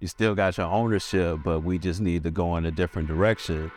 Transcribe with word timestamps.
you 0.00 0.08
still 0.08 0.34
got 0.34 0.58
your 0.58 0.66
ownership, 0.66 1.40
but 1.44 1.60
we 1.60 1.78
just 1.78 2.00
need 2.00 2.22
to 2.24 2.30
go 2.30 2.56
in 2.56 2.66
a 2.66 2.70
different 2.70 3.08
direction. 3.08 3.70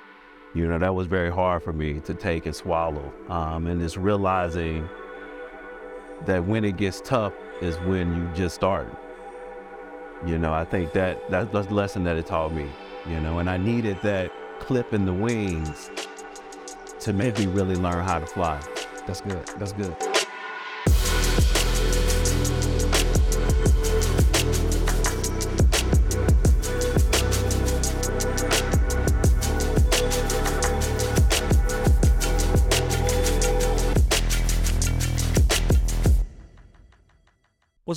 You 0.54 0.68
know, 0.68 0.80
that 0.80 0.94
was 0.94 1.08
very 1.08 1.32
hard 1.32 1.64
for 1.64 1.72
me 1.72 2.00
to 2.02 2.14
take 2.14 2.46
and 2.46 2.56
swallow. 2.56 3.14
Um, 3.30 3.68
and 3.68 3.82
it's 3.82 3.98
realizing 3.98 4.90
that 6.26 6.46
when 6.46 6.66
it 6.66 6.78
gets 6.78 7.02
tough 7.02 7.34
is 7.62 7.78
when 7.80 8.16
you 8.16 8.30
just 8.34 8.56
start. 8.56 8.88
You 10.26 10.38
know, 10.38 10.54
I 10.54 10.66
think 10.66 10.92
that 10.94 11.30
that's 11.30 11.50
the 11.52 11.74
lesson 11.74 12.04
that 12.04 12.18
it 12.18 12.26
taught 12.26 12.54
me, 12.54 12.68
you 13.08 13.22
know, 13.22 13.40
and 13.40 13.50
I 13.50 13.56
needed 13.56 13.98
that 14.04 14.32
clip 14.60 14.94
in 14.94 15.06
the 15.06 15.14
wings 15.14 15.90
to 17.00 17.14
make 17.14 17.40
me 17.40 17.46
really 17.46 17.76
learn 17.76 18.04
how 18.04 18.20
to 18.20 18.26
fly. 18.26 18.60
That's 19.08 19.22
good. 19.22 19.48
That's 19.58 19.72
good. 19.72 20.09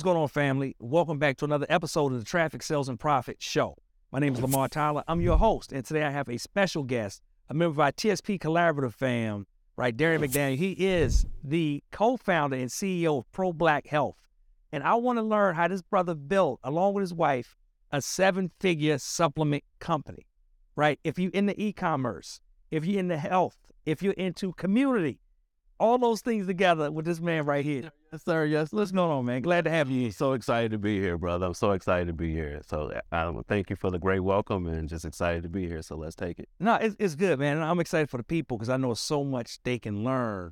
What's 0.03 0.11
going 0.11 0.21
on, 0.21 0.27
family? 0.27 0.75
Welcome 0.81 1.17
back 1.17 1.37
to 1.37 1.45
another 1.45 1.65
episode 1.69 2.11
of 2.11 2.19
the 2.19 2.25
Traffic 2.25 2.61
Sales 2.61 2.89
and 2.89 2.99
Profit 2.99 3.41
Show. 3.41 3.77
My 4.11 4.19
name 4.19 4.33
is 4.33 4.41
Lamar 4.41 4.67
Tyler. 4.67 5.01
I'm 5.07 5.21
your 5.21 5.37
host, 5.37 5.71
and 5.71 5.85
today 5.85 6.03
I 6.03 6.09
have 6.09 6.27
a 6.27 6.37
special 6.37 6.83
guest, 6.83 7.21
a 7.49 7.53
member 7.53 7.71
of 7.71 7.79
our 7.79 7.93
TSP 7.93 8.37
Collaborative 8.37 8.93
fam, 8.93 9.47
right? 9.77 9.95
Darian 9.95 10.21
McDaniel. 10.21 10.57
He 10.57 10.71
is 10.73 11.25
the 11.41 11.81
co-founder 11.93 12.57
and 12.57 12.69
CEO 12.69 13.19
of 13.19 13.31
Pro 13.31 13.53
Black 13.53 13.87
Health, 13.87 14.17
and 14.73 14.83
I 14.83 14.95
want 14.95 15.19
to 15.19 15.23
learn 15.23 15.55
how 15.55 15.69
this 15.69 15.81
brother 15.81 16.15
built, 16.15 16.59
along 16.65 16.95
with 16.95 17.03
his 17.03 17.13
wife, 17.13 17.55
a 17.89 18.01
seven-figure 18.01 18.97
supplement 18.97 19.63
company, 19.79 20.27
right? 20.75 20.99
If 21.05 21.17
you're 21.17 21.31
in 21.31 21.45
the 21.45 21.63
e-commerce, 21.63 22.41
if 22.71 22.85
you're 22.85 22.99
in 22.99 23.07
the 23.07 23.15
health, 23.15 23.55
if 23.85 24.03
you're 24.03 24.11
into 24.11 24.51
community, 24.51 25.21
all 25.79 25.97
those 25.97 26.19
things 26.19 26.45
together 26.45 26.91
with 26.91 27.05
this 27.05 27.21
man 27.21 27.45
right 27.45 27.63
here. 27.63 27.89
Yes, 28.13 28.25
sir. 28.25 28.45
Yes. 28.45 28.71
What's 28.71 28.91
going 28.91 29.09
on, 29.09 29.25
man? 29.25 29.41
Glad 29.41 29.65
to 29.65 29.71
have 29.71 29.89
you. 29.89 30.11
So 30.11 30.33
excited 30.33 30.69
to 30.69 30.77
be 30.77 30.99
here, 30.99 31.17
brother. 31.17 31.47
I'm 31.47 31.55
so 31.55 31.71
excited 31.71 32.05
to 32.05 32.13
be 32.13 32.31
here. 32.31 32.61
So 32.67 32.91
um, 33.11 33.43
thank 33.47 33.71
you 33.71 33.75
for 33.75 33.89
the 33.89 33.97
great 33.97 34.19
welcome 34.19 34.67
and 34.67 34.87
just 34.87 35.03
excited 35.03 35.41
to 35.41 35.49
be 35.49 35.67
here. 35.67 35.81
So 35.81 35.95
let's 35.95 36.15
take 36.15 36.37
it. 36.37 36.47
No, 36.59 36.75
it's, 36.75 36.95
it's 36.99 37.15
good, 37.15 37.39
man. 37.39 37.59
I'm 37.63 37.79
excited 37.79 38.11
for 38.11 38.17
the 38.17 38.23
people 38.23 38.55
because 38.55 38.69
I 38.69 38.77
know 38.77 38.93
so 38.93 39.23
much 39.23 39.57
they 39.63 39.79
can 39.79 40.03
learn. 40.03 40.51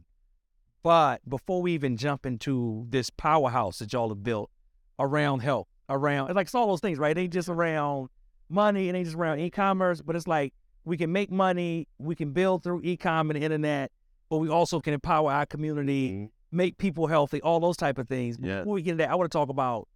But 0.82 1.22
before 1.30 1.62
we 1.62 1.74
even 1.74 1.98
jump 1.98 2.26
into 2.26 2.88
this 2.90 3.12
powerhouse 3.12 3.78
that 3.78 3.94
y'all 3.94 4.10
have 4.10 4.24
built 4.24 4.50
around 4.98 5.42
health, 5.42 5.68
around 5.88 6.34
like 6.34 6.48
it's 6.48 6.56
all 6.56 6.66
those 6.66 6.82
things, 6.82 6.98
right? 6.98 7.16
It 7.16 7.22
ain't 7.22 7.34
just 7.34 7.48
around 7.48 8.10
money, 8.50 8.90
it 8.90 8.96
ain't 8.96 9.06
just 9.06 9.18
around 9.18 9.40
e-commerce, 9.40 10.02
but 10.02 10.16
it's 10.16 10.28
like 10.28 10.56
we 10.84 10.98
can 10.98 11.12
make 11.12 11.30
money, 11.30 11.88
we 12.00 12.16
can 12.16 12.32
build 12.32 12.64
through 12.64 12.82
e-com 12.84 13.30
and 13.30 13.40
the 13.40 13.46
internet, 13.46 13.92
but 14.32 14.38
we 14.38 14.50
also 14.50 14.80
can 14.80 14.96
empower 14.96 15.32
our 15.32 15.46
community, 15.46 16.10
Mm-hmm. 16.10 16.26
Make 16.52 16.78
people 16.78 17.08
healthy, 17.08 17.42
all 17.42 17.60
those 17.60 17.78
type 17.78 17.98
of 17.98 18.08
things. 18.08 18.38
Yeah. 18.40 18.60
Before 18.60 18.74
we 18.74 18.82
get 18.82 18.92
into 18.92 19.04
that, 19.04 19.12
I 19.12 19.16
want 19.16 19.32
to 19.32 19.38
talk 19.38 19.50
about 19.50 19.88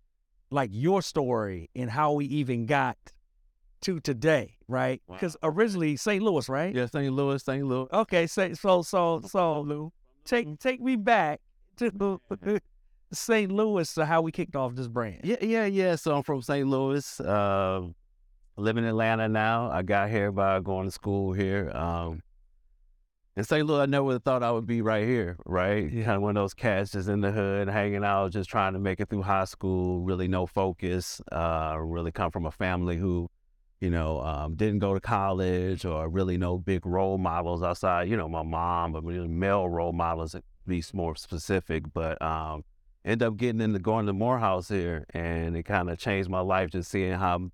like 0.51 0.69
your 0.71 1.01
story 1.01 1.69
and 1.75 1.89
how 1.89 2.13
we 2.13 2.25
even 2.25 2.65
got 2.65 2.97
to 3.81 3.99
today, 3.99 4.55
right? 4.67 5.01
Wow. 5.07 5.15
Because 5.15 5.37
originally 5.43 5.95
St. 5.97 6.23
Louis, 6.23 6.47
right? 6.49 6.73
Yeah, 6.73 6.87
St. 6.87 7.13
Louis, 7.13 7.43
St. 7.43 7.65
Louis. 7.65 7.87
Okay, 7.91 8.27
so 8.27 8.53
so 8.53 8.81
so 8.81 9.21
so 9.27 9.91
take 10.23 10.59
take 10.59 10.81
me 10.81 10.95
back 10.95 11.41
to 11.77 12.19
St. 13.11 13.51
Louis 13.51 13.93
to 13.93 14.05
how 14.05 14.21
we 14.21 14.31
kicked 14.31 14.55
off 14.55 14.75
this 14.75 14.87
brand. 14.87 15.21
Yeah, 15.23 15.37
yeah, 15.41 15.65
yeah. 15.65 15.95
So 15.95 16.15
I'm 16.15 16.23
from 16.23 16.41
St. 16.41 16.67
Louis. 16.67 17.19
Uh, 17.19 17.87
live 18.57 18.77
in 18.77 18.85
Atlanta 18.85 19.27
now. 19.27 19.69
I 19.69 19.83
got 19.83 20.09
here 20.09 20.31
by 20.31 20.59
going 20.59 20.85
to 20.85 20.91
school 20.91 21.33
here. 21.33 21.71
Um, 21.71 22.21
in 23.37 23.43
St. 23.43 23.65
Louis, 23.65 23.81
I 23.81 23.85
never 23.85 24.17
thought 24.17 24.43
I 24.43 24.51
would 24.51 24.65
be 24.65 24.81
right 24.81 25.05
here, 25.05 25.35
right? 25.45 25.91
Yeah. 25.91 26.05
Kind 26.05 26.15
of 26.17 26.21
one 26.21 26.37
of 26.37 26.41
those 26.41 26.53
cats 26.53 26.91
just 26.91 27.09
in 27.09 27.19
the 27.19 27.31
hood, 27.31 27.67
hanging 27.67 28.05
out, 28.05 28.31
just 28.31 28.49
trying 28.49 28.73
to 28.73 28.79
make 28.79 29.01
it 29.01 29.09
through 29.09 29.23
high 29.23 29.43
school, 29.43 29.99
really 30.01 30.29
no 30.29 30.45
focus. 30.45 31.19
Uh, 31.31 31.75
really 31.79 32.11
come 32.11 32.31
from 32.31 32.45
a 32.45 32.51
family 32.51 32.95
who, 32.95 33.29
you 33.81 33.89
know, 33.89 34.21
um, 34.21 34.55
didn't 34.55 34.79
go 34.79 34.93
to 34.93 35.01
college 35.01 35.83
or 35.83 36.07
really 36.07 36.37
no 36.37 36.57
big 36.57 36.85
role 36.85 37.17
models 37.17 37.61
outside, 37.61 38.07
you 38.09 38.15
know, 38.15 38.29
my 38.29 38.43
mom, 38.43 38.93
but 38.93 39.03
really 39.03 39.27
male 39.27 39.67
role 39.67 39.91
models, 39.91 40.33
at 40.33 40.43
least 40.65 40.93
more 40.93 41.15
specific. 41.17 41.83
But 41.93 42.21
um, 42.21 42.63
end 43.03 43.21
up 43.21 43.35
getting 43.35 43.59
into 43.59 43.79
going 43.79 44.05
to 44.05 44.13
Morehouse 44.13 44.69
here, 44.69 45.05
and 45.09 45.57
it 45.57 45.63
kind 45.63 45.89
of 45.89 45.97
changed 45.97 46.29
my 46.29 46.39
life 46.39 46.69
just 46.71 46.89
seeing 46.89 47.13
how 47.13 47.51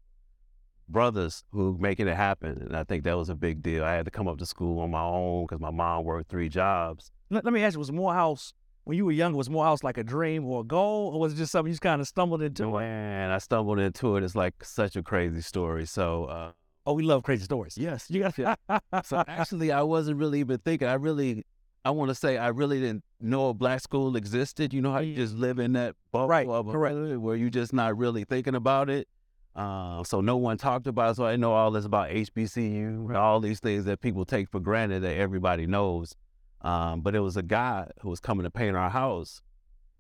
brothers 0.92 1.44
who 1.52 1.78
making 1.80 2.08
it 2.08 2.16
happen, 2.16 2.62
and 2.62 2.76
I 2.76 2.84
think 2.84 3.04
that 3.06 3.18
was 3.18 3.30
a 3.30 3.36
big 3.36 3.62
deal. 3.62 3.84
I 3.84 3.94
had 3.94 4.06
to 4.06 4.12
come 4.12 4.28
up 4.28 4.38
to 4.40 4.46
school 4.46 4.80
on 4.80 4.92
my 4.92 5.02
own 5.04 5.46
because 5.46 5.60
my 5.60 5.72
mom 5.72 6.04
worked 6.04 6.30
three 6.30 6.50
jobs. 6.50 7.12
Let, 7.30 7.46
let 7.46 7.54
me 7.54 7.64
ask 7.64 7.76
you, 7.76 7.80
was 7.80 7.92
Morehouse 7.92 8.54
when 8.84 8.98
you 8.98 9.06
were 9.06 9.12
younger, 9.12 9.38
was 9.38 9.50
Morehouse 9.50 9.84
like 9.84 9.98
a 9.98 10.04
dream 10.04 10.44
or 10.46 10.62
a 10.62 10.64
goal, 10.64 11.12
or 11.14 11.20
was 11.20 11.34
it 11.34 11.38
just 11.38 11.52
something 11.52 11.70
you 11.70 11.74
just 11.74 11.82
kind 11.84 12.02
of 12.02 12.08
stumbled 12.08 12.42
into? 12.42 12.68
Man, 12.72 13.30
I 13.30 13.38
stumbled 13.38 13.80
into 13.80 14.16
it. 14.18 14.24
It's 14.24 14.36
like 14.36 14.64
such 14.64 14.96
a 14.96 15.04
crazy 15.04 15.42
story. 15.42 15.86
So. 15.86 16.26
Uh, 16.26 16.52
Oh, 16.84 16.94
we 16.94 17.04
love 17.04 17.22
crazy 17.22 17.44
stories. 17.44 17.78
Yes, 17.78 18.08
you 18.10 18.22
got 18.22 18.36
to. 18.38 18.58
so 19.04 19.24
actually, 19.28 19.72
I 19.72 19.84
wasn't 19.84 20.18
really 20.18 20.40
even 20.40 20.58
thinking. 20.58 20.88
I 20.88 20.96
really, 20.96 21.46
I 21.86 21.92
want 21.92 22.10
to 22.10 22.16
say, 22.16 22.40
I 22.40 22.48
really 22.48 22.80
didn't 22.80 23.04
know 23.20 23.50
a 23.50 23.54
black 23.54 23.82
school 23.82 24.16
existed. 24.16 24.74
You 24.74 24.82
know 24.82 24.92
how 24.92 24.98
you 24.98 25.14
just 25.14 25.36
live 25.36 25.60
in 25.60 25.74
that 25.74 25.94
bubble 26.12 26.30
Right, 26.30 26.48
of 26.48 26.68
a 26.68 26.72
correct. 26.72 27.20
where 27.20 27.36
you're 27.36 27.52
just 27.52 27.72
not 27.72 27.96
really 28.00 28.24
thinking 28.24 28.56
about 28.56 28.90
it. 28.90 29.08
Uh, 29.56 30.04
so 30.04 30.22
no 30.22 30.38
one 30.38 30.58
talked 30.58 30.88
about. 30.88 31.12
it. 31.12 31.16
So 31.16 31.26
I 31.26 31.36
know 31.36 31.54
all 31.54 31.72
this 31.72 31.86
about 31.86 32.10
HBCU, 32.10 33.16
all 33.16 33.40
these 33.40 33.60
things 33.60 33.86
that 33.86 34.00
people 34.00 34.26
take 34.26 34.50
for 34.50 34.60
granted 34.60 35.02
that 35.04 35.18
everybody 35.18 35.66
knows. 35.66 36.16
Um, 36.62 37.02
but 37.02 37.16
it 37.16 37.20
was 37.20 37.38
a 37.38 37.44
guy 37.44 37.88
who 38.02 38.10
was 38.10 38.20
coming 38.20 38.44
to 38.44 38.52
paint 38.52 38.76
our 38.76 38.90
house, 38.90 39.42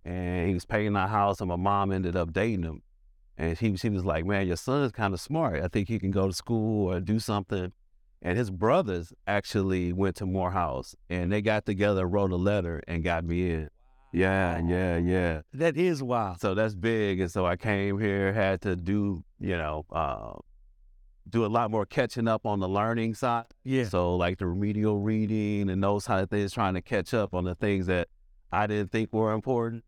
and 0.06 0.48
he 0.48 0.54
was 0.54 0.66
painting 0.66 0.96
our 0.96 1.08
house, 1.08 1.42
and 1.42 1.50
my 1.50 1.56
mom 1.56 1.92
ended 1.92 2.16
up 2.16 2.32
dating 2.34 2.64
him. 2.64 2.82
And 3.38 3.58
he, 3.58 3.76
she 3.76 3.90
was 3.90 4.06
like, 4.06 4.26
man, 4.26 4.48
your 4.48 4.58
son's 4.58 4.92
kind 4.92 5.14
of 5.14 5.20
smart. 5.20 5.64
I 5.64 5.68
think 5.68 5.88
he 5.88 5.98
can 5.98 6.12
go 6.12 6.28
to 6.28 6.34
school 6.34 6.92
or 6.92 7.00
do 7.00 7.20
something. 7.20 7.74
And 8.22 8.38
his 8.38 8.52
brothers 8.52 9.14
actually 9.26 9.94
went 9.94 10.16
to 10.18 10.28
Morehouse 10.28 10.96
and 11.10 11.32
they 11.32 11.42
got 11.42 11.66
together, 11.66 12.06
wrote 12.06 12.32
a 12.32 12.36
letter, 12.36 12.84
and 12.88 13.04
got 13.04 13.26
me 13.26 13.50
in. 13.50 13.70
Yeah, 14.12 14.62
yeah, 14.66 14.98
yeah. 14.98 15.42
That 15.54 15.78
is 15.78 16.04
wild. 16.04 16.42
So 16.42 16.54
that's 16.54 16.76
big. 16.76 17.22
And 17.22 17.32
so 17.32 17.46
I 17.46 17.56
came 17.56 18.00
here, 18.00 18.34
had 18.34 18.62
to 18.62 18.76
do, 18.76 19.24
you 19.40 19.58
know, 19.58 19.86
uh, 19.92 20.34
do 21.30 21.46
a 21.46 21.48
lot 21.48 21.72
more 21.72 21.86
catching 21.86 22.28
up 22.28 22.46
on 22.46 22.60
the 22.60 22.68
learning 22.68 23.16
side. 23.16 23.46
Yeah. 23.64 23.86
So 23.86 24.16
like 24.16 24.38
the 24.38 24.48
remedial 24.48 25.00
reading 25.00 25.70
and 25.70 25.82
those 25.82 26.06
kind 26.06 26.22
of 26.22 26.30
things, 26.30 26.52
trying 26.52 26.74
to 26.74 26.82
catch 26.82 27.14
up 27.14 27.34
on 27.34 27.46
the 27.46 27.56
things 27.56 27.86
that 27.88 28.10
I 28.52 28.68
didn't 28.68 28.92
think 28.92 29.14
were 29.14 29.32
important, 29.32 29.86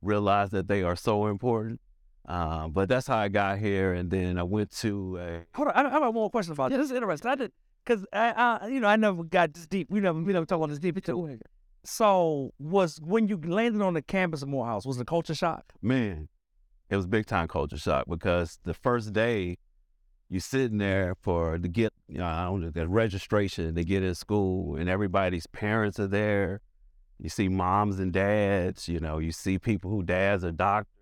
realize 0.00 0.50
that 0.50 0.68
they 0.68 0.82
are 0.82 0.96
so 0.96 1.26
important. 1.26 1.80
Um, 2.26 2.72
but 2.72 2.88
that's 2.88 3.06
how 3.06 3.18
I 3.18 3.28
got 3.28 3.58
here. 3.58 3.92
And 3.92 4.10
then 4.10 4.38
I 4.38 4.42
went 4.42 4.70
to 4.78 5.18
a, 5.18 5.40
Hold 5.54 5.68
on, 5.68 5.86
I, 5.86 5.88
I 5.88 5.92
have 5.92 6.02
one 6.02 6.14
more 6.14 6.30
question 6.30 6.52
about 6.52 6.70
this. 6.70 6.78
This 6.78 6.90
is 6.90 6.96
interesting. 6.96 7.30
I 7.30 7.34
did 7.34 7.52
because 7.84 8.06
I, 8.12 8.30
I, 8.30 8.68
you 8.68 8.80
know, 8.80 8.88
I 8.88 8.96
never 8.96 9.24
got 9.24 9.52
this 9.52 9.66
deep. 9.66 9.90
We 9.90 10.00
never, 10.00 10.18
we 10.18 10.32
never 10.32 10.46
talk 10.46 10.56
about 10.56 10.70
this 10.70 10.78
deep. 10.78 10.96
Into 10.96 11.40
So 11.84 12.52
was 12.58 13.00
when 13.02 13.28
you 13.28 13.40
landed 13.42 13.82
on 13.82 13.94
the 13.94 14.02
campus 14.02 14.42
of 14.42 14.48
Morehouse, 14.48 14.84
was 14.84 14.98
the 14.98 15.04
culture 15.04 15.34
shock? 15.34 15.72
man, 15.82 16.28
it 16.90 16.96
was 16.96 17.06
big 17.06 17.26
time 17.26 17.48
culture 17.48 17.78
shock 17.78 18.06
because 18.08 18.58
the 18.64 18.74
first 18.74 19.12
day 19.12 19.56
you're 20.28 20.40
sitting 20.40 20.78
there 20.78 21.14
for 21.22 21.58
to 21.58 21.68
get 21.68 21.92
you 22.08 22.18
know, 22.18 22.26
I 22.26 22.44
don't 22.44 22.60
know, 22.60 22.70
the 22.70 22.88
registration 22.88 23.74
to 23.74 23.84
get 23.84 24.02
in 24.02 24.14
school 24.14 24.76
and 24.76 24.88
everybody's 24.88 25.46
parents 25.46 25.98
are 25.98 26.06
there. 26.06 26.60
You 27.18 27.28
see 27.28 27.48
moms 27.48 27.98
and 28.00 28.12
dads, 28.12 28.88
you 28.88 28.98
know, 28.98 29.18
you 29.18 29.32
see 29.32 29.58
people 29.58 29.90
who 29.90 30.02
dads 30.02 30.44
are 30.44 30.52
doctors. 30.52 30.92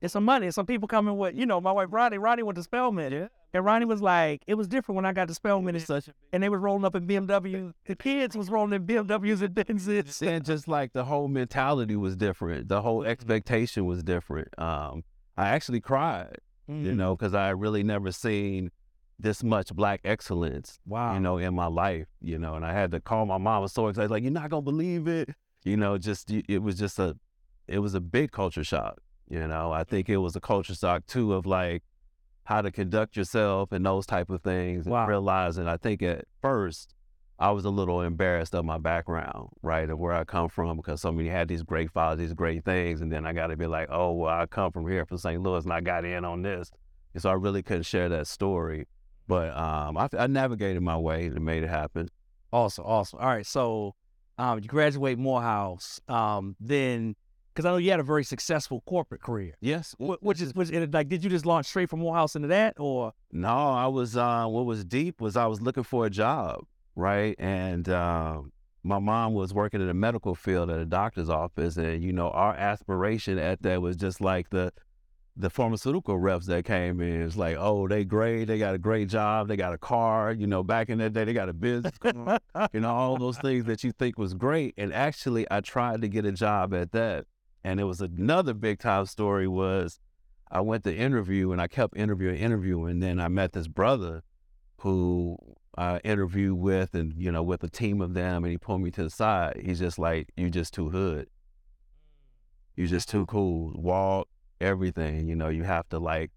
It's 0.00 0.12
some 0.12 0.24
money. 0.24 0.50
Some 0.52 0.66
people 0.66 0.86
coming 0.86 1.16
with, 1.16 1.34
you 1.34 1.44
know, 1.46 1.60
my 1.60 1.72
wife 1.72 1.88
Ronnie. 1.90 2.18
Ronnie 2.18 2.44
went 2.44 2.56
to 2.56 2.62
Spelman. 2.62 3.12
Yeah. 3.12 3.28
And 3.54 3.64
Ronnie 3.64 3.86
was 3.86 4.02
like, 4.02 4.42
it 4.46 4.54
was 4.54 4.68
different 4.68 4.96
when 4.96 5.06
I 5.06 5.12
got 5.12 5.28
to 5.28 5.34
Spelman. 5.34 5.78
Such 5.80 6.08
and 6.32 6.42
they 6.42 6.48
was 6.48 6.60
rolling 6.60 6.84
up 6.84 6.94
in 6.94 7.06
BMW. 7.06 7.72
The 7.86 7.96
kids 7.96 8.36
was 8.36 8.50
rolling 8.50 8.74
in 8.74 8.84
BMWs 8.86 9.40
and 9.42 9.54
Benzes. 9.54 10.26
and 10.26 10.44
just 10.44 10.68
like 10.68 10.92
the 10.92 11.04
whole 11.04 11.28
mentality 11.28 11.96
was 11.96 12.14
different. 12.16 12.68
The 12.68 12.82
whole 12.82 13.04
expectation 13.04 13.86
was 13.86 14.02
different. 14.02 14.48
Um, 14.58 15.02
I 15.36 15.48
actually 15.48 15.80
cried, 15.80 16.36
you 16.66 16.92
Mhm. 16.92 16.96
know, 16.96 17.16
because 17.16 17.32
I 17.34 17.50
really 17.50 17.82
never 17.82 18.12
seen 18.12 18.70
this 19.18 19.42
much 19.42 19.74
black 19.74 20.00
excellence 20.04 20.78
Wow. 20.86 21.14
you 21.14 21.20
know, 21.20 21.38
in 21.38 21.54
my 21.54 21.66
life, 21.66 22.06
you 22.20 22.38
know, 22.38 22.54
and 22.54 22.64
I 22.64 22.72
had 22.72 22.90
to 22.92 23.00
call 23.00 23.24
my 23.26 23.38
mom. 23.38 23.56
I 23.56 23.58
was 23.60 23.72
so 23.72 23.88
excited, 23.88 24.10
like, 24.10 24.22
you're 24.22 24.30
not 24.30 24.50
gonna 24.50 24.62
believe 24.62 25.08
it, 25.08 25.30
you 25.64 25.76
know. 25.76 25.96
Just 25.98 26.30
it 26.30 26.62
was 26.62 26.76
just 26.78 26.98
a, 26.98 27.16
it 27.66 27.78
was 27.80 27.94
a 27.94 28.00
big 28.00 28.30
culture 28.30 28.62
shock, 28.62 28.98
you 29.28 29.44
know. 29.48 29.72
I 29.72 29.82
think 29.84 30.08
it 30.08 30.18
was 30.18 30.36
a 30.36 30.40
culture 30.40 30.74
shock 30.74 31.06
too 31.06 31.32
of 31.32 31.46
like 31.46 31.82
how 32.48 32.62
to 32.62 32.72
conduct 32.72 33.14
yourself 33.14 33.72
and 33.72 33.84
those 33.84 34.06
type 34.06 34.30
of 34.30 34.40
things, 34.40 34.86
and 34.86 35.08
realizing. 35.08 35.68
I 35.68 35.76
think 35.76 36.00
at 36.00 36.24
first 36.40 36.94
I 37.38 37.50
was 37.50 37.66
a 37.66 37.70
little 37.70 38.00
embarrassed 38.00 38.54
of 38.54 38.64
my 38.64 38.78
background, 38.78 39.50
right, 39.60 39.90
of 39.90 39.98
where 39.98 40.14
I 40.14 40.24
come 40.24 40.48
from, 40.48 40.78
because 40.78 41.02
so 41.02 41.12
many 41.12 41.28
had 41.28 41.46
these 41.48 41.62
great 41.62 41.90
fathers, 41.90 42.18
these 42.18 42.32
great 42.32 42.64
things, 42.64 43.02
and 43.02 43.12
then 43.12 43.26
I 43.26 43.34
got 43.34 43.48
to 43.48 43.56
be 43.58 43.66
like, 43.66 43.88
oh, 43.90 44.12
well, 44.14 44.34
I 44.34 44.46
come 44.46 44.72
from 44.72 44.88
here, 44.88 45.04
from 45.04 45.18
St. 45.18 45.42
Louis, 45.42 45.62
and 45.62 45.72
I 45.74 45.82
got 45.82 46.06
in 46.06 46.24
on 46.24 46.40
this. 46.40 46.70
And 47.12 47.22
so 47.22 47.28
I 47.28 47.34
really 47.34 47.62
couldn't 47.62 47.82
share 47.82 48.08
that 48.08 48.26
story. 48.26 48.86
But 49.26 49.54
um, 49.54 49.98
I, 49.98 50.08
I 50.18 50.26
navigated 50.26 50.82
my 50.82 50.96
way 50.96 51.26
and 51.26 51.44
made 51.44 51.64
it 51.64 51.68
happen. 51.68 52.08
Awesome, 52.50 52.86
awesome. 52.86 53.18
All 53.18 53.28
right, 53.28 53.44
so 53.44 53.94
um, 54.38 54.60
you 54.62 54.68
graduate 54.68 55.18
Morehouse, 55.18 56.00
um, 56.08 56.56
then 56.58 57.14
because 57.58 57.66
I 57.66 57.72
know 57.72 57.78
you 57.78 57.90
had 57.90 57.98
a 57.98 58.04
very 58.04 58.22
successful 58.22 58.84
corporate 58.86 59.20
career. 59.20 59.56
Yes. 59.60 59.96
Wh- 59.98 60.22
Which 60.22 60.40
is 60.40 60.54
which 60.54 60.70
like 60.70 61.08
did 61.08 61.24
you 61.24 61.28
just 61.28 61.44
launch 61.44 61.66
straight 61.66 61.90
from 61.90 61.98
Morehouse 61.98 62.36
into 62.36 62.46
that 62.48 62.74
or 62.78 63.12
No, 63.32 63.48
I 63.48 63.88
was 63.88 64.16
uh 64.16 64.46
what 64.46 64.64
was 64.64 64.84
deep 64.84 65.20
was 65.20 65.36
I 65.36 65.46
was 65.46 65.60
looking 65.60 65.82
for 65.82 66.06
a 66.06 66.10
job, 66.10 66.60
right? 66.94 67.34
And 67.36 67.88
um 67.88 68.52
my 68.84 69.00
mom 69.00 69.34
was 69.34 69.52
working 69.52 69.80
in 69.80 69.88
the 69.88 69.94
medical 69.94 70.36
field 70.36 70.70
at 70.70 70.78
a 70.78 70.84
doctor's 70.84 71.28
office 71.28 71.76
and 71.76 72.00
you 72.00 72.12
know, 72.12 72.30
our 72.30 72.54
aspiration 72.54 73.38
at 73.38 73.60
that 73.62 73.82
was 73.82 73.96
just 73.96 74.20
like 74.20 74.50
the 74.50 74.72
the 75.34 75.50
pharmaceutical 75.50 76.16
reps 76.16 76.46
that 76.46 76.64
came 76.64 77.00
in. 77.00 77.22
It's 77.22 77.36
like, 77.36 77.56
oh, 77.58 77.88
they 77.88 78.04
great, 78.04 78.44
they 78.44 78.58
got 78.60 78.76
a 78.76 78.78
great 78.78 79.08
job, 79.08 79.48
they 79.48 79.56
got 79.56 79.72
a 79.72 79.78
car, 79.78 80.32
you 80.32 80.46
know, 80.46 80.62
back 80.62 80.90
in 80.90 80.98
that 80.98 81.12
day 81.12 81.24
they 81.24 81.32
got 81.32 81.48
a 81.48 81.52
business, 81.52 81.92
you 82.04 82.80
know, 82.80 82.94
all 82.94 83.16
those 83.16 83.38
things 83.38 83.64
that 83.64 83.82
you 83.82 83.90
think 83.90 84.16
was 84.16 84.34
great. 84.34 84.74
And 84.76 84.92
actually 84.92 85.44
I 85.50 85.60
tried 85.60 86.02
to 86.02 86.08
get 86.08 86.24
a 86.24 86.30
job 86.30 86.72
at 86.72 86.92
that. 86.92 87.26
And 87.64 87.80
it 87.80 87.84
was 87.84 88.00
another 88.00 88.54
big 88.54 88.78
time 88.78 89.06
story 89.06 89.48
was 89.48 89.98
I 90.50 90.60
went 90.60 90.84
to 90.84 90.94
interview 90.94 91.52
and 91.52 91.60
I 91.60 91.68
kept 91.68 91.96
interviewing, 91.96 92.36
interviewing. 92.36 92.90
And 92.92 93.02
then 93.02 93.20
I 93.20 93.28
met 93.28 93.52
this 93.52 93.68
brother 93.68 94.22
who 94.78 95.36
I 95.76 95.98
interviewed 95.98 96.58
with 96.58 96.94
and, 96.94 97.12
you 97.16 97.30
know, 97.30 97.42
with 97.42 97.62
a 97.64 97.68
team 97.68 98.00
of 98.00 98.14
them. 98.14 98.44
And 98.44 98.50
he 98.50 98.58
pulled 98.58 98.80
me 98.80 98.90
to 98.92 99.02
the 99.04 99.10
side. 99.10 99.60
He's 99.64 99.78
just 99.78 99.98
like, 99.98 100.28
"You're 100.36 100.50
just 100.50 100.72
too 100.72 100.88
hood. 100.90 101.28
You're 102.76 102.86
just 102.86 103.08
too 103.08 103.26
cool. 103.26 103.72
Walk, 103.74 104.28
everything. 104.60 105.28
You 105.28 105.36
know, 105.36 105.48
you 105.48 105.64
have 105.64 105.88
to 105.90 105.98
like 105.98 106.30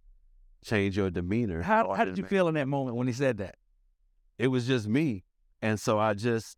change 0.64 0.98
your 0.98 1.10
demeanor. 1.10 1.62
how 1.62 1.94
how 1.94 2.06
did 2.06 2.18
you 2.18 2.24
feel 2.24 2.48
in 2.48 2.56
that 2.56 2.68
moment 2.68 2.96
when 2.98 3.08
he 3.08 3.14
said 3.14 3.38
that? 3.38 3.56
It 4.38 4.48
was 4.48 4.66
just 4.68 4.88
me. 4.88 5.24
And 5.62 5.80
so 5.80 6.00
I 6.00 6.14
just, 6.14 6.58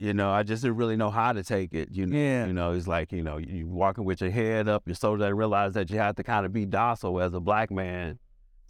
you 0.00 0.14
know, 0.14 0.30
I 0.30 0.42
just 0.42 0.62
didn't 0.62 0.78
really 0.78 0.96
know 0.96 1.10
how 1.10 1.32
to 1.34 1.44
take 1.44 1.74
it. 1.74 1.90
You 1.92 2.06
know, 2.06 2.16
Yeah. 2.16 2.46
you 2.46 2.54
know, 2.54 2.72
it's 2.72 2.88
like, 2.88 3.12
you 3.12 3.22
know, 3.22 3.36
you 3.36 3.68
walking 3.68 4.04
with 4.04 4.22
your 4.22 4.30
head 4.30 4.66
up, 4.66 4.82
your 4.86 4.94
soldier 4.94 5.24
didn't 5.24 5.36
realize 5.36 5.74
that 5.74 5.90
you 5.90 5.98
have 5.98 6.16
to 6.16 6.22
kind 6.24 6.46
of 6.46 6.52
be 6.54 6.64
docile 6.64 7.20
as 7.20 7.34
a 7.34 7.40
black 7.40 7.70
man 7.70 8.18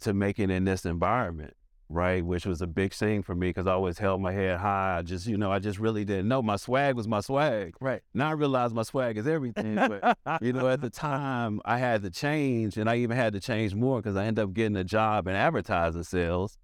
to 0.01 0.13
make 0.13 0.39
it 0.39 0.49
in 0.49 0.65
this 0.65 0.85
environment, 0.85 1.53
right? 1.87 2.25
Which 2.25 2.45
was 2.45 2.61
a 2.61 2.67
big 2.67 2.93
thing 2.93 3.23
for 3.23 3.33
me 3.33 3.47
because 3.47 3.65
I 3.65 3.71
always 3.71 3.97
held 3.97 4.19
my 4.21 4.33
head 4.33 4.59
high. 4.59 4.97
I 4.97 5.03
just, 5.03 5.25
you 5.25 5.37
know, 5.37 5.49
I 5.53 5.59
just 5.59 5.79
really 5.79 6.03
didn't 6.03 6.27
know. 6.27 6.41
My 6.41 6.57
swag 6.57 6.95
was 6.95 7.07
my 7.07 7.21
swag. 7.21 7.75
Right. 7.79 8.01
Now 8.13 8.27
I 8.27 8.33
realize 8.33 8.73
my 8.73 8.83
swag 8.83 9.17
is 9.17 9.25
everything. 9.25 9.75
But, 9.75 10.17
you 10.41 10.51
know, 10.51 10.67
at 10.67 10.81
the 10.81 10.89
time 11.07 11.61
I 11.63 11.77
had 11.77 12.01
to 12.03 12.09
change 12.09 12.75
and 12.75 12.89
I 12.89 12.97
even 12.97 13.15
had 13.15 13.31
to 13.33 13.39
change 13.39 13.73
more 13.73 14.01
because 14.01 14.17
I 14.17 14.25
ended 14.25 14.43
up 14.43 14.53
getting 14.53 14.75
a 14.75 14.83
job 14.83 15.27
in 15.27 15.35
advertising 15.35 16.03
sales, 16.03 16.57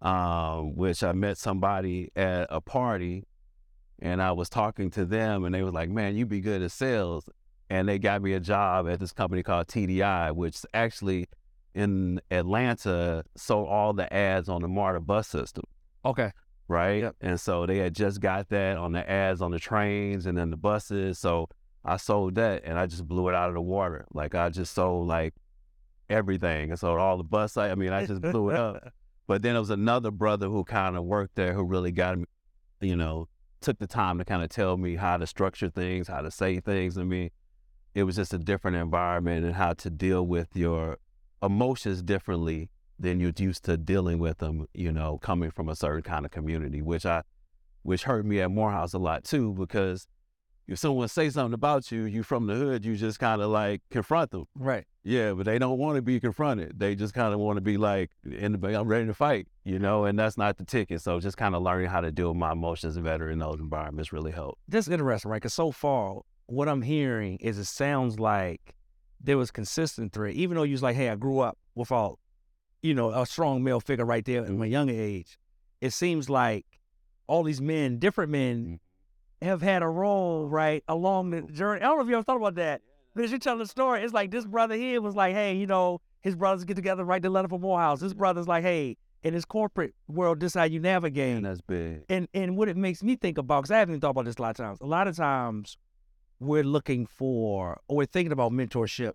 um, 0.00 0.76
which 0.76 1.02
I 1.02 1.10
met 1.12 1.38
somebody 1.38 2.10
at 2.14 2.46
a 2.50 2.60
party 2.60 3.24
and 4.02 4.20
I 4.20 4.32
was 4.32 4.48
talking 4.48 4.90
to 4.90 5.04
them 5.06 5.44
and 5.44 5.54
they 5.54 5.62
was 5.62 5.72
like, 5.72 5.88
man, 5.88 6.16
you 6.16 6.26
be 6.26 6.40
good 6.40 6.60
at 6.60 6.72
sales. 6.72 7.28
And 7.70 7.88
they 7.88 7.98
got 7.98 8.20
me 8.20 8.34
a 8.34 8.40
job 8.40 8.86
at 8.88 9.00
this 9.00 9.12
company 9.12 9.42
called 9.42 9.68
TDI, 9.68 10.34
which 10.34 10.58
actually 10.74 11.28
in 11.74 12.20
Atlanta 12.30 13.24
sold 13.36 13.68
all 13.68 13.92
the 13.94 14.12
ads 14.12 14.48
on 14.48 14.60
the 14.60 14.68
MARTA 14.68 15.00
bus 15.00 15.28
system 15.28 15.64
Okay. 16.04 16.32
right? 16.68 17.02
Yep. 17.02 17.16
And 17.22 17.40
so 17.40 17.64
they 17.64 17.78
had 17.78 17.94
just 17.94 18.20
got 18.20 18.48
that 18.50 18.76
on 18.76 18.92
the 18.92 19.08
ads 19.08 19.40
on 19.40 19.52
the 19.52 19.58
trains 19.58 20.26
and 20.26 20.36
then 20.36 20.50
the 20.50 20.56
buses. 20.56 21.18
So 21.18 21.48
I 21.84 21.96
sold 21.96 22.34
that 22.34 22.62
and 22.64 22.78
I 22.78 22.86
just 22.86 23.06
blew 23.06 23.28
it 23.28 23.34
out 23.34 23.48
of 23.48 23.54
the 23.54 23.62
water. 23.62 24.04
Like 24.12 24.34
I 24.34 24.50
just 24.50 24.74
sold 24.74 25.06
like 25.06 25.32
everything. 26.10 26.70
And 26.70 26.78
sold 26.78 26.98
all 26.98 27.16
the 27.16 27.24
bus, 27.24 27.56
I, 27.56 27.70
I 27.70 27.74
mean, 27.76 27.92
I 27.92 28.04
just 28.04 28.20
blew 28.20 28.50
it 28.50 28.56
up. 28.56 28.92
But 29.28 29.40
then 29.42 29.54
there 29.54 29.60
was 29.60 29.70
another 29.70 30.10
brother 30.10 30.48
who 30.48 30.64
kind 30.64 30.96
of 30.96 31.04
worked 31.04 31.36
there 31.36 31.54
who 31.54 31.62
really 31.64 31.92
got 31.92 32.18
me, 32.18 32.24
you 32.80 32.96
know, 32.96 33.28
took 33.62 33.78
the 33.78 33.86
time 33.86 34.18
to 34.18 34.24
kind 34.24 34.42
of 34.42 34.50
tell 34.50 34.76
me 34.76 34.96
how 34.96 35.16
to 35.16 35.26
structure 35.26 35.70
things, 35.70 36.08
how 36.08 36.20
to 36.20 36.30
say 36.30 36.60
things. 36.60 36.98
I 36.98 37.04
mean, 37.04 37.30
it 37.94 38.04
was 38.04 38.16
just 38.16 38.34
a 38.34 38.38
different 38.38 38.76
environment 38.76 39.44
and 39.44 39.54
how 39.54 39.74
to 39.74 39.90
deal 39.90 40.26
with 40.26 40.48
your 40.54 40.98
emotions 41.42 42.02
differently 42.02 42.70
than 42.98 43.20
you're 43.20 43.32
used 43.36 43.64
to 43.64 43.76
dealing 43.76 44.18
with 44.18 44.38
them, 44.38 44.66
you 44.74 44.92
know, 44.92 45.18
coming 45.18 45.50
from 45.50 45.68
a 45.68 45.76
certain 45.76 46.02
kind 46.02 46.24
of 46.24 46.30
community, 46.30 46.80
which 46.80 47.04
I, 47.04 47.22
which 47.82 48.04
hurt 48.04 48.24
me 48.24 48.40
at 48.40 48.50
Morehouse 48.50 48.94
a 48.94 48.98
lot 48.98 49.24
too, 49.24 49.52
because 49.52 50.06
if 50.72 50.78
someone 50.78 51.08
say 51.08 51.30
something 51.30 51.54
about 51.54 51.92
you, 51.92 52.04
you 52.04 52.22
from 52.22 52.46
the 52.46 52.54
hood, 52.54 52.84
you 52.84 52.96
just 52.96 53.18
kind 53.18 53.40
of 53.40 53.50
like 53.50 53.82
confront 53.90 54.30
them. 54.30 54.46
Right. 54.54 54.84
Yeah, 55.04 55.32
but 55.32 55.46
they 55.46 55.58
don't 55.58 55.78
want 55.78 55.96
to 55.96 56.02
be 56.02 56.20
confronted. 56.20 56.78
They 56.78 56.94
just 56.94 57.12
kind 57.12 57.34
of 57.34 57.40
want 57.40 57.56
to 57.56 57.60
be 57.60 57.76
like, 57.76 58.10
in 58.24 58.52
the, 58.52 58.80
I'm 58.80 58.88
ready 58.88 59.06
to 59.06 59.14
fight, 59.14 59.48
you 59.64 59.78
know, 59.78 60.04
and 60.04 60.18
that's 60.18 60.36
not 60.36 60.58
the 60.58 60.64
ticket. 60.64 61.00
So 61.02 61.18
just 61.20 61.36
kind 61.36 61.54
of 61.54 61.62
learning 61.62 61.90
how 61.90 62.00
to 62.00 62.10
deal 62.10 62.28
with 62.28 62.36
my 62.36 62.52
emotions 62.52 62.96
better 62.98 63.28
in 63.28 63.38
those 63.38 63.58
environments 63.58 64.12
really 64.12 64.32
helped. 64.32 64.60
That's 64.68 64.88
interesting, 64.88 65.30
right? 65.30 65.42
Because 65.42 65.54
so 65.54 65.72
far, 65.72 66.20
what 66.46 66.68
I'm 66.68 66.82
hearing 66.82 67.38
is 67.38 67.58
it 67.58 67.64
sounds 67.64 68.18
like 68.18 68.74
there 69.20 69.38
was 69.38 69.50
consistent 69.50 70.12
threat, 70.12 70.34
even 70.34 70.56
though 70.56 70.62
you 70.62 70.72
was 70.72 70.82
like, 70.82 70.96
hey, 70.96 71.08
I 71.08 71.16
grew 71.16 71.40
up 71.40 71.58
with 71.74 71.90
without, 71.90 72.18
you 72.82 72.94
know, 72.94 73.10
a 73.10 73.26
strong 73.26 73.62
male 73.62 73.80
figure 73.80 74.04
right 74.04 74.24
there 74.24 74.38
in 74.38 74.50
mm-hmm. 74.50 74.58
my 74.58 74.66
younger 74.66 74.94
age. 74.94 75.38
It 75.80 75.92
seems 75.92 76.28
like 76.30 76.64
all 77.26 77.42
these 77.42 77.60
men, 77.60 77.98
different 77.98 78.30
men, 78.30 78.64
mm-hmm. 78.64 78.74
Have 79.42 79.62
had 79.62 79.82
a 79.82 79.88
role, 79.88 80.48
right, 80.48 80.82
along 80.88 81.30
the 81.30 81.42
journey. 81.42 81.80
I 81.80 81.84
don't 81.84 81.98
know 81.98 82.04
if 82.04 82.08
you 82.08 82.14
ever 82.14 82.24
thought 82.24 82.36
about 82.36 82.54
that. 82.56 82.82
But 83.14 83.24
as 83.24 83.32
you 83.32 83.38
tell 83.38 83.58
the 83.58 83.66
story, 83.66 84.02
it's 84.02 84.14
like 84.14 84.30
this 84.30 84.46
brother 84.46 84.74
here 84.74 85.00
was 85.00 85.14
like, 85.14 85.34
hey, 85.34 85.54
you 85.54 85.66
know, 85.66 86.00
his 86.22 86.34
brothers 86.34 86.64
get 86.64 86.76
together, 86.76 87.04
write 87.04 87.22
the 87.22 87.30
letter 87.30 87.48
for 87.48 87.58
Morehouse. 87.58 88.00
His 88.00 88.14
brother's 88.14 88.48
like, 88.48 88.62
hey, 88.62 88.96
in 89.22 89.34
this 89.34 89.44
corporate 89.44 89.94
world, 90.08 90.40
this 90.40 90.54
how 90.54 90.64
you 90.64 90.80
navigate. 90.80 91.36
And 91.36 91.44
that's 91.44 91.60
big. 91.60 92.04
And 92.08 92.28
and 92.32 92.56
what 92.56 92.68
it 92.68 92.76
makes 92.76 93.02
me 93.02 93.16
think 93.16 93.38
about, 93.38 93.62
because 93.62 93.70
I 93.70 93.78
haven't 93.78 93.94
even 93.94 94.00
thought 94.00 94.10
about 94.10 94.24
this 94.24 94.36
a 94.36 94.42
lot 94.42 94.50
of 94.50 94.56
times. 94.56 94.78
A 94.80 94.86
lot 94.86 95.08
of 95.08 95.16
times, 95.16 95.76
we're 96.40 96.64
looking 96.64 97.06
for 97.06 97.80
or 97.88 97.96
we're 97.98 98.06
thinking 98.06 98.32
about 98.32 98.52
mentorship 98.52 99.12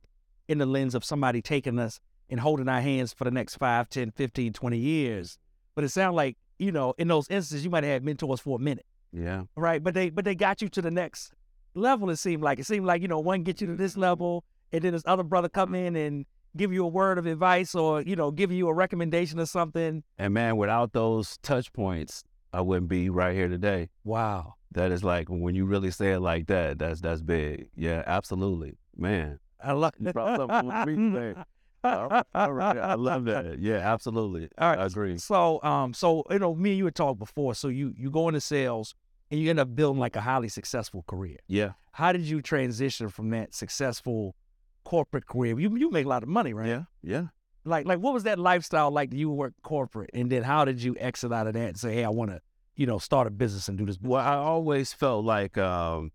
in 0.48 0.60
the 0.60 0.66
lens 0.66 0.96
of 0.96 1.04
somebody 1.04 1.42
taking 1.42 1.78
us 1.78 2.00
and 2.30 2.40
holding 2.40 2.70
our 2.70 2.82
hands 2.82 3.14
for 3.14 3.24
the 3.24 3.32
next 3.32 3.56
5, 3.56 3.90
10, 3.90 4.12
15, 4.12 4.54
20 4.54 4.78
years. 4.78 5.38
But 5.76 5.84
it 5.84 5.90
sounds 5.90 6.16
like, 6.16 6.38
you 6.58 6.72
know, 6.72 6.94
in 6.98 7.08
those 7.08 7.28
instances, 7.30 7.64
you 7.64 7.70
might 7.70 7.84
have 7.84 7.94
had 7.94 8.04
mentors 8.04 8.40
for 8.40 8.58
a 8.58 8.62
minute, 8.62 8.86
Yeah. 9.18 9.44
right? 9.56 9.84
But 9.84 9.94
they 9.94 10.10
but 10.10 10.26
they 10.26 10.36
got 10.36 10.62
you 10.62 10.70
to 10.70 10.82
the 10.82 10.92
next 10.92 11.34
level, 11.74 12.10
it 12.10 12.18
seemed 12.18 12.44
like. 12.44 12.60
It 12.60 12.66
seemed 12.66 12.86
like, 12.86 13.02
you 13.02 13.08
know, 13.08 13.20
one 13.20 13.44
get 13.44 13.62
you 13.62 13.68
to 13.68 13.76
this 13.76 13.98
level, 13.98 14.44
and 14.72 14.82
then 14.82 14.94
this 14.94 15.04
other 15.06 15.24
brother 15.24 15.50
come 15.50 15.76
in 15.76 15.96
and 15.96 16.26
give 16.56 16.74
you 16.74 16.84
a 16.84 16.88
word 16.88 17.18
of 17.18 17.26
advice 17.26 17.76
or, 17.76 18.02
you 18.02 18.16
know, 18.16 18.32
give 18.32 18.52
you 18.52 18.68
a 18.68 18.74
recommendation 18.74 19.40
or 19.40 19.46
something. 19.46 20.04
And 20.18 20.34
man, 20.34 20.58
without 20.58 20.94
those 20.94 21.38
touch 21.38 21.72
points, 21.72 22.24
I 22.52 22.62
wouldn't 22.62 22.90
be 22.90 23.10
right 23.10 23.36
here 23.36 23.48
today. 23.48 23.90
Wow. 24.04 24.56
That 24.72 24.92
is 24.92 25.04
like 25.04 25.28
when 25.30 25.56
you 25.56 25.66
really 25.66 25.92
say 25.92 26.14
it 26.14 26.20
like 26.20 26.48
that, 26.48 26.78
that's 26.80 27.02
that's 27.02 27.22
big. 27.22 27.70
Yeah, 27.76 28.04
absolutely. 28.06 28.78
Man. 28.96 29.40
I 29.64 29.72
love 29.72 29.94
You 30.00 30.12
brought 30.12 30.38
something 30.38 30.70
to 30.70 30.86
me 30.86 31.14
today. 31.14 31.42
All 31.84 32.08
right, 32.10 32.26
all 32.34 32.52
right. 32.52 32.78
I 32.78 32.96
love 32.96 33.26
that. 33.26 33.60
Yeah, 33.60 33.76
absolutely. 33.78 34.50
All 34.58 34.72
right. 34.72 34.80
I 34.80 34.86
agree. 34.86 35.18
So, 35.20 35.62
um, 35.64 35.94
so 35.94 36.24
you 36.30 36.40
know, 36.40 36.54
me 36.54 36.72
and 36.72 36.78
you 36.80 36.86
had 36.86 36.96
talked 36.96 37.20
before. 37.20 37.54
So 37.56 37.70
you 37.70 37.94
you 37.96 38.10
go 38.10 38.28
into 38.28 38.42
sales 38.42 38.94
and 39.30 39.40
you 39.40 39.50
end 39.50 39.60
up 39.60 39.76
building 39.76 40.00
like 40.00 40.16
a 40.16 40.22
highly 40.22 40.50
successful 40.50 41.04
career. 41.08 41.38
Yeah. 41.48 41.74
How 41.92 42.12
did 42.12 42.22
you 42.22 42.42
transition 42.42 43.10
from 43.10 43.30
that 43.32 43.54
successful 43.54 44.36
corporate 44.84 45.26
career? 45.26 45.60
You 45.60 45.76
you 45.76 45.90
make 45.92 46.06
a 46.06 46.10
lot 46.10 46.24
of 46.24 46.30
money, 46.30 46.54
right? 46.54 46.68
Yeah. 46.68 46.84
Yeah. 47.04 47.24
Like 47.66 47.86
like 47.86 48.00
what 48.00 48.14
was 48.14 48.24
that 48.24 48.40
lifestyle 48.40 48.92
like? 48.92 49.14
You 49.14 49.30
work 49.30 49.54
corporate, 49.64 50.12
and 50.14 50.32
then 50.32 50.44
how 50.44 50.64
did 50.66 50.82
you 50.82 50.96
exit 51.00 51.34
out 51.34 51.48
of 51.48 51.54
that 51.54 51.68
and 51.68 51.78
say, 51.78 51.96
hey, 51.96 52.04
I 52.06 52.10
want 52.10 52.32
to, 52.32 52.42
you 52.76 52.86
know, 52.86 52.98
start 52.98 53.28
a 53.28 53.30
business 53.30 53.68
and 53.68 53.78
do 53.78 53.86
this? 53.86 53.98
Well, 54.02 54.24
I 54.26 54.36
always 54.36 54.94
felt 54.94 55.26
like 55.26 55.58
um, 55.58 56.12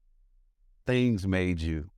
things 0.87 1.27
made 1.27 1.61
you. 1.61 1.91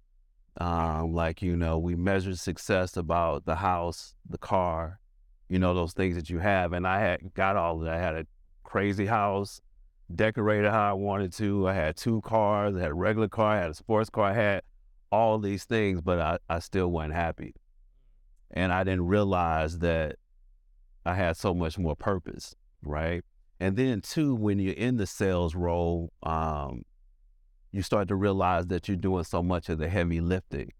Um, 0.56 1.12
like 1.12 1.42
you 1.42 1.56
know, 1.56 1.78
we 1.78 1.94
measured 1.97 2.38
success 2.38 2.97
about 2.97 3.44
the 3.44 3.56
house, 3.56 4.14
the 4.28 4.38
car, 4.38 5.00
you 5.49 5.59
know, 5.59 5.75
those 5.75 5.92
things 5.92 6.16
that 6.16 6.30
you 6.30 6.38
have. 6.38 6.73
And 6.73 6.87
I 6.87 7.00
had 7.00 7.35
got 7.35 7.56
all 7.56 7.78
of 7.78 7.85
that. 7.85 7.94
I 7.94 8.00
had 8.00 8.14
a 8.14 8.26
crazy 8.62 9.06
house, 9.06 9.61
decorated 10.12 10.70
how 10.70 10.90
I 10.90 10.92
wanted 10.92 11.32
to. 11.34 11.68
I 11.68 11.75
had 11.75 11.96
two 11.96 12.20
cars. 12.23 12.76
I 12.76 12.80
had 12.80 12.90
a 12.90 12.94
regular 12.94 13.28
car. 13.28 13.56
I 13.56 13.61
had 13.61 13.70
a 13.70 13.75
sports 13.75 14.11
car. 14.11 14.30
I 14.30 14.34
had 14.34 14.62
all 15.11 15.38
these 15.38 15.64
things, 15.64 16.00
but 16.00 16.18
I, 16.18 16.38
I 16.49 16.58
still 16.58 16.90
wasn't 16.90 17.14
happy. 17.14 17.54
And 18.50 18.73
I 18.73 18.84
didn't 18.84 19.06
realize 19.06 19.78
that 19.78 20.16
I 21.06 21.14
had 21.14 21.37
so 21.37 21.54
much 21.54 21.78
more 21.78 21.96
purpose, 21.96 22.54
right? 22.82 23.23
And 23.61 23.76
then 23.76 24.00
too, 24.00 24.34
when 24.34 24.58
you're 24.58 24.75
in 24.75 24.96
the 24.96 25.06
sales 25.06 25.54
role, 25.54 26.12
um, 26.23 26.82
you 27.73 27.82
start 27.82 28.08
to 28.08 28.16
realize 28.16 28.66
that 28.66 28.88
you're 28.88 28.96
doing 28.96 29.25
so 29.25 29.42
much 29.42 29.68
of 29.68 29.78
the 29.78 29.88
heavy 29.88 30.20
lifting 30.20 30.73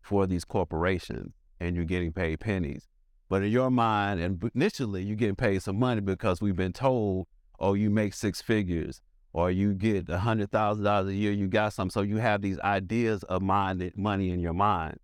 for 0.00 0.26
these 0.26 0.44
corporations 0.44 1.32
and 1.60 1.76
you're 1.76 1.84
getting 1.84 2.12
paid 2.12 2.40
pennies. 2.40 2.86
But 3.28 3.42
in 3.42 3.50
your 3.50 3.70
mind, 3.70 4.20
and 4.20 4.50
initially 4.54 5.02
you're 5.02 5.16
getting 5.16 5.36
paid 5.36 5.62
some 5.62 5.78
money 5.78 6.00
because 6.00 6.40
we've 6.40 6.56
been 6.56 6.72
told, 6.72 7.26
oh, 7.58 7.74
you 7.74 7.90
make 7.90 8.14
six 8.14 8.40
figures 8.40 9.00
or 9.32 9.50
you 9.50 9.74
get 9.74 10.08
a 10.08 10.18
hundred 10.18 10.50
thousand 10.50 10.84
dollars 10.84 11.08
a 11.08 11.14
year, 11.14 11.32
you 11.32 11.46
got 11.46 11.72
some. 11.72 11.90
So 11.90 12.00
you 12.00 12.16
have 12.16 12.40
these 12.40 12.58
ideas 12.60 13.22
of 13.24 13.42
mind 13.42 13.92
money 13.94 14.30
in 14.30 14.40
your 14.40 14.54
mind. 14.54 14.98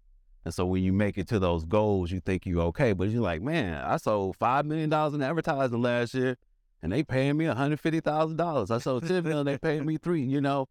And 0.45 0.53
so 0.53 0.65
when 0.65 0.83
you 0.83 0.93
make 0.93 1.19
it 1.19 1.29
to 1.29 1.39
those 1.39 1.65
goals, 1.65 2.11
you 2.11 2.21
think 2.21 2.47
you're 2.47 2.63
okay. 2.63 2.95
But 2.95 3.11
you're 3.11 3.23
like, 3.23 3.43
man, 3.43 3.83
I 3.85 3.97
sold 3.97 4.39
$5 4.39 4.65
million 4.65 4.93
in 5.15 5.23
advertising 5.23 5.83
last 5.83 6.15
year 6.15 6.37
and 6.83 6.91
they 6.91 7.03
paying 7.03 7.37
me 7.37 7.45
$150,000. 7.45 8.71
I 8.71 8.79
sold 8.79 9.07
10 9.07 9.23
million, 9.23 9.47
they 9.47 9.59
paying 9.59 9.87
me 9.87 9.99
three, 9.99 10.23
you 10.23 10.41
know. 10.41 10.69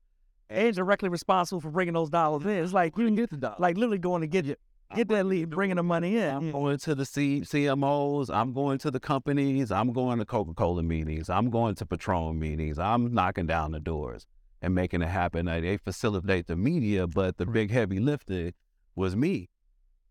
And 0.50 0.76
directly 0.76 1.08
responsible 1.08 1.62
for 1.62 1.70
bringing 1.70 1.94
those 1.94 2.10
dollars 2.10 2.44
in. 2.44 2.50
It's 2.50 2.74
like 2.74 2.98
you 2.98 3.06
can 3.06 3.16
get 3.16 3.30
the 3.30 3.38
dollars. 3.38 3.60
like 3.60 3.78
literally 3.78 4.00
going 4.00 4.22
to 4.22 4.28
get 4.28 4.60
get 4.96 5.08
that 5.10 5.26
lead, 5.26 5.50
bringing 5.50 5.78
the 5.78 5.84
money 5.84 6.18
in. 6.18 6.30
I'm 6.30 6.52
going 6.52 6.78
to 6.78 6.96
the 6.96 7.06
C- 7.06 7.42
CMOs. 7.42 8.34
I'm 8.34 8.54
going 8.54 8.78
to 8.80 8.92
the 8.92 9.00
companies. 9.00 9.72
I'm 9.72 9.92
going 9.94 10.20
to 10.20 10.26
Coca 10.26 10.54
Cola 10.54 10.84
meetings. 10.84 11.30
I'm 11.30 11.50
going 11.50 11.76
to 11.76 11.86
Patron 11.86 12.40
meetings. 12.40 12.80
I'm 12.80 13.14
knocking 13.14 13.46
down 13.46 13.72
the 13.72 13.80
doors 13.80 14.28
and 14.62 14.76
making 14.76 15.02
it 15.02 15.10
happen. 15.10 15.46
They 15.46 15.78
facilitate 15.78 16.48
the 16.48 16.56
media, 16.56 17.08
but 17.08 17.38
the 17.38 17.46
big 17.46 17.72
heavy 17.72 18.00
lifting 18.00 18.54
was 18.96 19.16
me. 19.16 19.50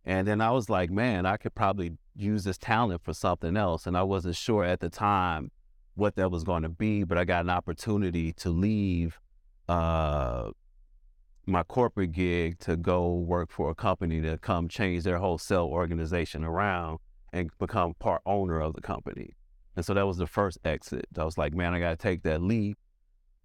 And 0.04 0.26
then 0.26 0.40
I 0.40 0.50
was 0.50 0.70
like, 0.70 0.90
man, 0.90 1.26
I 1.26 1.36
could 1.36 1.54
probably 1.54 1.92
use 2.16 2.44
this 2.44 2.58
talent 2.58 3.02
for 3.02 3.12
something 3.12 3.56
else. 3.56 3.86
And 3.86 3.96
I 3.96 4.02
wasn't 4.02 4.36
sure 4.36 4.64
at 4.64 4.80
the 4.80 4.88
time 4.88 5.50
what 5.94 6.16
that 6.16 6.30
was 6.30 6.44
going 6.44 6.62
to 6.62 6.68
be, 6.68 7.04
but 7.04 7.18
I 7.18 7.24
got 7.24 7.44
an 7.44 7.50
opportunity 7.50 8.32
to 8.34 8.50
leave 8.50 9.20
uh, 9.68 10.50
my 11.46 11.62
corporate 11.62 12.12
gig 12.12 12.58
to 12.60 12.76
go 12.76 13.14
work 13.14 13.50
for 13.50 13.70
a 13.70 13.74
company 13.74 14.20
to 14.20 14.38
come 14.38 14.68
change 14.68 15.04
their 15.04 15.18
whole 15.18 15.38
sale 15.38 15.66
organization 15.66 16.44
around 16.44 16.98
and 17.32 17.50
become 17.58 17.94
part 17.94 18.22
owner 18.26 18.60
of 18.60 18.74
the 18.74 18.80
company. 18.80 19.36
And 19.76 19.84
so 19.84 19.94
that 19.94 20.06
was 20.06 20.18
the 20.18 20.26
first 20.26 20.58
exit. 20.64 21.06
I 21.16 21.24
was 21.24 21.38
like, 21.38 21.54
man, 21.54 21.74
I 21.74 21.80
got 21.80 21.90
to 21.90 21.96
take 21.96 22.22
that 22.24 22.42
leap, 22.42 22.76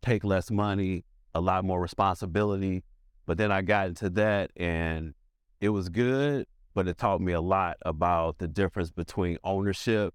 take 0.02 0.24
less 0.24 0.52
money, 0.52 1.06
a 1.34 1.42
lot 1.42 1.64
more 1.64 1.82
responsibility. 1.82 2.84
But 3.26 3.38
then 3.38 3.52
I 3.52 3.62
got 3.62 3.88
into 3.88 4.10
that 4.12 4.52
and 4.56 5.14
it 5.62 5.70
was 5.70 5.90
good, 5.90 6.46
but 6.74 6.88
it 6.88 6.98
taught 6.98 7.22
me 7.22 7.34
a 7.34 7.42
lot 7.42 7.78
about 7.86 8.38
the 8.38 8.48
difference 8.48 8.92
between 8.92 9.38
ownership 9.44 10.14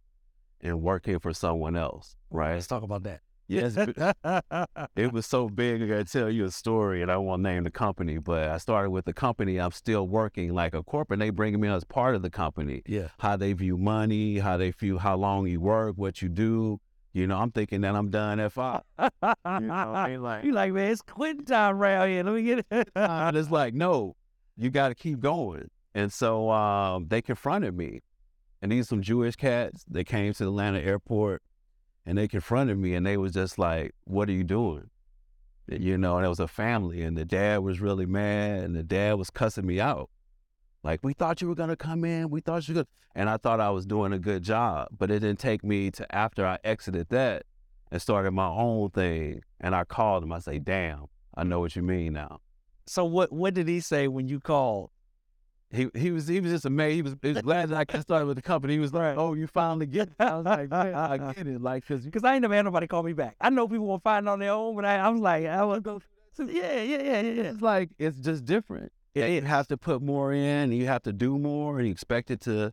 and 0.61 0.83
working 0.83 1.19
for 1.19 1.33
someone 1.33 1.77
else, 1.77 2.17
right? 2.31 2.55
Let's 2.55 2.67
talk 2.67 2.83
about 2.83 3.03
that. 3.05 3.21
Yes, 3.51 3.77
it 4.97 5.13
was 5.13 5.27
so 5.27 5.49
big. 5.49 5.83
I 5.83 5.87
gotta 5.87 6.05
tell 6.05 6.31
you 6.31 6.45
a 6.45 6.51
story, 6.53 7.03
and 7.03 7.11
I 7.11 7.17
won't 7.17 7.43
name 7.43 7.65
the 7.65 7.71
company, 7.71 8.19
but 8.19 8.49
I 8.49 8.59
started 8.59 8.91
with 8.91 9.07
the 9.07 9.13
company. 9.13 9.59
I'm 9.59 9.73
still 9.73 10.07
working 10.07 10.55
like 10.55 10.73
a 10.73 10.85
corporate. 10.85 11.19
They 11.19 11.31
bringing 11.31 11.61
me 11.61 11.69
as 11.69 11.83
part 11.83 12.15
of 12.15 12.23
the 12.23 12.31
company. 12.31 12.83
Yeah, 12.87 13.09
how 13.19 13.37
they 13.37 13.53
view 13.53 13.77
money, 13.77 14.39
how 14.39 14.57
they 14.57 14.71
view 14.71 14.99
how 14.99 15.17
long 15.17 15.49
you 15.49 15.61
work, 15.61 15.97
what 15.97 16.23
you 16.23 16.29
do. 16.29 16.81
You 17.13 17.27
know, 17.27 17.39
I'm 17.39 17.51
thinking 17.51 17.81
that 17.81 17.97
I'm 17.97 18.09
done 18.09 18.39
at 18.39 18.53
five. 18.53 18.83
you 19.01 19.07
know, 19.09 19.35
I 19.45 20.11
mean, 20.11 20.23
like, 20.23 20.45
you 20.45 20.53
like, 20.53 20.73
man, 20.73 20.93
it's 20.93 21.03
quitting 21.03 21.45
time 21.45 21.75
around 21.75 22.09
here. 22.09 22.23
Let 22.23 22.35
me 22.37 22.43
get 22.45 22.65
it. 22.71 22.89
it's 22.95 23.51
like, 23.51 23.75
no, 23.75 24.15
you 24.57 24.71
got 24.71 24.91
to 24.91 24.95
keep 24.95 25.19
going. 25.19 25.71
And 25.93 26.13
so 26.13 26.51
um, 26.51 27.09
they 27.09 27.21
confronted 27.21 27.77
me, 27.77 27.99
and 28.63 28.71
these 28.71 28.89
some 28.89 29.03
Jewish 29.03 29.35
cats. 29.35 29.85
They 29.91 30.05
came 30.05 30.33
to 30.35 30.45
the 30.45 30.51
Atlanta 30.51 30.79
airport 30.79 31.43
and 32.11 32.19
they 32.19 32.27
confronted 32.27 32.77
me 32.77 32.95
and 32.95 33.07
they 33.07 33.17
was 33.17 33.33
just 33.33 33.57
like, 33.57 33.95
"What 34.03 34.29
are 34.29 34.33
you 34.33 34.43
doing?" 34.43 34.91
Eh, 35.71 35.77
you 35.79 35.97
know, 35.97 36.17
and 36.17 36.27
it 36.27 36.29
was 36.29 36.41
a 36.41 36.49
family, 36.49 37.03
and 37.03 37.17
the 37.17 37.25
dad 37.25 37.59
was 37.59 37.81
really 37.81 38.05
mad, 38.05 38.65
and 38.65 38.75
the 38.75 38.83
dad 38.83 39.15
was 39.15 39.31
cussing 39.31 39.65
me 39.65 39.79
out. 39.79 40.11
Like, 40.83 41.05
we 41.05 41.13
thought 41.13 41.41
you 41.41 41.47
were 41.47 41.55
gonna 41.55 41.77
come 41.77 42.05
in, 42.05 42.29
we 42.29 42.41
thought 42.41 42.67
you 42.67 42.75
could, 42.75 42.89
and 43.15 43.31
I 43.31 43.37
thought 43.37 43.61
I 43.61 43.71
was 43.71 43.87
doing 43.87 44.13
a 44.13 44.19
good 44.19 44.43
job, 44.43 44.89
but 44.99 45.09
it 45.13 45.21
didn't 45.21 45.39
take 45.39 45.63
me 45.63 45.93
to 45.93 46.13
after 46.13 46.45
I 46.45 46.59
exited 46.65 47.11
that 47.11 47.45
and 47.93 48.03
started 48.03 48.33
my 48.33 48.49
own 48.49 48.91
thing, 48.91 49.45
and 49.61 49.73
I 49.77 49.85
called 49.85 50.25
him. 50.25 50.33
I 50.33 50.41
say, 50.41 50.59
"Damn, 50.59 51.07
I 51.37 51.45
know 51.45 51.61
what 51.61 51.77
you 51.77 51.83
mean 51.83 52.15
now." 52.15 52.41
So 52.87 53.05
what 53.05 53.31
what 53.31 53.55
did 53.55 53.69
he 53.69 53.79
say 53.79 54.09
when 54.09 54.27
you 54.27 54.41
called? 54.41 54.91
He 55.73 55.89
he 55.95 56.11
was 56.11 56.27
he 56.27 56.41
was 56.41 56.51
just 56.51 56.65
amazed. 56.65 56.97
He 56.97 57.03
was, 57.03 57.15
he 57.23 57.33
was 57.33 57.43
glad 57.43 57.69
that 57.69 57.79
I 57.79 57.85
got 57.85 58.03
started 58.03 58.27
with 58.27 58.37
the 58.37 58.43
company. 58.43 58.75
He 58.75 58.81
was 58.81 58.93
like, 58.93 59.17
"Oh, 59.17 59.35
you 59.35 59.47
finally 59.47 59.87
get 59.87 60.09
it." 60.09 60.15
I 60.19 60.37
was 60.37 60.45
like, 60.45 60.71
"Man, 60.71 60.95
I 60.95 61.17
uh. 61.17 61.33
get 61.33 61.47
it." 61.47 61.63
Like, 61.63 61.87
cause, 61.87 62.07
cause 62.13 62.25
I 62.25 62.35
ain't 62.35 62.43
never 62.43 62.55
had 62.55 62.65
nobody 62.65 62.89
call 62.89 63.05
me 63.05 63.13
back. 63.13 63.37
I 63.41 63.51
know 63.51 63.69
people 63.69 63.87
will 63.87 64.01
find 64.01 64.29
on 64.29 64.41
their 64.41 64.51
own, 64.51 64.75
but 64.75 64.85
I, 64.85 64.97
I 64.97 65.09
was 65.09 65.21
like, 65.21 65.47
I 65.47 65.75
to 65.75 65.81
go. 65.81 66.01
Yeah, 66.39 66.81
yeah, 66.81 67.03
yeah, 67.03 67.21
yeah. 67.21 67.43
It's 67.43 67.63
like 67.63 67.91
it's 67.99 68.19
just 68.19 68.45
different. 68.45 68.93
It, 69.15 69.31
you 69.31 69.43
have 69.43 69.69
to 69.69 69.77
put 69.77 70.03
more 70.03 70.33
in. 70.33 70.73
You 70.73 70.87
have 70.87 71.03
to 71.03 71.13
do 71.13 71.39
more, 71.39 71.79
and 71.79 71.87
you 71.87 71.93
expect 71.93 72.31
it 72.31 72.41
to 72.43 72.73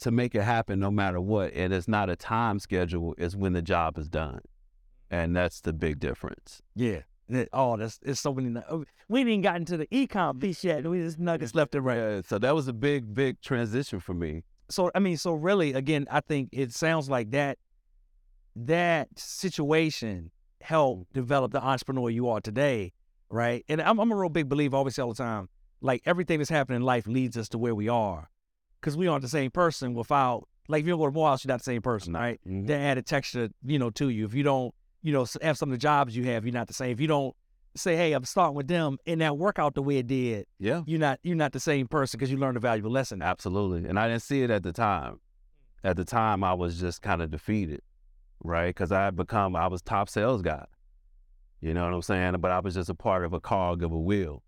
to 0.00 0.10
make 0.10 0.34
it 0.34 0.42
happen 0.42 0.78
no 0.78 0.90
matter 0.90 1.20
what. 1.20 1.52
And 1.54 1.72
it's 1.72 1.88
not 1.88 2.10
a 2.10 2.16
time 2.16 2.58
schedule. 2.58 3.14
It's 3.16 3.34
when 3.34 3.54
the 3.54 3.62
job 3.62 3.96
is 3.96 4.08
done, 4.08 4.40
and 5.10 5.34
that's 5.34 5.62
the 5.62 5.72
big 5.72 5.98
difference. 5.98 6.60
Yeah. 6.74 7.02
Oh, 7.52 7.76
that's 7.76 7.98
it's 8.02 8.20
so 8.20 8.32
many. 8.32 8.58
Oh, 8.70 8.84
we 9.08 9.24
didn't 9.24 9.42
got 9.42 9.56
into 9.56 9.76
the 9.76 9.86
econ 9.88 10.40
piece 10.40 10.64
yet. 10.64 10.86
We 10.86 11.00
just 11.00 11.18
nuggets 11.18 11.54
left 11.54 11.74
and 11.74 11.84
right. 11.84 11.96
Yeah, 11.96 12.20
so 12.26 12.38
that 12.38 12.54
was 12.54 12.68
a 12.68 12.72
big, 12.72 13.14
big 13.14 13.40
transition 13.40 14.00
for 14.00 14.14
me. 14.14 14.44
So 14.70 14.90
I 14.94 14.98
mean, 14.98 15.16
so 15.16 15.32
really, 15.32 15.72
again, 15.72 16.06
I 16.10 16.20
think 16.20 16.50
it 16.52 16.72
sounds 16.72 17.10
like 17.10 17.30
that 17.32 17.58
that 18.56 19.08
situation 19.16 20.30
helped 20.60 21.12
develop 21.12 21.52
the 21.52 21.62
entrepreneur 21.62 22.10
you 22.10 22.28
are 22.28 22.40
today, 22.40 22.92
right? 23.30 23.64
And 23.68 23.80
I'm, 23.80 23.98
I'm 23.98 24.10
a 24.10 24.16
real 24.16 24.30
big 24.30 24.48
believer. 24.48 24.76
I 24.76 24.78
always 24.78 24.94
say 24.94 25.02
all 25.02 25.12
the 25.12 25.14
time, 25.14 25.48
like 25.80 26.02
everything 26.06 26.38
that's 26.38 26.50
happening 26.50 26.76
in 26.76 26.82
life 26.82 27.06
leads 27.06 27.36
us 27.36 27.48
to 27.50 27.58
where 27.58 27.74
we 27.74 27.88
are, 27.88 28.28
because 28.80 28.96
we 28.96 29.06
aren't 29.06 29.22
the 29.22 29.28
same 29.28 29.50
person 29.50 29.94
without. 29.94 30.48
Like 30.70 30.80
if 30.80 30.86
you 30.86 30.92
don't 30.92 31.00
go 31.00 31.06
to 31.06 31.12
Morehouse, 31.12 31.44
you're 31.44 31.52
not 31.52 31.60
the 31.60 31.64
same 31.64 31.80
person, 31.80 32.12
right? 32.12 32.38
Mm-hmm. 32.46 32.66
They 32.66 32.74
add 32.74 32.98
a 32.98 33.02
texture, 33.02 33.48
you 33.64 33.78
know, 33.78 33.88
to 33.90 34.10
you. 34.10 34.26
If 34.26 34.34
you 34.34 34.42
don't 34.42 34.74
you 35.02 35.12
know, 35.12 35.26
have 35.42 35.58
some 35.58 35.70
of 35.70 35.72
the 35.72 35.78
jobs 35.78 36.16
you 36.16 36.24
have, 36.24 36.44
you're 36.44 36.52
not 36.52 36.66
the 36.66 36.74
same. 36.74 36.90
If 36.90 37.00
you 37.00 37.06
don't 37.06 37.34
say, 37.76 37.96
"Hey, 37.96 38.12
I'm 38.12 38.24
starting 38.24 38.56
with 38.56 38.68
them," 38.68 38.98
and 39.06 39.20
that 39.20 39.38
work 39.38 39.58
out 39.58 39.74
the 39.74 39.82
way 39.82 39.98
it 39.98 40.06
did, 40.06 40.46
yeah, 40.58 40.82
you're 40.86 40.98
not 40.98 41.20
you're 41.22 41.36
not 41.36 41.52
the 41.52 41.60
same 41.60 41.86
person 41.86 42.18
because 42.18 42.30
you 42.30 42.36
learned 42.36 42.56
a 42.56 42.60
valuable 42.60 42.90
lesson. 42.90 43.22
Absolutely, 43.22 43.88
and 43.88 43.98
I 43.98 44.08
didn't 44.08 44.22
see 44.22 44.42
it 44.42 44.50
at 44.50 44.62
the 44.62 44.72
time. 44.72 45.20
At 45.84 45.96
the 45.96 46.04
time, 46.04 46.42
I 46.42 46.54
was 46.54 46.80
just 46.80 47.02
kind 47.02 47.22
of 47.22 47.30
defeated, 47.30 47.82
right? 48.42 48.68
Because 48.68 48.90
I 48.90 49.04
had 49.04 49.16
become 49.16 49.54
I 49.54 49.68
was 49.68 49.82
top 49.82 50.08
sales 50.08 50.42
guy. 50.42 50.66
You 51.60 51.74
know 51.74 51.84
what 51.84 51.94
I'm 51.94 52.02
saying? 52.02 52.36
But 52.40 52.50
I 52.50 52.60
was 52.60 52.74
just 52.74 52.90
a 52.90 52.94
part 52.94 53.24
of 53.24 53.32
a 53.32 53.40
cog 53.40 53.82
of 53.82 53.92
a 53.92 53.98
wheel, 53.98 54.42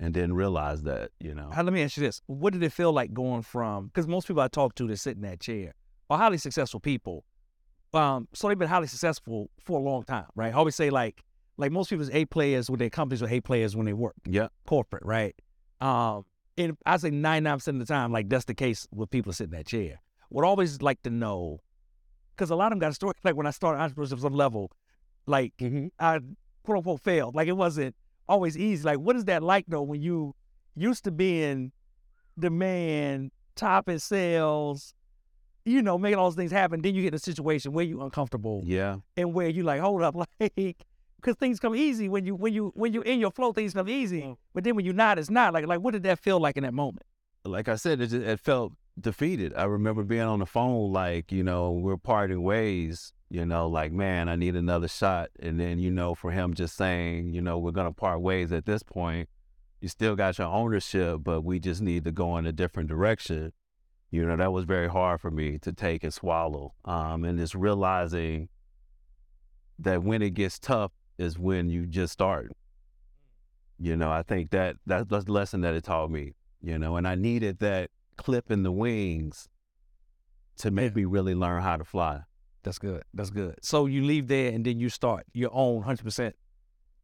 and 0.00 0.12
didn't 0.12 0.34
realize 0.34 0.82
that. 0.82 1.10
You 1.20 1.34
know. 1.34 1.50
How, 1.52 1.62
let 1.62 1.72
me 1.72 1.82
ask 1.82 1.96
you 1.96 2.02
this: 2.02 2.20
What 2.26 2.52
did 2.52 2.62
it 2.62 2.72
feel 2.72 2.92
like 2.92 3.12
going 3.12 3.42
from? 3.42 3.86
Because 3.86 4.08
most 4.08 4.26
people 4.26 4.42
I 4.42 4.48
talk 4.48 4.74
to 4.76 4.86
that 4.88 4.96
sit 4.98 5.16
in 5.16 5.22
that 5.22 5.40
chair 5.40 5.74
are 6.10 6.18
highly 6.18 6.38
successful 6.38 6.80
people 6.80 7.24
um, 7.94 8.28
so 8.32 8.48
they've 8.48 8.58
been 8.58 8.68
highly 8.68 8.86
successful 8.86 9.50
for 9.60 9.78
a 9.78 9.82
long 9.82 10.04
time, 10.04 10.26
right? 10.34 10.52
I 10.52 10.56
always 10.56 10.76
say 10.76 10.90
like 10.90 11.24
like 11.56 11.70
most 11.70 11.90
people's 11.90 12.10
A 12.10 12.24
players 12.24 12.70
with 12.70 12.80
their 12.80 12.90
companies 12.90 13.22
are 13.22 13.28
A 13.28 13.40
players 13.40 13.76
when 13.76 13.86
they 13.86 13.92
work. 13.92 14.16
Yeah. 14.26 14.48
Corporate, 14.66 15.04
right? 15.04 15.34
Um, 15.80 16.24
and 16.56 16.76
I 16.86 16.96
say 16.96 17.10
99% 17.10 17.68
of 17.68 17.78
the 17.78 17.84
time, 17.84 18.12
like 18.12 18.28
that's 18.28 18.44
the 18.44 18.54
case 18.54 18.86
with 18.92 19.10
people 19.10 19.32
sitting 19.32 19.52
in 19.52 19.58
that 19.58 19.66
chair. 19.66 20.00
Would 20.30 20.44
always 20.44 20.80
like 20.80 21.02
to 21.02 21.10
know, 21.10 21.60
because 22.34 22.50
a 22.50 22.56
lot 22.56 22.66
of 22.66 22.70
them 22.70 22.78
got 22.78 22.90
a 22.90 22.94
story. 22.94 23.14
Like 23.22 23.36
when 23.36 23.46
I 23.46 23.50
started 23.50 23.80
entrepreneurship 23.80 24.14
at 24.14 24.20
some 24.20 24.34
level, 24.34 24.70
like 25.26 25.52
mm-hmm. 25.58 25.88
I 25.98 26.20
quote 26.62 26.78
unquote 26.78 27.00
failed. 27.00 27.34
Like 27.34 27.48
it 27.48 27.56
wasn't 27.56 27.94
always 28.28 28.56
easy. 28.56 28.82
Like 28.82 28.98
what 28.98 29.16
is 29.16 29.26
that 29.26 29.42
like 29.42 29.66
though 29.68 29.82
when 29.82 30.00
you 30.00 30.34
used 30.74 31.04
to 31.04 31.10
being 31.10 31.72
the 32.36 32.50
man, 32.50 33.30
top 33.56 33.88
in 33.88 33.98
sales, 33.98 34.94
you 35.64 35.82
know, 35.82 35.98
making 35.98 36.18
all 36.18 36.28
those 36.28 36.36
things 36.36 36.50
happen. 36.50 36.82
Then 36.82 36.94
you 36.94 37.02
get 37.02 37.08
in 37.08 37.14
a 37.14 37.18
situation 37.18 37.72
where 37.72 37.84
you're 37.84 38.02
uncomfortable. 38.02 38.62
Yeah. 38.64 38.96
And 39.16 39.32
where 39.34 39.48
you 39.48 39.62
like, 39.62 39.80
hold 39.80 40.02
up, 40.02 40.14
like, 40.40 40.84
because 41.22 41.36
things 41.38 41.60
come 41.60 41.76
easy 41.76 42.08
when 42.08 42.26
you 42.26 42.34
when 42.34 42.52
you 42.52 42.72
when 42.74 42.92
you're 42.92 43.04
in 43.04 43.20
your 43.20 43.30
flow, 43.30 43.52
things 43.52 43.74
come 43.74 43.88
easy. 43.88 44.22
Mm. 44.22 44.36
But 44.54 44.64
then 44.64 44.74
when 44.74 44.84
you're 44.84 44.94
not, 44.94 45.18
it's 45.18 45.30
not. 45.30 45.54
Like 45.54 45.66
like 45.66 45.80
what 45.80 45.92
did 45.92 46.02
that 46.02 46.18
feel 46.18 46.40
like 46.40 46.56
in 46.56 46.64
that 46.64 46.74
moment? 46.74 47.06
Like 47.44 47.68
I 47.68 47.76
said, 47.76 48.00
it 48.00 48.08
just, 48.08 48.24
it 48.24 48.40
felt 48.40 48.72
defeated. 49.00 49.52
I 49.56 49.64
remember 49.64 50.04
being 50.04 50.22
on 50.22 50.40
the 50.40 50.46
phone, 50.46 50.92
like 50.92 51.30
you 51.30 51.44
know, 51.44 51.72
we're 51.72 51.96
parting 51.96 52.42
ways. 52.42 53.12
You 53.30 53.46
know, 53.46 53.66
like 53.68 53.92
man, 53.92 54.28
I 54.28 54.36
need 54.36 54.56
another 54.56 54.88
shot. 54.88 55.30
And 55.40 55.58
then 55.58 55.78
you 55.78 55.90
know, 55.90 56.14
for 56.14 56.32
him 56.32 56.54
just 56.54 56.76
saying, 56.76 57.32
you 57.32 57.40
know, 57.40 57.58
we're 57.58 57.70
gonna 57.70 57.92
part 57.92 58.20
ways 58.20 58.52
at 58.52 58.66
this 58.66 58.82
point. 58.82 59.28
You 59.80 59.88
still 59.88 60.14
got 60.14 60.38
your 60.38 60.46
ownership, 60.46 61.20
but 61.22 61.42
we 61.42 61.58
just 61.58 61.80
need 61.80 62.04
to 62.04 62.12
go 62.12 62.36
in 62.36 62.46
a 62.46 62.52
different 62.52 62.88
direction 62.88 63.52
you 64.12 64.26
know, 64.26 64.36
that 64.36 64.52
was 64.52 64.66
very 64.66 64.88
hard 64.88 65.20
for 65.22 65.30
me 65.30 65.58
to 65.58 65.72
take 65.72 66.04
and 66.04 66.12
swallow. 66.12 66.74
Um, 66.84 67.24
and 67.24 67.38
just 67.38 67.54
realizing 67.54 68.50
that 69.78 70.02
when 70.02 70.20
it 70.20 70.34
gets 70.34 70.58
tough 70.58 70.92
is 71.16 71.38
when 71.38 71.70
you 71.70 71.86
just 71.86 72.12
start. 72.12 72.52
You 73.80 73.96
know, 73.96 74.12
I 74.12 74.22
think 74.22 74.50
that, 74.50 74.76
that 74.86 75.08
that's 75.08 75.24
the 75.24 75.32
lesson 75.32 75.62
that 75.62 75.74
it 75.74 75.84
taught 75.84 76.10
me, 76.10 76.34
you 76.60 76.78
know, 76.78 76.96
and 76.96 77.08
I 77.08 77.14
needed 77.14 77.58
that 77.60 77.90
clip 78.16 78.50
in 78.50 78.62
the 78.62 78.70
wings 78.70 79.48
to 80.58 80.70
make 80.70 80.92
yeah. 80.92 80.96
me 80.96 81.04
really 81.06 81.34
learn 81.34 81.62
how 81.62 81.78
to 81.78 81.84
fly. 81.84 82.20
That's 82.64 82.78
good. 82.78 83.02
That's 83.14 83.30
good. 83.30 83.56
So 83.62 83.86
you 83.86 84.04
leave 84.04 84.28
there 84.28 84.52
and 84.52 84.64
then 84.64 84.78
you 84.78 84.90
start 84.90 85.24
your 85.32 85.50
own 85.54 85.82
100% 85.82 86.32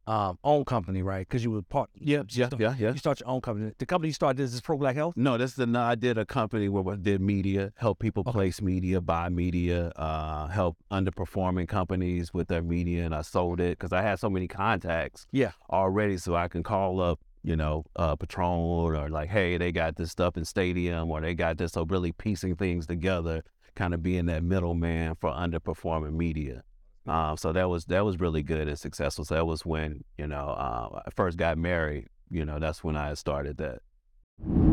um, 0.09 0.39
own 0.43 0.65
company, 0.65 1.03
right? 1.03 1.27
Because 1.27 1.43
you 1.43 1.51
were 1.51 1.61
part. 1.61 1.91
Yeah, 1.95 2.23
yeah, 2.29 2.49
yeah, 2.57 2.75
yeah. 2.79 2.91
You 2.91 2.97
start 2.97 3.19
your 3.19 3.29
own 3.29 3.41
company. 3.41 3.71
The 3.77 3.85
company 3.85 4.09
you 4.09 4.13
started 4.13 4.41
is 4.41 4.51
this 4.53 4.61
Pro 4.61 4.75
Black 4.75 4.95
Health. 4.95 5.13
No, 5.15 5.37
this 5.37 5.51
is 5.51 5.57
the. 5.57 5.67
No, 5.67 5.81
I 5.81 5.93
did 5.93 6.17
a 6.17 6.25
company 6.25 6.67
where 6.67 6.95
I 6.95 6.97
did 6.97 7.21
media, 7.21 7.71
help 7.75 7.99
people 7.99 8.21
okay. 8.21 8.31
place 8.31 8.59
media, 8.59 9.01
buy 9.01 9.29
media, 9.29 9.89
uh, 9.95 10.47
help 10.47 10.77
underperforming 10.91 11.67
companies 11.67 12.33
with 12.33 12.47
their 12.47 12.63
media, 12.63 13.05
and 13.05 13.13
I 13.13 13.21
sold 13.21 13.59
it 13.59 13.77
because 13.77 13.93
I 13.93 14.01
had 14.01 14.19
so 14.19 14.31
many 14.31 14.47
contacts. 14.47 15.27
Yeah, 15.31 15.51
already, 15.69 16.17
so 16.17 16.35
I 16.35 16.47
can 16.47 16.63
call 16.63 16.99
up 17.01 17.19
you 17.41 17.55
know, 17.55 17.85
uh, 17.95 18.17
Patron 18.17 18.59
or 18.59 19.07
like, 19.09 19.29
hey, 19.29 19.57
they 19.57 19.71
got 19.71 19.95
this 19.95 20.11
stuff 20.11 20.35
in 20.35 20.43
stadium 20.43 21.09
or 21.09 21.21
they 21.21 21.33
got 21.33 21.57
this. 21.57 21.71
So 21.71 21.85
really 21.85 22.11
piecing 22.11 22.57
things 22.57 22.85
together, 22.85 23.43
kind 23.75 23.93
of 23.93 24.03
being 24.03 24.25
that 24.25 24.43
middleman 24.43 25.15
for 25.15 25.31
underperforming 25.31 26.15
media. 26.15 26.63
Um, 27.09 27.37
so 27.37 27.51
that 27.53 27.67
was 27.67 27.85
that 27.85 28.05
was 28.05 28.19
really 28.19 28.43
good 28.43 28.67
and 28.67 28.77
successful. 28.77 29.25
So 29.25 29.35
that 29.35 29.45
was 29.45 29.65
when 29.65 30.03
you 30.17 30.27
know 30.27 30.49
uh, 30.49 31.01
I 31.05 31.09
first 31.15 31.37
got 31.37 31.57
married. 31.57 32.07
You 32.29 32.45
know, 32.45 32.59
that's 32.59 32.83
when 32.83 32.95
I 32.95 33.15
started 33.15 33.57
that. 33.57 33.79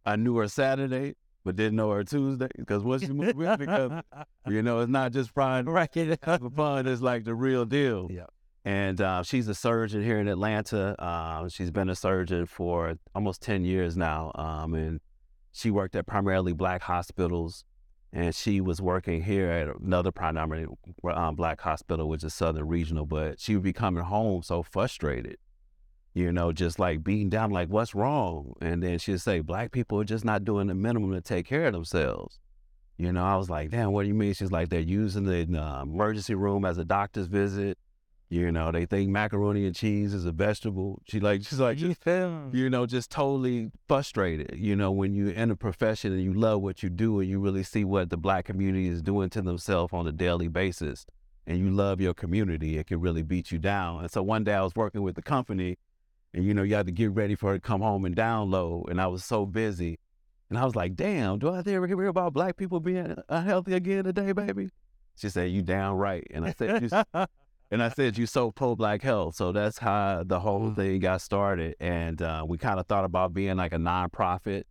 I 0.05 0.15
knew 0.15 0.37
her 0.37 0.47
Saturday, 0.47 1.15
but 1.43 1.55
didn't 1.55 1.75
know 1.75 1.91
her 1.91 2.03
Tuesday 2.03 2.47
because 2.57 2.83
once 2.83 3.03
you 3.03 3.13
move 3.13 3.39
in, 3.39 3.57
because 3.57 4.03
you 4.47 4.61
know, 4.61 4.79
it's 4.79 4.89
not 4.89 5.11
just 5.11 5.31
fun, 5.31 5.65
right. 5.65 5.91
for 5.93 6.49
fun. 6.55 6.87
It's 6.87 7.01
like 7.01 7.25
the 7.25 7.35
real 7.35 7.65
deal. 7.65 8.07
Yeah. 8.11 8.25
And 8.63 8.99
uh, 8.99 9.21
she's 9.21 9.47
a 9.47 9.53
surgeon 9.53 10.03
here 10.03 10.19
in 10.19 10.27
Atlanta. 10.27 10.95
Um, 11.03 11.49
she's 11.49 11.69
been 11.69 11.89
a 11.89 11.95
surgeon 11.95 12.47
for 12.47 12.95
almost 13.13 13.41
ten 13.43 13.63
years 13.63 13.95
now, 13.95 14.31
um, 14.33 14.73
and 14.73 14.99
she 15.55 15.71
worked 15.71 15.95
at 15.95 16.05
primarily 16.05 16.53
black 16.53 16.83
hospitals. 16.83 17.63
And 18.13 18.33
she 18.33 18.61
was 18.61 18.81
working 18.81 19.23
here 19.23 19.49
at 19.49 19.67
another 19.75 20.09
primarily 20.09 20.67
um, 21.03 21.35
black 21.35 21.59
hospital, 21.59 22.07
which 22.07 22.23
is 22.23 22.33
Southern 22.33 22.65
Regional. 22.65 23.05
But 23.05 23.41
she 23.41 23.55
would 23.55 23.63
be 23.63 23.73
coming 23.73 24.05
home 24.05 24.41
so 24.41 24.63
frustrated, 24.63 25.35
you 26.13 26.31
know, 26.31 26.53
just 26.53 26.79
like 26.79 27.03
beaten 27.03 27.29
down, 27.29 27.51
like 27.51 27.67
what's 27.67 27.93
wrong? 27.93 28.53
And 28.61 28.81
then 28.81 28.99
she'd 28.99 29.19
say, 29.19 29.41
black 29.41 29.73
people 29.73 29.99
are 29.99 30.05
just 30.05 30.23
not 30.23 30.45
doing 30.45 30.67
the 30.67 30.75
minimum 30.75 31.11
to 31.11 31.19
take 31.19 31.45
care 31.45 31.65
of 31.65 31.73
themselves. 31.73 32.39
You 32.97 33.11
know, 33.11 33.25
I 33.25 33.35
was 33.35 33.49
like, 33.49 33.71
damn, 33.71 33.91
what 33.91 34.03
do 34.03 34.07
you 34.07 34.13
mean? 34.13 34.33
She's 34.33 34.51
like, 34.51 34.69
they're 34.69 34.79
using 34.79 35.25
the 35.25 35.61
uh, 35.61 35.81
emergency 35.81 36.35
room 36.35 36.63
as 36.63 36.77
a 36.77 36.85
doctor's 36.85 37.27
visit. 37.27 37.77
You 38.27 38.51
know, 38.51 38.71
they 38.71 38.87
think 38.87 39.11
macaroni 39.11 39.67
and 39.67 39.75
cheese 39.75 40.11
is 40.13 40.25
a 40.25 40.31
vegetable. 40.31 40.99
She 41.07 41.19
like, 41.19 41.43
she's 41.43 41.59
like, 41.59 41.77
just, 41.77 42.03
you 42.05 42.69
know, 42.71 42.87
just 42.87 43.11
totally 43.11 43.69
frustrated. 43.87 44.57
You 44.57 44.75
know, 44.75 44.91
when 44.91 45.13
you're 45.13 45.29
in 45.29 45.51
a 45.51 45.55
profession 45.55 46.11
and 46.11 46.23
you 46.23 46.33
love 46.33 46.61
what 46.61 46.81
you 46.81 46.89
do 46.89 47.19
and 47.19 47.29
you 47.29 47.39
really 47.39 47.61
see 47.61 47.83
what 47.83 48.09
the 48.09 48.17
black 48.17 48.45
community 48.45 48.87
is 48.87 49.03
doing 49.03 49.29
to 49.29 49.43
themselves 49.43 49.93
on 49.93 50.07
a 50.07 50.11
daily 50.11 50.47
basis 50.47 51.05
and 51.45 51.59
you 51.59 51.69
love 51.69 52.01
your 52.01 52.15
community, 52.15 52.79
it 52.79 52.87
can 52.87 52.99
really 52.99 53.21
beat 53.21 53.51
you 53.51 53.59
down. 53.59 54.01
And 54.01 54.09
so 54.09 54.23
one 54.23 54.43
day 54.43 54.55
I 54.55 54.63
was 54.63 54.75
working 54.75 55.03
with 55.03 55.13
the 55.13 55.21
company 55.21 55.77
and, 56.33 56.43
you 56.43 56.55
know, 56.55 56.63
you 56.63 56.73
had 56.73 56.87
to 56.87 56.91
get 56.91 57.11
ready 57.11 57.35
for 57.35 57.51
her 57.51 57.57
to 57.57 57.61
come 57.61 57.81
home 57.81 58.05
and 58.05 58.15
download. 58.15 58.89
And 58.89 58.99
I 58.99 59.05
was 59.05 59.23
so 59.23 59.45
busy. 59.45 59.99
And 60.49 60.57
I 60.57 60.65
was 60.65 60.75
like, 60.75 60.95
damn, 60.95 61.37
do 61.37 61.49
I 61.49 61.59
ever 61.59 61.85
hear 61.85 62.07
about 62.07 62.33
black 62.33 62.57
people 62.57 62.79
being 62.79 63.15
unhealthy 63.29 63.73
again 63.73 64.03
today, 64.03 64.31
baby? 64.31 64.71
She 65.15 65.29
said, 65.29 65.51
you 65.51 65.61
down 65.61 65.95
right. 65.95 66.25
And 66.31 66.43
I 66.43 66.53
said, 66.57 66.81
you, 66.81 66.89
and 67.71 67.81
I 67.81 67.89
said, 67.89 68.17
you 68.17 68.25
so 68.27 68.51
pro 68.51 68.75
black 68.75 69.01
health. 69.01 69.35
So 69.35 69.51
that's 69.51 69.79
how 69.79 70.23
the 70.25 70.39
whole 70.39 70.71
thing 70.71 70.99
got 70.99 71.21
started. 71.21 71.75
And 71.79 72.21
uh, 72.21 72.45
we 72.47 72.57
kind 72.57 72.79
of 72.79 72.85
thought 72.87 73.05
about 73.05 73.33
being 73.33 73.57
like 73.57 73.73
a 73.73 73.77
nonprofit 73.77 74.63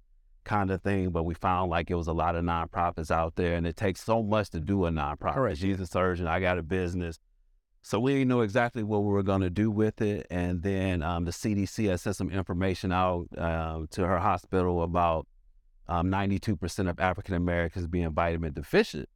kind 0.45 0.71
of 0.71 0.83
thing, 0.83 1.11
but 1.11 1.25
we 1.25 1.35
found 1.35 1.71
like 1.71 1.91
it 1.91 1.97
was 1.97 2.07
a 2.07 2.13
lot 2.13 2.37
of 2.37 2.45
nonprofits 2.45 3.11
out 3.11 3.35
there 3.35 3.57
and 3.57 3.67
it 3.67 3.77
takes 3.77 4.03
so 4.03 4.23
much 4.23 4.51
to 4.51 4.61
do 4.61 4.85
a 4.85 4.91
nonprofit. 4.91 5.35
Correct. 5.35 5.59
She's 5.59 5.81
a 5.81 5.87
surgeon, 5.87 6.27
I 6.27 6.41
got 6.41 6.59
a 6.59 6.63
business. 6.63 7.19
So 7.83 8.01
we 8.01 8.15
didn't 8.15 8.29
know 8.29 8.41
exactly 8.41 8.83
what 8.83 9.03
we 9.03 9.13
were 9.13 9.23
going 9.23 9.43
to 9.43 9.51
do 9.51 9.71
with 9.71 10.01
it. 10.01 10.27
And 10.31 10.63
then 10.63 11.03
um, 11.03 11.25
the 11.25 11.33
CDC 11.33 11.91
had 11.91 12.01
sent 12.01 12.17
some 12.17 12.31
information 12.31 12.93
out 12.93 13.27
um, 13.37 13.89
to 13.91 14.07
her 14.07 14.19
hospital 14.19 14.83
about 14.83 15.27
um, 15.89 16.11
92% 16.11 16.89
of 16.89 16.99
African 16.99 17.35
Americans 17.35 17.87
being 17.87 18.11
vitamin 18.13 18.55
deficient. 18.55 19.09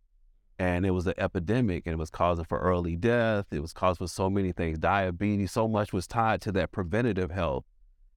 And 0.59 0.85
it 0.85 0.90
was 0.90 1.07
an 1.07 1.14
epidemic 1.18 1.87
and 1.87 1.92
it 1.92 1.99
was 1.99 2.11
causing 2.11 2.44
for 2.44 2.59
early 2.59 2.97
death. 2.97 3.47
It 3.53 3.61
was 3.61 3.73
causing 3.73 4.07
for 4.07 4.11
so 4.11 4.29
many 4.29 4.53
things, 4.53 4.79
diabetes, 4.79 5.53
so 5.53 5.68
much 5.68 5.92
was 5.92 6.07
tied 6.07 6.40
to 6.42 6.53
that 6.53 6.73
preventative 6.73 7.31
health. 7.31 7.64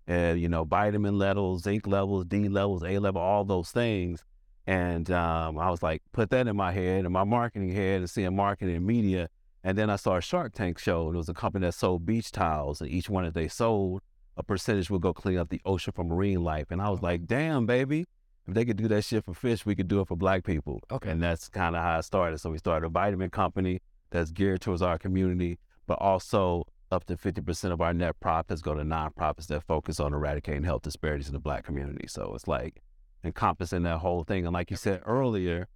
And, 0.08 0.42
you 0.42 0.50
know, 0.50 0.64
vitamin 0.64 1.20
levels, 1.20 1.64
zinc 1.64 1.86
levels, 1.86 2.26
D 2.26 2.50
levels, 2.50 2.84
A 2.84 2.98
level, 2.98 3.22
all 3.22 3.46
those 3.46 3.70
things. 3.70 4.24
And 4.66 5.10
um, 5.12 5.60
I 5.60 5.70
was 5.70 5.84
like, 5.84 6.02
put 6.12 6.32
that 6.32 6.48
in 6.48 6.56
my 6.56 6.72
head 6.72 7.06
and 7.06 7.14
my 7.14 7.24
marketing 7.24 7.72
head 7.72 8.00
and 8.00 8.10
seeing 8.10 8.36
marketing 8.36 8.76
and 8.76 8.86
media. 8.86 9.30
And 9.64 9.78
then 9.78 9.92
I 9.92 9.96
saw 9.96 10.18
a 10.18 10.22
Shark 10.22 10.54
Tank 10.54 10.80
show. 10.80 11.08
And 11.08 11.16
it 11.16 11.18
was 11.18 11.30
a 11.30 11.34
company 11.36 11.68
that 11.68 11.74
sold 11.74 12.06
beach 12.06 12.32
towels. 12.32 12.82
And 12.82 12.90
each 12.90 13.10
one 13.10 13.24
that 13.24 13.36
they 13.36 13.48
sold, 13.48 14.02
a 14.36 14.44
percentage 14.44 14.90
would 14.90 15.02
go 15.02 15.14
clean 15.14 15.38
up 15.38 15.50
the 15.50 15.62
ocean 15.66 15.94
for 15.96 16.04
marine 16.04 16.44
life. 16.44 16.72
And 16.72 16.82
I 16.82 16.90
was 16.90 17.02
like, 17.04 17.28
damn, 17.28 17.68
baby. 17.68 18.06
If 18.48 18.54
they 18.56 18.66
could 18.66 18.78
do 18.78 18.88
that 18.88 19.04
shit 19.04 19.24
for 19.26 19.34
fish, 19.34 19.66
we 19.66 19.76
could 19.76 19.88
do 19.88 20.02
it 20.02 20.08
for 20.08 20.16
black 20.16 20.44
people. 20.44 20.82
Okay. 20.92 21.12
And 21.12 21.22
that's 21.22 21.48
kind 21.48 21.76
of 21.76 21.82
how 21.84 22.00
it 22.00 22.04
started. 22.04 22.40
So 22.40 22.50
we 22.52 22.58
started 22.58 22.86
a 22.88 22.90
vitamin 22.90 23.30
company 23.30 23.82
that's 24.10 24.32
geared 24.32 24.62
towards 24.62 24.82
our 24.82 24.98
community, 24.98 25.60
but 25.88 26.00
also 26.02 26.66
up 26.92 27.06
to 27.06 27.16
50% 27.16 27.72
of 27.72 27.80
our 27.80 27.94
net 27.94 28.20
profits 28.20 28.62
go 28.62 28.74
to 28.74 28.82
nonprofits 28.82 29.48
that 29.48 29.64
focus 29.64 30.00
on 30.00 30.14
eradicating 30.14 30.64
health 30.64 30.82
disparities 30.82 31.28
in 31.28 31.34
the 31.34 31.40
black 31.40 31.64
community. 31.64 32.08
So 32.08 32.34
it's 32.36 32.48
like 32.48 32.82
encompassing 33.24 33.84
that 33.84 34.00
whole 34.00 34.24
thing. 34.24 34.46
And 34.46 34.54
like 34.54 34.72
you 34.72 34.78
said 34.78 35.02
earlier, 35.06 35.68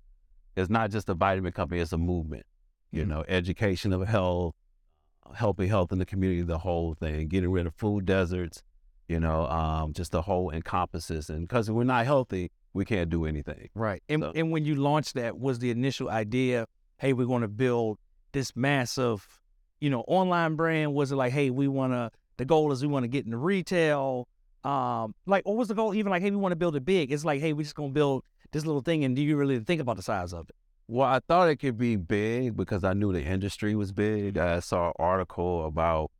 it's 0.56 0.69
not 0.69 0.91
just 0.91 1.08
a 1.08 1.13
vitamin 1.13 1.54
company, 1.54 1.80
it's 1.82 1.93
a 1.93 1.97
movement. 1.97 2.45
You 2.91 3.04
Mhm. 3.04 3.08
know, 3.08 3.25
education 3.28 3.93
of 3.93 4.08
health, 4.08 4.56
helping 5.34 5.69
health 5.69 5.91
in 5.91 5.99
the 5.99 6.06
community, 6.06 6.41
the 6.41 6.60
whole 6.60 6.93
thing, 6.93 7.28
getting 7.28 7.51
rid 7.51 7.67
of 7.67 7.75
food 7.75 8.06
deserts, 8.06 8.63
you 9.07 9.19
know, 9.19 9.45
um, 9.47 9.93
just 9.93 10.11
the 10.11 10.21
whole 10.21 10.51
encompasses. 10.51 11.29
And 11.29 11.47
because 11.47 11.69
we're 11.69 11.83
not 11.83 12.05
healthy, 12.05 12.51
we 12.73 12.85
can't 12.85 13.09
do 13.09 13.25
anything. 13.25 13.69
Right. 13.75 14.01
And, 14.09 14.23
So- 14.23 14.31
and 14.35 14.51
when 14.51 14.65
you 14.65 14.75
launched 14.75 15.15
that, 15.15 15.37
was 15.39 15.59
the 15.59 15.71
initial 15.71 16.09
idea, 16.09 16.67
hey, 16.97 17.13
we're 17.13 17.27
going 17.27 17.41
to 17.41 17.47
build 17.47 17.97
this 18.31 18.55
massive, 18.55 19.41
you 19.79 19.89
know, 19.89 20.01
online 20.07 20.55
brand? 20.55 20.93
Was 20.93 21.11
it 21.11 21.15
like, 21.15 21.31
hey, 21.33 21.49
we 21.49 21.67
want 21.67 21.93
to, 21.93 22.11
the 22.37 22.45
goal 22.45 22.71
is 22.71 22.81
we 22.81 22.87
want 22.87 23.03
to 23.03 23.07
get 23.07 23.25
into 23.25 23.37
retail? 23.37 24.27
Um, 24.63 25.13
like, 25.25 25.45
what 25.45 25.57
was 25.57 25.67
the 25.67 25.75
goal? 25.75 25.93
Even 25.93 26.09
like, 26.09 26.21
hey, 26.21 26.31
we 26.31 26.37
want 26.37 26.51
to 26.51 26.57
build 26.57 26.75
it 26.75 26.83
big. 26.83 27.11
It's 27.11 27.23
like, 27.23 27.39
hey, 27.39 27.53
we're 27.53 27.63
just 27.63 27.75
going 27.75 27.91
to 27.91 27.93
build 27.93 28.23
this 28.51 28.65
little 28.65 28.81
thing. 28.81 29.03
And 29.03 29.15
do 29.15 29.21
you 29.21 29.37
really 29.37 29.59
think 29.59 29.79
about 29.79 29.95
the 29.97 30.01
size 30.01 30.33
of 30.33 30.49
it? 30.49 30.55
Well, 30.87 31.07
I 31.07 31.19
thought 31.27 31.49
it 31.49 31.57
could 31.57 31.77
be 31.77 31.95
big 31.95 32.55
because 32.55 32.83
I 32.83 32.93
knew 32.93 33.13
the 33.13 33.23
industry 33.23 33.75
was 33.75 33.91
big. 33.91 34.37
I 34.37 34.59
saw 34.59 34.87
an 34.87 34.93
article 34.97 35.65
about, 35.65 36.11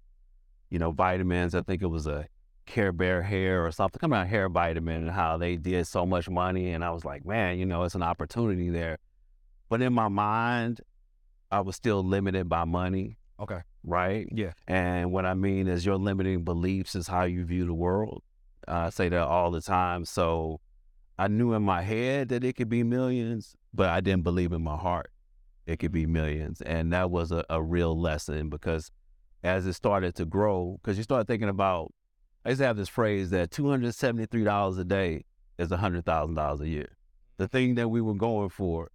you 0.70 0.80
know, 0.80 0.92
vitamins. 0.92 1.54
I 1.54 1.62
think 1.62 1.82
it 1.82 1.88
was 1.88 2.08
a 2.08 2.28
Care 2.66 2.92
Bear 2.92 3.22
hair 3.22 3.66
or 3.66 3.72
something, 3.72 4.00
come 4.00 4.14
out 4.14 4.28
hair 4.28 4.50
vitamin 4.50 5.04
and 5.04 5.12
how 5.12 5.38
they 5.38 5.56
did 5.56 5.88
so 5.88 6.06
much 6.06 6.30
money. 6.30 6.72
And 6.72 6.84
I 6.84 6.92
was 6.92 7.06
like, 7.06 7.26
man, 7.26 7.58
you 7.58 7.66
know, 7.66 7.84
it's 7.84 7.96
an 7.96 8.04
opportunity 8.04 8.70
there. 8.70 8.98
But 9.70 9.82
in 9.82 9.94
my 9.94 10.08
mind, 10.08 10.82
I 11.52 11.62
was 11.62 11.76
still 11.76 12.04
limited 12.04 12.50
by 12.50 12.66
money, 12.66 13.18
Okay. 13.40 13.62
right? 13.84 14.28
Yeah. 14.32 14.54
And 14.68 15.12
what 15.12 15.26
I 15.26 15.34
mean 15.34 15.68
is 15.68 15.86
your 15.86 15.98
limiting 15.98 16.44
beliefs 16.44 16.96
is 16.96 17.08
how 17.08 17.24
you 17.24 17.46
view 17.46 17.66
the 17.66 17.74
world. 17.74 18.24
I 18.68 18.90
say 18.90 19.10
that 19.10 19.28
all 19.28 19.52
the 19.52 19.62
time. 19.62 20.06
So 20.06 20.60
I 21.18 21.28
knew 21.28 21.54
in 21.54 21.64
my 21.64 21.82
head 21.82 22.30
that 22.30 22.44
it 22.44 22.54
could 22.54 22.70
be 22.70 22.84
millions, 22.84 23.56
but 23.74 23.90
I 23.90 24.02
didn't 24.02 24.24
believe 24.24 24.52
in 24.52 24.64
my 24.64 24.76
heart 24.76 25.12
it 25.66 25.80
could 25.80 25.92
be 25.92 26.04
mm-hmm. 26.04 26.14
millions. 26.14 26.62
And 26.62 26.94
that 26.94 27.12
was 27.12 27.32
a, 27.32 27.44
a 27.50 27.62
real 27.62 28.00
lesson 28.00 28.50
because 28.50 28.92
as 29.44 29.66
it 29.66 29.74
started 29.74 30.16
to 30.16 30.26
grow, 30.26 30.80
because 30.82 30.98
you 30.98 31.04
start 31.04 31.28
thinking 31.28 31.50
about, 31.50 31.94
I 32.46 32.50
used 32.50 32.60
to 32.60 32.68
have 32.68 32.78
this 32.78 32.90
phrase 32.90 33.32
that 33.32 33.50
$273 33.50 34.80
a 34.80 34.84
day 34.84 35.26
is 35.58 35.70
$100,000 35.70 36.62
a 36.62 36.68
year. 36.68 36.98
The 37.38 37.48
thing 37.48 37.76
that 37.76 37.90
we 37.90 38.02
were 38.02 38.14
going 38.14 38.50
for 38.50 38.92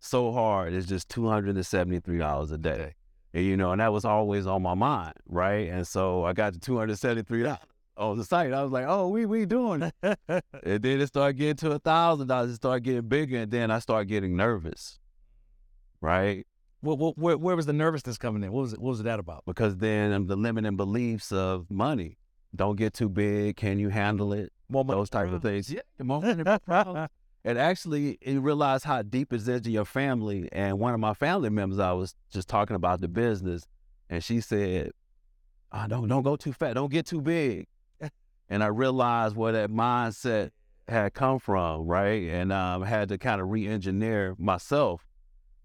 so 0.00 0.32
hard 0.32 0.72
is 0.72 0.86
just 0.86 1.08
$273 1.10 2.52
a 2.52 2.58
day. 2.58 2.94
And, 3.34 3.44
you 3.44 3.56
know, 3.56 3.72
and 3.72 3.80
that 3.80 3.92
was 3.92 4.04
always 4.04 4.46
on 4.46 4.62
my 4.62 4.74
mind, 4.74 5.14
right? 5.26 5.68
And 5.68 5.86
so 5.86 6.24
I 6.24 6.32
got 6.32 6.54
to 6.54 6.58
$273. 6.58 7.58
on 7.96 8.18
the 8.18 8.24
site. 8.24 8.52
I 8.52 8.62
was 8.62 8.72
like, 8.72 8.86
oh, 8.88 9.08
we 9.08 9.24
we 9.24 9.46
doing 9.46 9.82
it. 9.82 9.94
and 10.28 10.82
then 10.82 11.00
it 11.00 11.06
started 11.06 11.34
getting 11.34 11.56
to 11.56 11.72
a 11.72 11.78
thousand 11.78 12.26
dollars. 12.26 12.50
It 12.50 12.56
started 12.56 12.82
getting 12.82 13.08
bigger, 13.08 13.36
and 13.38 13.50
then 13.50 13.70
I 13.70 13.78
started 13.78 14.08
getting 14.08 14.34
nervous. 14.34 14.98
Right? 16.00 16.44
What, 16.80 16.98
what, 16.98 17.16
where, 17.16 17.38
where 17.38 17.56
was 17.56 17.66
the 17.66 17.72
nervousness 17.72 18.18
coming 18.18 18.42
in? 18.42 18.50
What 18.52 18.62
was 18.62 18.72
it? 18.72 18.80
What 18.80 18.90
was 18.90 19.02
that 19.04 19.20
about? 19.20 19.44
Because 19.46 19.76
then 19.76 20.12
um, 20.12 20.26
the 20.26 20.36
limiting 20.36 20.76
beliefs 20.76 21.30
of 21.30 21.70
money. 21.70 22.18
Don't 22.54 22.76
get 22.76 22.94
too 22.94 23.08
big. 23.08 23.56
Can 23.56 23.78
you 23.78 23.88
handle 23.88 24.32
it? 24.32 24.52
Money 24.68 24.90
Those 24.90 25.10
type 25.10 25.32
of 25.32 25.42
things. 25.42 25.70
Yeah. 25.70 27.06
And 27.46 27.58
actually, 27.58 28.16
you 28.22 28.40
realize 28.40 28.84
how 28.84 29.02
deep 29.02 29.30
it's 29.30 29.46
into 29.48 29.70
your 29.70 29.84
family. 29.84 30.48
And 30.50 30.78
one 30.78 30.94
of 30.94 31.00
my 31.00 31.12
family 31.12 31.50
members, 31.50 31.78
I 31.78 31.92
was 31.92 32.14
just 32.32 32.48
talking 32.48 32.74
about 32.74 33.02
the 33.02 33.08
business, 33.08 33.66
and 34.08 34.24
she 34.24 34.40
said, 34.40 34.92
oh, 35.70 35.86
"Don't 35.86 36.08
don't 36.08 36.22
go 36.22 36.36
too 36.36 36.54
fat. 36.54 36.72
Don't 36.72 36.90
get 36.90 37.04
too 37.04 37.20
big." 37.20 37.66
and 38.48 38.64
I 38.64 38.68
realized 38.68 39.36
where 39.36 39.52
that 39.52 39.68
mindset 39.68 40.52
had 40.88 41.12
come 41.12 41.38
from, 41.38 41.86
right? 41.86 42.30
And 42.30 42.50
um, 42.50 42.82
had 42.82 43.10
to 43.10 43.18
kind 43.18 43.42
of 43.42 43.50
re-engineer 43.50 44.34
myself 44.38 45.06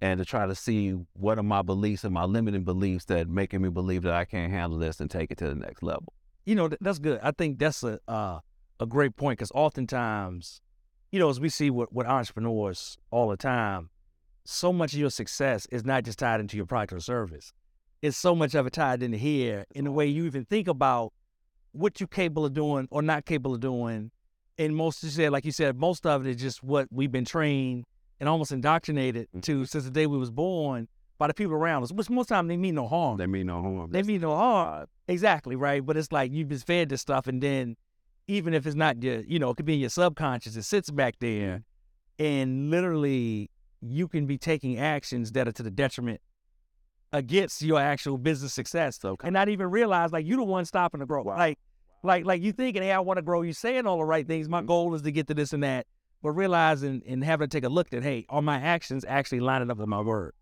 and 0.01 0.17
to 0.17 0.25
try 0.25 0.47
to 0.47 0.55
see 0.55 0.95
what 1.13 1.39
are 1.39 1.43
my 1.43 1.61
beliefs 1.61 2.03
and 2.03 2.13
my 2.13 2.25
limiting 2.25 2.65
beliefs 2.65 3.05
that 3.05 3.29
making 3.29 3.61
me 3.61 3.69
believe 3.69 4.01
that 4.03 4.13
I 4.13 4.25
can't 4.25 4.51
handle 4.51 4.79
this 4.79 4.99
and 4.99 5.09
take 5.09 5.31
it 5.31 5.37
to 5.39 5.47
the 5.47 5.55
next 5.55 5.81
level. 5.81 6.13
You 6.49 6.55
know 6.55 6.67
th- 6.67 6.79
that's 6.81 6.97
good. 6.97 7.19
I 7.21 7.31
think 7.31 7.59
that's 7.59 7.83
a 7.83 7.99
uh, 8.07 8.39
a 8.79 8.85
great 8.87 9.15
point 9.15 9.37
because 9.37 9.51
oftentimes, 9.53 10.61
you 11.11 11.19
know, 11.19 11.29
as 11.29 11.39
we 11.39 11.47
see 11.47 11.69
with, 11.69 11.89
with 11.91 12.07
entrepreneurs 12.07 12.97
all 13.11 13.29
the 13.29 13.37
time, 13.37 13.91
so 14.45 14.73
much 14.73 14.93
of 14.93 14.99
your 14.99 15.11
success 15.11 15.67
is 15.71 15.85
not 15.85 16.05
just 16.05 16.17
tied 16.17 16.39
into 16.39 16.57
your 16.57 16.65
product 16.65 16.93
or 16.93 16.99
service. 17.01 17.53
It's 18.01 18.17
so 18.17 18.33
much 18.33 18.55
of 18.55 18.65
it 18.65 18.73
tied 18.73 19.03
into 19.03 19.17
here 19.17 19.65
in 19.75 19.85
the 19.85 19.91
way 19.91 20.07
you 20.07 20.25
even 20.25 20.45
think 20.45 20.67
about 20.67 21.13
what 21.73 21.99
you're 21.99 22.07
capable 22.07 22.45
of 22.45 22.53
doing 22.53 22.87
or 22.89 23.03
not 23.03 23.25
capable 23.25 23.53
of 23.53 23.59
doing. 23.59 24.09
And 24.57 24.75
most 24.75 25.03
you 25.03 25.09
said, 25.09 25.31
like 25.31 25.45
you 25.45 25.51
said, 25.51 25.77
most 25.77 26.03
of 26.07 26.25
it 26.25 26.29
is 26.31 26.41
just 26.41 26.63
what 26.63 26.87
we've 26.89 27.11
been 27.11 27.25
trained 27.25 27.85
and 28.19 28.27
almost 28.27 28.51
indoctrinated 28.51 29.27
to 29.43 29.65
since 29.65 29.83
the 29.83 29.91
day 29.91 30.07
we 30.07 30.17
was 30.17 30.31
born 30.31 30.87
by 31.19 31.27
the 31.27 31.33
people 31.33 31.53
around 31.53 31.83
us, 31.83 31.91
which 31.91 32.09
most 32.09 32.27
time 32.29 32.47
they 32.47 32.57
mean 32.57 32.75
no 32.75 32.87
harm. 32.87 33.17
They 33.17 33.27
mean 33.27 33.47
no 33.47 33.61
harm. 33.61 33.91
They 33.91 34.01
mean 34.01 34.21
no 34.21 34.35
harm. 34.35 34.87
Exactly, 35.07 35.55
right? 35.55 35.85
But 35.85 35.97
it's 35.97 36.11
like 36.11 36.31
you've 36.31 36.47
been 36.47 36.57
fed 36.57 36.89
this 36.89 37.01
stuff, 37.01 37.27
and 37.27 37.43
then 37.43 37.75
even 38.27 38.53
if 38.53 38.65
it's 38.65 38.75
not 38.75 39.03
your, 39.03 39.19
you 39.21 39.37
know, 39.37 39.51
it 39.51 39.57
could 39.57 39.65
be 39.65 39.73
in 39.73 39.79
your 39.81 39.89
subconscious, 39.89 40.55
it 40.55 40.63
sits 40.63 40.89
back 40.89 41.15
there, 41.19 41.63
and 42.17 42.71
literally 42.71 43.51
you 43.81 44.07
can 44.07 44.25
be 44.25 44.37
taking 44.37 44.79
actions 44.79 45.33
that 45.33 45.47
are 45.47 45.51
to 45.51 45.63
the 45.63 45.71
detriment 45.71 46.21
against 47.11 47.61
your 47.61 47.79
actual 47.79 48.17
business 48.17 48.53
success, 48.53 48.99
So 49.01 49.17
and 49.23 49.33
not 49.33 49.49
even 49.49 49.69
realize 49.69 50.11
like 50.11 50.25
you're 50.25 50.37
the 50.37 50.43
one 50.43 50.65
stopping 50.65 50.99
the 50.99 51.05
growth. 51.05 51.25
Wow. 51.25 51.37
Like, 51.37 51.59
like, 52.03 52.25
like 52.25 52.41
you 52.41 52.53
thinking, 52.53 52.81
hey, 52.83 52.91
I 52.91 52.99
want 52.99 53.17
to 53.17 53.21
grow. 53.21 53.41
You 53.41 53.51
saying 53.51 53.85
all 53.87 53.97
the 53.97 54.05
right 54.05 54.25
things. 54.25 54.47
My 54.47 54.61
Mhm. 54.61 54.67
goal 54.67 54.93
is 54.95 55.01
to 55.01 55.11
get 55.11 55.27
to 55.27 55.33
this 55.33 55.51
and 55.51 55.63
that, 55.63 55.85
but 56.21 56.31
realizing 56.31 57.01
and 57.05 57.23
having 57.23 57.49
to 57.49 57.57
take 57.57 57.65
a 57.65 57.69
look 57.69 57.91
at, 57.91 58.03
hey, 58.03 58.25
are 58.29 58.41
my 58.41 58.57
actions 58.57 59.03
actually 59.07 59.41
lining 59.41 59.69
up 59.69 59.79
with 59.79 59.87
my 59.89 60.01
words? 60.01 60.38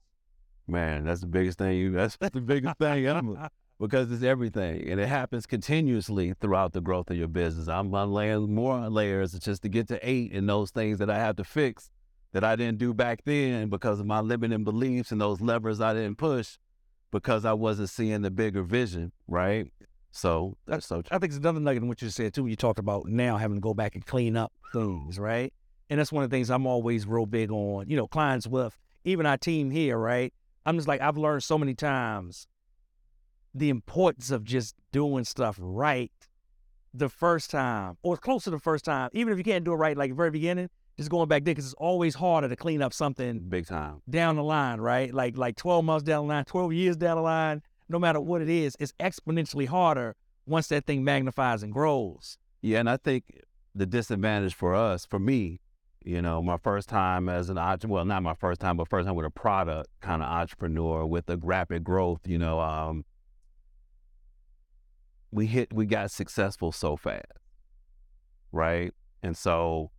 Man, 0.67 1.05
that's 1.05 1.21
the 1.21 1.27
biggest 1.27 1.57
thing 1.57 1.77
you. 1.77 1.91
That's 1.91 2.17
the 2.19 2.41
biggest 2.41 2.77
thing 2.77 3.05
ever 3.05 3.49
because 3.79 4.11
it's 4.11 4.23
everything, 4.23 4.89
and 4.89 4.99
it 4.99 5.07
happens 5.07 5.45
continuously 5.45 6.33
throughout 6.41 6.73
the 6.73 6.81
growth 6.81 7.09
of 7.11 7.17
your 7.17 7.27
business. 7.27 7.67
I'm 7.67 7.93
unlaying 7.93 8.53
more 8.53 8.89
layers 8.89 9.33
just 9.33 9.61
to 9.63 9.69
get 9.69 9.87
to 9.89 9.99
eight, 10.01 10.33
and 10.33 10.49
those 10.49 10.71
things 10.71 10.97
that 10.99 11.09
I 11.09 11.17
have 11.17 11.35
to 11.37 11.43
fix 11.43 11.91
that 12.33 12.43
I 12.43 12.55
didn't 12.55 12.79
do 12.79 12.93
back 12.93 13.23
then 13.23 13.69
because 13.69 13.99
of 13.99 14.05
my 14.05 14.19
limiting 14.19 14.63
beliefs 14.63 15.11
and 15.11 15.21
those 15.21 15.41
levers 15.41 15.79
I 15.79 15.93
didn't 15.93 16.17
push 16.17 16.57
because 17.11 17.45
I 17.45 17.53
wasn't 17.53 17.89
seeing 17.89 18.21
the 18.21 18.31
bigger 18.31 18.63
vision. 18.63 19.11
Right. 19.27 19.71
So 20.11 20.57
that's 20.65 20.87
so. 20.87 21.03
I 21.11 21.19
think 21.19 21.31
it's 21.31 21.37
another 21.37 21.59
nugget 21.59 21.83
in 21.83 21.87
what 21.87 22.01
you 22.01 22.09
said 22.09 22.33
too. 22.33 22.47
You 22.47 22.55
talked 22.55 22.79
about 22.79 23.05
now 23.05 23.37
having 23.37 23.57
to 23.57 23.61
go 23.61 23.73
back 23.73 23.95
and 23.95 24.05
clean 24.05 24.35
up 24.35 24.51
things, 24.73 25.17
mm. 25.17 25.21
right? 25.21 25.53
And 25.89 25.99
that's 25.99 26.11
one 26.11 26.23
of 26.23 26.29
the 26.29 26.35
things 26.35 26.49
I'm 26.49 26.65
always 26.65 27.05
real 27.05 27.25
big 27.25 27.51
on. 27.51 27.89
You 27.89 27.95
know, 27.95 28.07
clients 28.07 28.47
with 28.47 28.77
even 29.03 29.25
our 29.25 29.37
team 29.37 29.71
here, 29.71 29.97
right? 29.97 30.33
I'm 30.67 30.75
just 30.75 30.87
like 30.87 30.99
I've 31.01 31.17
learned 31.17 31.43
so 31.43 31.57
many 31.57 31.73
times 31.73 32.45
the 33.55 33.69
importance 33.69 34.29
of 34.29 34.43
just 34.43 34.75
doing 34.91 35.23
stuff 35.23 35.57
right 35.59 36.11
the 36.93 37.07
first 37.07 37.49
time 37.49 37.97
or 38.03 38.17
close 38.17 38.43
to 38.43 38.49
the 38.49 38.59
first 38.59 38.83
time, 38.83 39.09
even 39.13 39.31
if 39.31 39.37
you 39.37 39.45
can't 39.45 39.63
do 39.63 39.71
it 39.71 39.77
right 39.77 39.95
like 39.97 40.11
the 40.11 40.15
very 40.15 40.29
beginning. 40.29 40.69
Just 40.97 41.09
going 41.09 41.27
back 41.29 41.45
there 41.45 41.53
because 41.53 41.65
it's 41.65 41.75
always 41.75 42.15
harder 42.15 42.49
to 42.49 42.55
clean 42.55 42.81
up 42.81 42.91
something 42.91 43.39
Big 43.47 43.67
time. 43.67 44.01
down 44.09 44.35
the 44.35 44.43
line, 44.43 44.81
right? 44.81 45.13
Like 45.13 45.37
like 45.37 45.55
12 45.55 45.85
months 45.85 46.03
down 46.03 46.27
the 46.27 46.33
line, 46.33 46.43
12 46.43 46.73
years 46.73 46.97
down 46.97 47.15
the 47.15 47.21
line, 47.21 47.61
no 47.87 47.97
matter 47.97 48.19
what 48.19 48.41
it 48.41 48.49
is, 48.49 48.75
it's 48.79 48.93
exponentially 48.99 49.67
harder 49.67 50.15
once 50.45 50.67
that 50.67 50.85
thing 50.85 51.03
magnifies 51.03 51.63
and 51.63 51.71
grows. 51.71 52.37
Yeah, 52.61 52.79
and 52.79 52.89
I 52.89 52.97
think 52.97 53.41
the 53.73 53.85
disadvantage 53.85 54.55
for 54.55 54.75
us, 54.75 55.05
for 55.05 55.19
me, 55.19 55.61
you 56.07 56.21
know, 56.21 56.41
my 56.41 56.57
first 56.57 56.87
time 56.87 57.27
as 57.27 57.49
an 57.49 57.57
entrepreneur, 57.57 57.95
well, 57.95 58.05
not 58.05 58.23
my 58.23 58.33
first 58.33 58.61
time, 58.61 58.77
but 58.77 58.87
first 58.87 59.05
time 59.07 59.15
with 59.15 59.25
a 59.25 59.29
product 59.29 59.89
kind 60.01 60.23
of 60.23 60.29
entrepreneur 60.29 61.05
with 61.05 61.29
a 61.29 61.37
rapid 61.37 61.83
growth, 61.83 62.21
you 62.25 62.37
know, 62.37 62.59
um, 62.61 63.03
we 65.31 65.45
hit, 65.47 65.73
we 65.73 65.85
got 65.85 66.09
successful 66.11 66.71
so 66.71 66.95
fast, 66.95 67.25
right? 68.51 68.93
And 69.21 69.35
so 69.35 69.91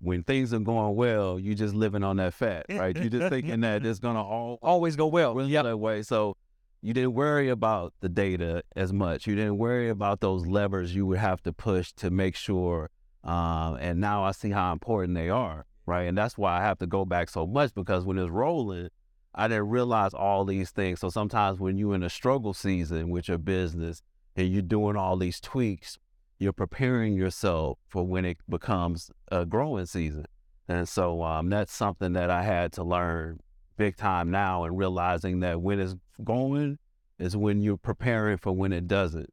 when 0.00 0.22
things 0.22 0.54
are 0.54 0.58
going 0.60 0.96
well, 0.96 1.38
you're 1.38 1.54
just 1.54 1.74
living 1.74 2.02
on 2.02 2.16
that 2.16 2.32
fat, 2.32 2.64
right? 2.70 2.96
You're 2.96 3.10
just 3.10 3.28
thinking 3.28 3.60
that 3.60 3.84
it's 3.86 3.98
gonna 3.98 4.22
all 4.22 4.58
Always 4.62 4.96
go 4.96 5.06
well. 5.06 5.34
really 5.34 5.50
Yep. 5.50 5.64
that 5.64 5.76
way. 5.76 6.02
So 6.02 6.36
you 6.80 6.94
didn't 6.94 7.12
worry 7.12 7.50
about 7.50 7.92
the 8.00 8.08
data 8.08 8.62
as 8.74 8.92
much. 8.92 9.26
You 9.26 9.34
didn't 9.36 9.58
worry 9.58 9.90
about 9.90 10.20
those 10.20 10.46
levers 10.46 10.94
you 10.94 11.04
would 11.06 11.18
have 11.18 11.42
to 11.42 11.52
push 11.52 11.92
to 11.94 12.10
make 12.10 12.34
sure. 12.34 12.88
Um, 13.24 13.76
and 13.80 14.00
now 14.00 14.24
I 14.24 14.32
see 14.32 14.50
how 14.50 14.72
important 14.72 15.14
they 15.14 15.28
are, 15.28 15.66
right? 15.86 16.04
And 16.04 16.16
that's 16.16 16.38
why 16.38 16.58
I 16.58 16.62
have 16.62 16.78
to 16.78 16.86
go 16.86 17.04
back 17.04 17.28
so 17.28 17.46
much 17.46 17.74
because 17.74 18.04
when 18.04 18.18
it's 18.18 18.30
rolling, 18.30 18.88
I 19.34 19.48
didn't 19.48 19.68
realize 19.68 20.14
all 20.14 20.44
these 20.44 20.70
things. 20.70 21.00
So 21.00 21.10
sometimes 21.10 21.60
when 21.60 21.76
you're 21.76 21.94
in 21.94 22.02
a 22.02 22.10
struggle 22.10 22.54
season 22.54 23.10
with 23.10 23.28
your 23.28 23.38
business 23.38 24.02
and 24.36 24.48
you're 24.48 24.62
doing 24.62 24.96
all 24.96 25.16
these 25.16 25.40
tweaks, 25.40 25.98
you're 26.38 26.52
preparing 26.52 27.14
yourself 27.14 27.78
for 27.86 28.06
when 28.06 28.24
it 28.24 28.38
becomes 28.48 29.10
a 29.30 29.44
growing 29.44 29.86
season. 29.86 30.24
And 30.68 30.88
so 30.88 31.22
um, 31.22 31.50
that's 31.50 31.72
something 31.72 32.14
that 32.14 32.30
I 32.30 32.42
had 32.42 32.72
to 32.72 32.84
learn 32.84 33.40
big 33.76 33.96
time 33.96 34.30
now 34.30 34.64
and 34.64 34.76
realizing 34.76 35.40
that 35.40 35.60
when 35.60 35.80
it's 35.80 35.96
going 36.24 36.78
is 37.18 37.36
when 37.36 37.60
you're 37.60 37.76
preparing 37.76 38.38
for 38.38 38.52
when 38.52 38.72
it 38.72 38.86
doesn't. 38.86 39.30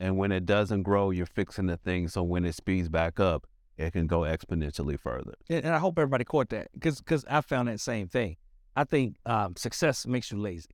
And 0.00 0.16
when 0.16 0.30
it 0.32 0.46
doesn't 0.46 0.82
grow, 0.84 1.10
you're 1.10 1.26
fixing 1.26 1.66
the 1.66 1.76
thing 1.76 2.08
so 2.08 2.22
when 2.22 2.44
it 2.44 2.54
speeds 2.54 2.88
back 2.88 3.18
up, 3.18 3.46
it 3.76 3.92
can 3.92 4.06
go 4.06 4.20
exponentially 4.20 4.98
further. 4.98 5.34
And, 5.50 5.64
and 5.64 5.74
I 5.74 5.78
hope 5.78 5.98
everybody 5.98 6.24
caught 6.24 6.48
that 6.50 6.68
because 6.72 7.24
I 7.28 7.40
found 7.40 7.68
that 7.68 7.80
same 7.80 8.08
thing. 8.08 8.36
I 8.76 8.84
think 8.84 9.16
um, 9.26 9.56
success 9.56 10.06
makes 10.06 10.30
you 10.30 10.38
lazy. 10.38 10.68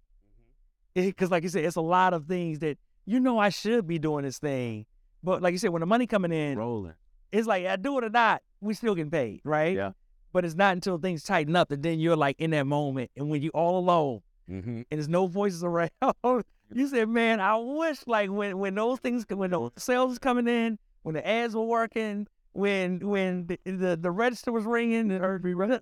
Because, 0.94 1.30
like 1.30 1.42
you 1.42 1.48
said, 1.48 1.64
it's 1.64 1.76
a 1.76 1.80
lot 1.80 2.14
of 2.14 2.26
things 2.26 2.60
that 2.60 2.78
you 3.06 3.18
know 3.18 3.38
I 3.38 3.48
should 3.48 3.86
be 3.86 3.98
doing 3.98 4.24
this 4.24 4.38
thing. 4.38 4.86
But, 5.22 5.42
like 5.42 5.52
you 5.52 5.58
said, 5.58 5.70
when 5.70 5.80
the 5.80 5.86
money 5.86 6.06
coming 6.06 6.32
in, 6.32 6.56
Rolling. 6.58 6.92
it's 7.32 7.46
like, 7.46 7.66
I 7.66 7.76
do 7.76 7.98
it 7.98 8.04
or 8.04 8.10
not, 8.10 8.42
we 8.60 8.74
still 8.74 8.94
getting 8.94 9.10
paid, 9.10 9.40
right? 9.44 9.74
Yeah. 9.74 9.92
But 10.32 10.44
it's 10.44 10.54
not 10.54 10.74
until 10.74 10.98
things 10.98 11.22
tighten 11.24 11.56
up 11.56 11.68
that 11.70 11.82
then 11.82 11.98
you're 11.98 12.16
like 12.16 12.38
in 12.40 12.50
that 12.50 12.66
moment. 12.66 13.10
And 13.16 13.28
when 13.30 13.42
you're 13.42 13.52
all 13.52 13.78
alone, 13.78 14.20
Mm-hmm. 14.50 14.68
and 14.68 14.86
there's 14.90 15.08
no 15.08 15.26
voices 15.26 15.64
around. 15.64 15.88
you 16.72 16.88
said, 16.88 17.08
man, 17.08 17.40
I 17.40 17.56
wish 17.56 18.06
like 18.06 18.30
when 18.30 18.58
when 18.58 18.74
those 18.74 18.98
things 19.00 19.24
when 19.28 19.50
those 19.50 19.70
sales 19.76 20.10
was 20.10 20.18
coming 20.18 20.48
in, 20.48 20.78
when 21.02 21.14
the 21.14 21.26
ads 21.26 21.54
were 21.54 21.64
working, 21.64 22.26
when 22.52 23.00
when 23.00 23.46
the 23.46 23.58
the, 23.64 23.96
the 23.96 24.10
register 24.10 24.52
was 24.52 24.64
ringing, 24.64 25.10
and 25.10 25.20
heard 25.20 25.44
me 25.44 25.52
running. 25.54 25.80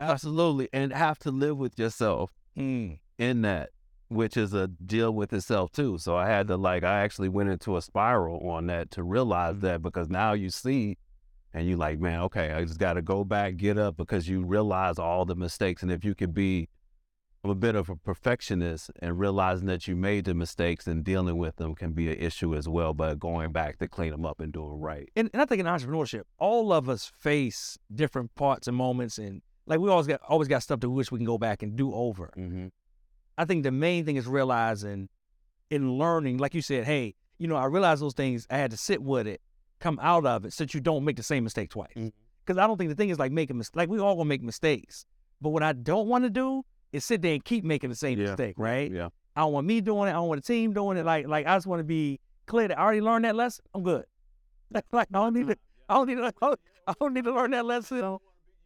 Absolutely. 0.00 0.68
And 0.72 0.92
have 0.92 1.18
to 1.20 1.30
live 1.30 1.58
with 1.58 1.78
yourself 1.78 2.32
Mm. 2.56 2.98
in 3.16 3.40
that, 3.42 3.70
which 4.08 4.36
is 4.36 4.52
a 4.52 4.68
deal 4.68 5.14
with 5.14 5.32
itself 5.32 5.72
too. 5.72 5.96
So 5.96 6.16
I 6.18 6.28
had 6.28 6.48
to 6.48 6.56
like, 6.58 6.84
I 6.84 7.00
actually 7.00 7.30
went 7.30 7.48
into 7.48 7.78
a 7.78 7.82
spiral 7.82 8.46
on 8.46 8.66
that 8.66 8.90
to 8.90 9.02
realize 9.02 9.60
that 9.60 9.80
because 9.80 10.10
now 10.10 10.34
you 10.34 10.50
see 10.50 10.98
and 11.54 11.68
you're 11.68 11.78
like, 11.78 12.00
man, 12.00 12.20
okay, 12.20 12.52
I 12.52 12.64
just 12.64 12.78
got 12.78 12.94
to 12.94 13.02
go 13.02 13.24
back, 13.24 13.56
get 13.56 13.78
up 13.78 13.96
because 13.96 14.28
you 14.28 14.44
realize 14.44 14.98
all 14.98 15.24
the 15.24 15.36
mistakes. 15.36 15.82
And 15.82 15.92
if 15.92 16.04
you 16.04 16.14
could 16.14 16.32
be 16.32 16.68
a 17.44 17.54
bit 17.54 17.74
of 17.74 17.88
a 17.88 17.96
perfectionist 17.96 18.90
and 19.00 19.18
realizing 19.18 19.66
that 19.66 19.88
you 19.88 19.96
made 19.96 20.24
the 20.24 20.34
mistakes 20.34 20.86
and 20.86 21.02
dealing 21.02 21.36
with 21.36 21.56
them 21.56 21.74
can 21.74 21.92
be 21.92 22.10
an 22.10 22.18
issue 22.18 22.54
as 22.54 22.68
well, 22.68 22.94
but 22.94 23.18
going 23.18 23.50
back 23.50 23.78
to 23.78 23.88
clean 23.88 24.12
them 24.12 24.24
up 24.24 24.40
and 24.40 24.52
doing 24.52 24.80
right. 24.80 25.10
and, 25.16 25.28
and 25.32 25.42
I 25.42 25.44
think 25.44 25.60
in 25.60 25.66
entrepreneurship, 25.66 26.22
all 26.38 26.72
of 26.72 26.88
us 26.88 27.10
face 27.18 27.78
different 27.92 28.34
parts 28.36 28.68
and 28.68 28.76
moments, 28.76 29.18
and 29.18 29.42
like 29.66 29.80
we 29.80 29.90
always 29.90 30.06
got 30.06 30.20
always 30.28 30.48
got 30.48 30.62
stuff 30.62 30.80
that 30.80 30.88
we 30.88 30.94
wish 30.94 31.10
we 31.10 31.18
can 31.18 31.26
go 31.26 31.38
back 31.38 31.62
and 31.62 31.74
do 31.74 31.92
over. 31.92 32.32
Mm-hmm. 32.36 32.68
I 33.36 33.44
think 33.44 33.64
the 33.64 33.72
main 33.72 34.04
thing 34.04 34.16
is 34.16 34.26
realizing 34.26 35.08
and 35.70 35.98
learning, 35.98 36.38
like 36.38 36.54
you 36.54 36.62
said, 36.62 36.84
hey, 36.84 37.14
you 37.38 37.48
know, 37.48 37.56
I 37.56 37.64
realized 37.64 38.02
those 38.02 38.14
things. 38.14 38.46
I 38.50 38.58
had 38.58 38.70
to 38.70 38.76
sit 38.76 39.02
with 39.02 39.26
it, 39.26 39.40
come 39.82 39.98
out 40.02 40.24
of 40.24 40.44
it, 40.46 40.52
since 40.52 40.72
you 40.74 40.80
don't 40.80 41.04
make 41.04 41.16
the 41.16 41.22
same 41.22 41.44
mistake 41.44 41.70
twice. 41.70 41.92
Because 41.94 42.58
I 42.58 42.66
don't 42.66 42.78
think 42.78 42.88
the 42.90 42.96
thing 42.96 43.10
is 43.10 43.18
like 43.18 43.32
making 43.32 43.58
mis- 43.58 43.70
like 43.74 43.88
we 43.88 43.98
all 43.98 44.14
gonna 44.16 44.28
make 44.28 44.42
mistakes. 44.42 45.04
But 45.40 45.50
what 45.50 45.62
I 45.62 45.72
don't 45.72 46.06
want 46.08 46.24
to 46.24 46.30
do 46.30 46.62
is 46.92 47.04
sit 47.04 47.20
there 47.22 47.34
and 47.34 47.44
keep 47.44 47.64
making 47.64 47.90
the 47.90 47.96
same 47.96 48.18
Yeah. 48.18 48.26
mistake, 48.28 48.54
right? 48.58 48.90
Yeah. 48.90 49.08
I 49.36 49.40
don't 49.42 49.52
want 49.52 49.66
me 49.66 49.80
doing 49.80 50.08
it. 50.08 50.10
I 50.10 50.14
don't 50.14 50.28
want 50.28 50.44
the 50.44 50.46
team 50.52 50.72
doing 50.72 50.96
it. 50.98 51.04
Like, 51.04 51.26
like 51.26 51.46
I 51.46 51.56
just 51.56 51.66
want 51.66 51.80
to 51.80 51.84
be 51.84 52.20
clear 52.46 52.68
that 52.68 52.78
I 52.78 52.82
already 52.82 53.00
learned 53.00 53.24
that 53.24 53.34
lesson. 53.36 53.64
I'm 53.74 53.82
good. 53.82 54.04
like, 54.72 54.84
I 55.12 55.18
don't 55.18 55.34
need 55.34 55.48
to. 55.48 55.56
I 55.88 55.94
don't 55.94 56.06
need 56.08 56.16
to. 56.16 56.32
I 56.86 56.94
don't 57.00 57.14
need 57.14 57.24
to 57.24 57.32
learn 57.32 57.50
that 57.52 57.64
lesson. 57.66 58.18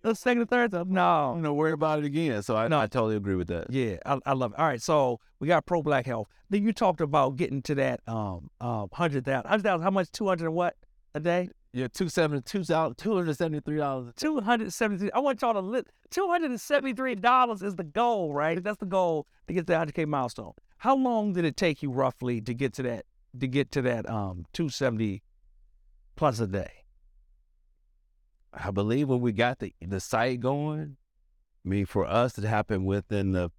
The 0.02 0.14
second 0.14 0.42
or 0.42 0.46
third 0.46 0.72
time. 0.72 0.90
No. 0.92 1.34
You 1.36 1.42
know, 1.42 1.54
worry 1.54 1.72
about 1.72 1.98
it 1.98 2.04
again. 2.04 2.42
So 2.42 2.56
I, 2.56 2.68
No. 2.68 2.78
I 2.78 2.86
totally 2.86 3.16
agree 3.16 3.34
with 3.34 3.48
that. 3.48 3.66
Yeah, 3.70 3.96
I, 4.06 4.18
I 4.26 4.32
love 4.34 4.52
it. 4.52 4.58
All 4.58 4.66
right, 4.66 4.80
so 4.80 5.18
we 5.40 5.48
got 5.48 5.66
pro 5.66 5.82
black 5.82 6.06
health. 6.06 6.28
Then 6.50 6.62
you 6.62 6.72
talked 6.72 7.00
about 7.00 7.36
getting 7.36 7.60
to 7.62 7.74
that 7.76 8.00
um 8.06 8.50
um 8.60 8.88
hundred 8.92 9.24
thousand. 9.24 9.48
Hundred 9.48 9.62
thousand. 9.64 9.82
How 9.82 9.90
much? 9.90 10.10
Two 10.12 10.28
hundred 10.28 10.46
and 10.46 10.54
what 10.54 10.76
a 11.16 11.20
day? 11.20 11.48
Yeah, 11.72 11.88
two 11.92 12.08
seventy 12.08 12.42
two 12.42 12.64
thousand 12.64 12.96
two 12.96 13.14
hundred 13.16 13.36
seventy 13.36 13.60
three 13.60 13.76
dollars. 13.78 14.12
Two 14.16 14.40
hundred 14.40 14.72
seventy 14.72 14.98
three. 15.00 15.10
I 15.12 15.18
want 15.18 15.42
y'all 15.42 15.52
to 15.52 15.60
lit. 15.60 15.88
Two 16.10 16.28
hundred 16.28 16.50
and 16.50 16.60
seventy 16.60 16.94
three 16.94 17.14
dollars 17.14 17.62
is 17.62 17.74
the 17.76 17.84
goal, 17.84 18.32
right? 18.32 18.62
That's 18.62 18.78
the 18.78 18.86
goal 18.86 19.26
to 19.48 19.52
get 19.54 19.66
the 19.66 19.76
hundred 19.76 19.94
k 19.94 20.04
milestone. 20.04 20.52
How 20.78 20.96
long 20.96 21.32
did 21.32 21.44
it 21.44 21.56
take 21.56 21.82
you 21.82 21.90
roughly 21.90 22.40
to 22.42 22.54
get 22.54 22.72
to 22.74 22.82
that? 22.84 23.04
To 23.40 23.46
get 23.46 23.70
to 23.72 23.82
that 23.82 24.08
um 24.08 24.46
two 24.54 24.68
seventy 24.70 25.22
plus 26.16 26.40
a 26.40 26.46
day. 26.46 26.70
I 28.54 28.70
believe 28.70 29.08
when 29.08 29.20
we 29.20 29.32
got 29.32 29.58
the 29.58 29.74
the 29.86 30.00
site 30.00 30.40
going, 30.40 30.96
I 31.64 31.68
mean, 31.68 31.84
for 31.84 32.06
us, 32.06 32.38
it 32.38 32.44
happened 32.44 32.86
within 32.86 33.32
the 33.32 33.50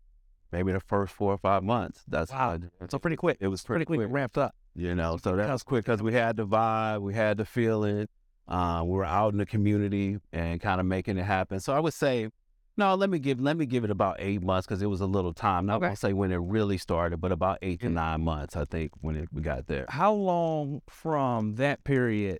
maybe 0.52 0.72
the 0.72 0.80
first 0.80 1.13
four 1.13 1.34
or 1.34 1.38
five 1.38 1.63
months. 1.63 2.04
That's 2.08 2.32
Wow. 2.32 2.58
how- 2.80 2.88
So 2.89 2.98
pretty 2.98 3.17
quick. 3.17 3.38
it 3.39 3.48
was 3.50 3.62
Pretty 3.63 3.86
pretty, 3.86 4.00
quick. 4.00 4.08
quick. 4.10 4.15
Ramped 4.15 4.38
up. 4.39 4.56
You 4.78 4.94
know, 4.94 5.18
so 5.18 5.36
that 5.36 5.52
was 5.52 5.63
quick 5.63 5.86
because 5.86 6.04
we 6.04 6.13
had 6.13 6.38
the 6.38 6.46
vibe, 6.46 7.02
we 7.02 7.16
had 7.16 7.38
the 7.38 7.46
feeling, 7.46 8.08
uh, 8.48 8.84
we 8.86 8.92
were 8.92 9.04
out 9.04 9.34
in 9.34 9.40
the 9.40 9.46
community 9.48 10.20
and 10.32 10.62
kind 10.62 10.80
of 10.80 10.86
making 10.86 11.18
it 11.18 11.24
happen. 11.24 11.60
So 11.60 11.74
I 11.74 11.80
would 11.80 11.96
say, 11.96 12.30
no, 12.78 12.94
let 12.94 13.10
me 13.10 13.18
give 13.18 13.42
let 13.42 13.58
me 13.58 13.66
give 13.66 13.84
it 13.84 13.90
about 13.90 14.18
eight 14.20 14.44
months 14.44 14.68
because 14.68 14.84
it 14.84 14.86
was 14.86 15.02
a 15.02 15.08
little 15.08 15.34
time. 15.34 15.66
Not 15.66 15.78
Okay. 15.78 15.88
gonna 15.88 15.96
say 15.96 16.13
when 16.13 16.32
it 16.32 16.36
really 16.38 16.78
started, 16.78 17.20
but 17.20 17.32
about 17.32 17.58
eight 17.63 17.80
to 17.80 17.88
Mhm. 17.88 17.94
nine 17.94 18.22
months, 18.22 18.56
I 18.56 18.66
think, 18.66 18.92
when 19.02 19.16
it, 19.16 19.30
we 19.34 19.42
got 19.42 19.66
there. 19.66 19.88
How 19.90 20.13
long 20.13 20.84
from 20.88 21.56
that 21.56 21.84
period 21.84 22.40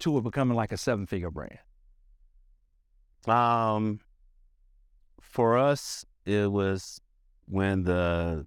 to 0.00 0.18
it 0.18 0.20
becoming 0.24 0.54
like 0.54 0.70
a 0.70 0.76
seven 0.76 1.06
figure 1.06 1.30
brand? 1.30 1.60
Um, 3.26 4.00
for 5.18 5.56
us, 5.56 6.04
it 6.26 6.52
was 6.52 7.00
when 7.46 7.84
the 7.84 8.46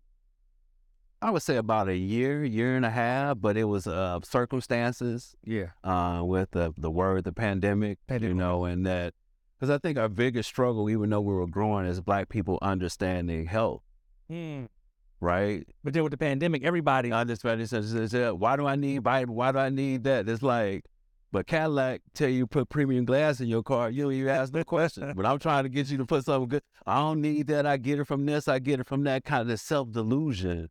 I 1.24 1.30
would 1.30 1.44
say 1.44 1.58
about 1.58 1.88
a 1.88 1.96
year, 1.96 2.44
year 2.44 2.76
and 2.76 2.84
a 2.86 2.90
half, 2.90 3.40
but 3.40 3.56
it 3.56 3.66
was 3.66 3.86
uh, 3.86 4.20
circumstances 4.24 5.36
Yeah. 5.46 5.68
uh, 5.84 6.24
with 6.24 6.52
the 6.52 6.74
the 6.78 6.90
word, 6.90 7.24
the 7.26 7.32
pandemic, 7.32 8.00
Pandemic. 8.08 8.30
you 8.30 8.34
know, 8.34 8.66
and 8.66 8.86
that 8.86 9.14
because 9.60 9.70
I 9.70 9.78
think 9.78 9.98
our 10.00 10.10
biggest 10.10 10.50
struggle, 10.50 10.90
even 10.90 11.12
though 11.12 11.22
we 11.22 11.34
were 11.34 11.46
growing, 11.48 11.86
is 11.86 12.02
Black 12.02 12.30
people 12.30 12.58
understanding 12.64 13.46
health, 13.46 13.84
right? 15.20 15.68
But 15.84 15.94
then 15.94 16.02
with 16.04 16.12
the 16.12 16.18
pandemic, 16.18 16.64
everybody 16.64 17.12
Understanding, 17.12 17.68
says, 17.68 17.92
says, 17.92 18.14
uh, 18.16 18.32
why 18.32 18.56
do 18.56 18.66
I 18.66 18.76
need 18.76 19.04
vitamin? 19.04 19.36
Why 19.36 19.52
do 19.52 19.60
I 19.60 19.70
need 19.70 20.04
that? 20.06 20.28
It's 20.28 20.42
like, 20.42 20.86
but 21.32 21.46
Cadillac 21.46 22.02
tell 22.16 22.30
you 22.30 22.48
put 22.48 22.70
premium 22.70 23.06
glass 23.06 23.40
in 23.40 23.48
your 23.48 23.62
car, 23.64 23.92
you 23.92 24.04
don't 24.04 24.14
even 24.14 24.30
ask 24.30 24.52
no 24.54 24.64
question. 24.64 25.14
but 25.16 25.26
I'm 25.28 25.38
trying 25.38 25.64
to 25.64 25.70
get 25.70 25.90
you 25.92 25.98
to 26.00 26.06
put 26.06 26.26
something 26.26 26.50
good. 26.50 26.64
I 26.88 26.98
don't 26.98 27.22
need 27.22 27.46
that. 27.48 27.68
I 27.68 27.78
get 27.78 28.00
it 28.00 28.06
from 28.06 28.26
this. 28.26 28.48
I 28.48 28.58
get 28.58 28.80
it 28.80 28.88
from 28.88 29.04
that. 29.04 29.24
Kind 29.24 29.52
of 29.52 29.60
self 29.60 29.92
delusion 29.92 30.70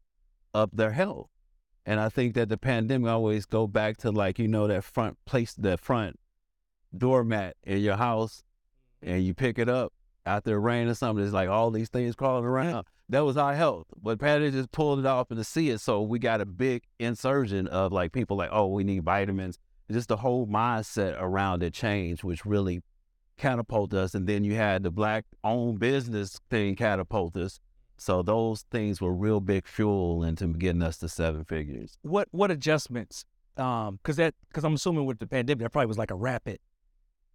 of 0.54 0.70
their 0.72 0.92
health. 0.92 1.28
And 1.86 1.98
I 1.98 2.08
think 2.08 2.34
that 2.34 2.48
the 2.48 2.58
pandemic 2.58 3.08
always 3.08 3.46
go 3.46 3.66
back 3.66 3.96
to 3.98 4.10
like, 4.10 4.38
you 4.38 4.48
know, 4.48 4.66
that 4.66 4.84
front 4.84 5.16
place, 5.24 5.54
that 5.54 5.80
front 5.80 6.18
doormat 6.96 7.56
in 7.64 7.78
your 7.78 7.96
house 7.96 8.42
mm-hmm. 9.02 9.14
and 9.14 9.24
you 9.24 9.34
pick 9.34 9.58
it 9.58 9.68
up 9.68 9.92
after 10.26 10.54
it 10.54 10.58
rain 10.58 10.88
or 10.88 10.94
something. 10.94 11.24
It's 11.24 11.32
like 11.32 11.48
all 11.48 11.70
these 11.70 11.88
things 11.88 12.14
crawling 12.14 12.44
around. 12.44 12.86
That 13.08 13.24
was 13.24 13.36
our 13.36 13.54
health. 13.54 13.86
But 14.00 14.20
Patty 14.20 14.50
just 14.50 14.70
pulled 14.70 15.00
it 15.00 15.06
off 15.06 15.30
and 15.30 15.38
to 15.38 15.44
see 15.44 15.70
it. 15.70 15.80
So 15.80 16.02
we 16.02 16.18
got 16.18 16.40
a 16.40 16.46
big 16.46 16.84
insurgent 16.98 17.68
of 17.68 17.92
like 17.92 18.12
people 18.12 18.36
like, 18.36 18.50
oh, 18.52 18.68
we 18.68 18.84
need 18.84 19.02
vitamins. 19.02 19.58
Just 19.90 20.08
the 20.08 20.18
whole 20.18 20.46
mindset 20.46 21.16
around 21.20 21.64
it 21.64 21.74
changed, 21.74 22.22
which 22.22 22.46
really 22.46 22.82
catapulted 23.36 23.98
us. 23.98 24.14
And 24.14 24.28
then 24.28 24.44
you 24.44 24.54
had 24.54 24.84
the 24.84 24.90
black 24.92 25.24
owned 25.42 25.80
business 25.80 26.38
thing 26.50 26.76
catapult 26.76 27.36
us. 27.36 27.58
So 28.00 28.22
those 28.22 28.62
things 28.70 28.98
were 28.98 29.12
real 29.12 29.40
big 29.40 29.66
fuel 29.66 30.24
into 30.24 30.46
getting 30.46 30.80
us 30.80 30.96
to 30.98 31.08
seven 31.08 31.44
figures. 31.44 31.98
what 32.00 32.28
what 32.30 32.50
adjustments? 32.50 33.26
Um, 33.58 34.00
cause 34.02 34.16
that 34.16 34.34
cause 34.54 34.64
I'm 34.64 34.72
assuming 34.72 35.04
with 35.04 35.18
the 35.18 35.26
pandemic, 35.26 35.62
that 35.62 35.70
probably 35.70 35.86
was 35.86 35.98
like 35.98 36.10
a 36.10 36.14
rapid, 36.14 36.60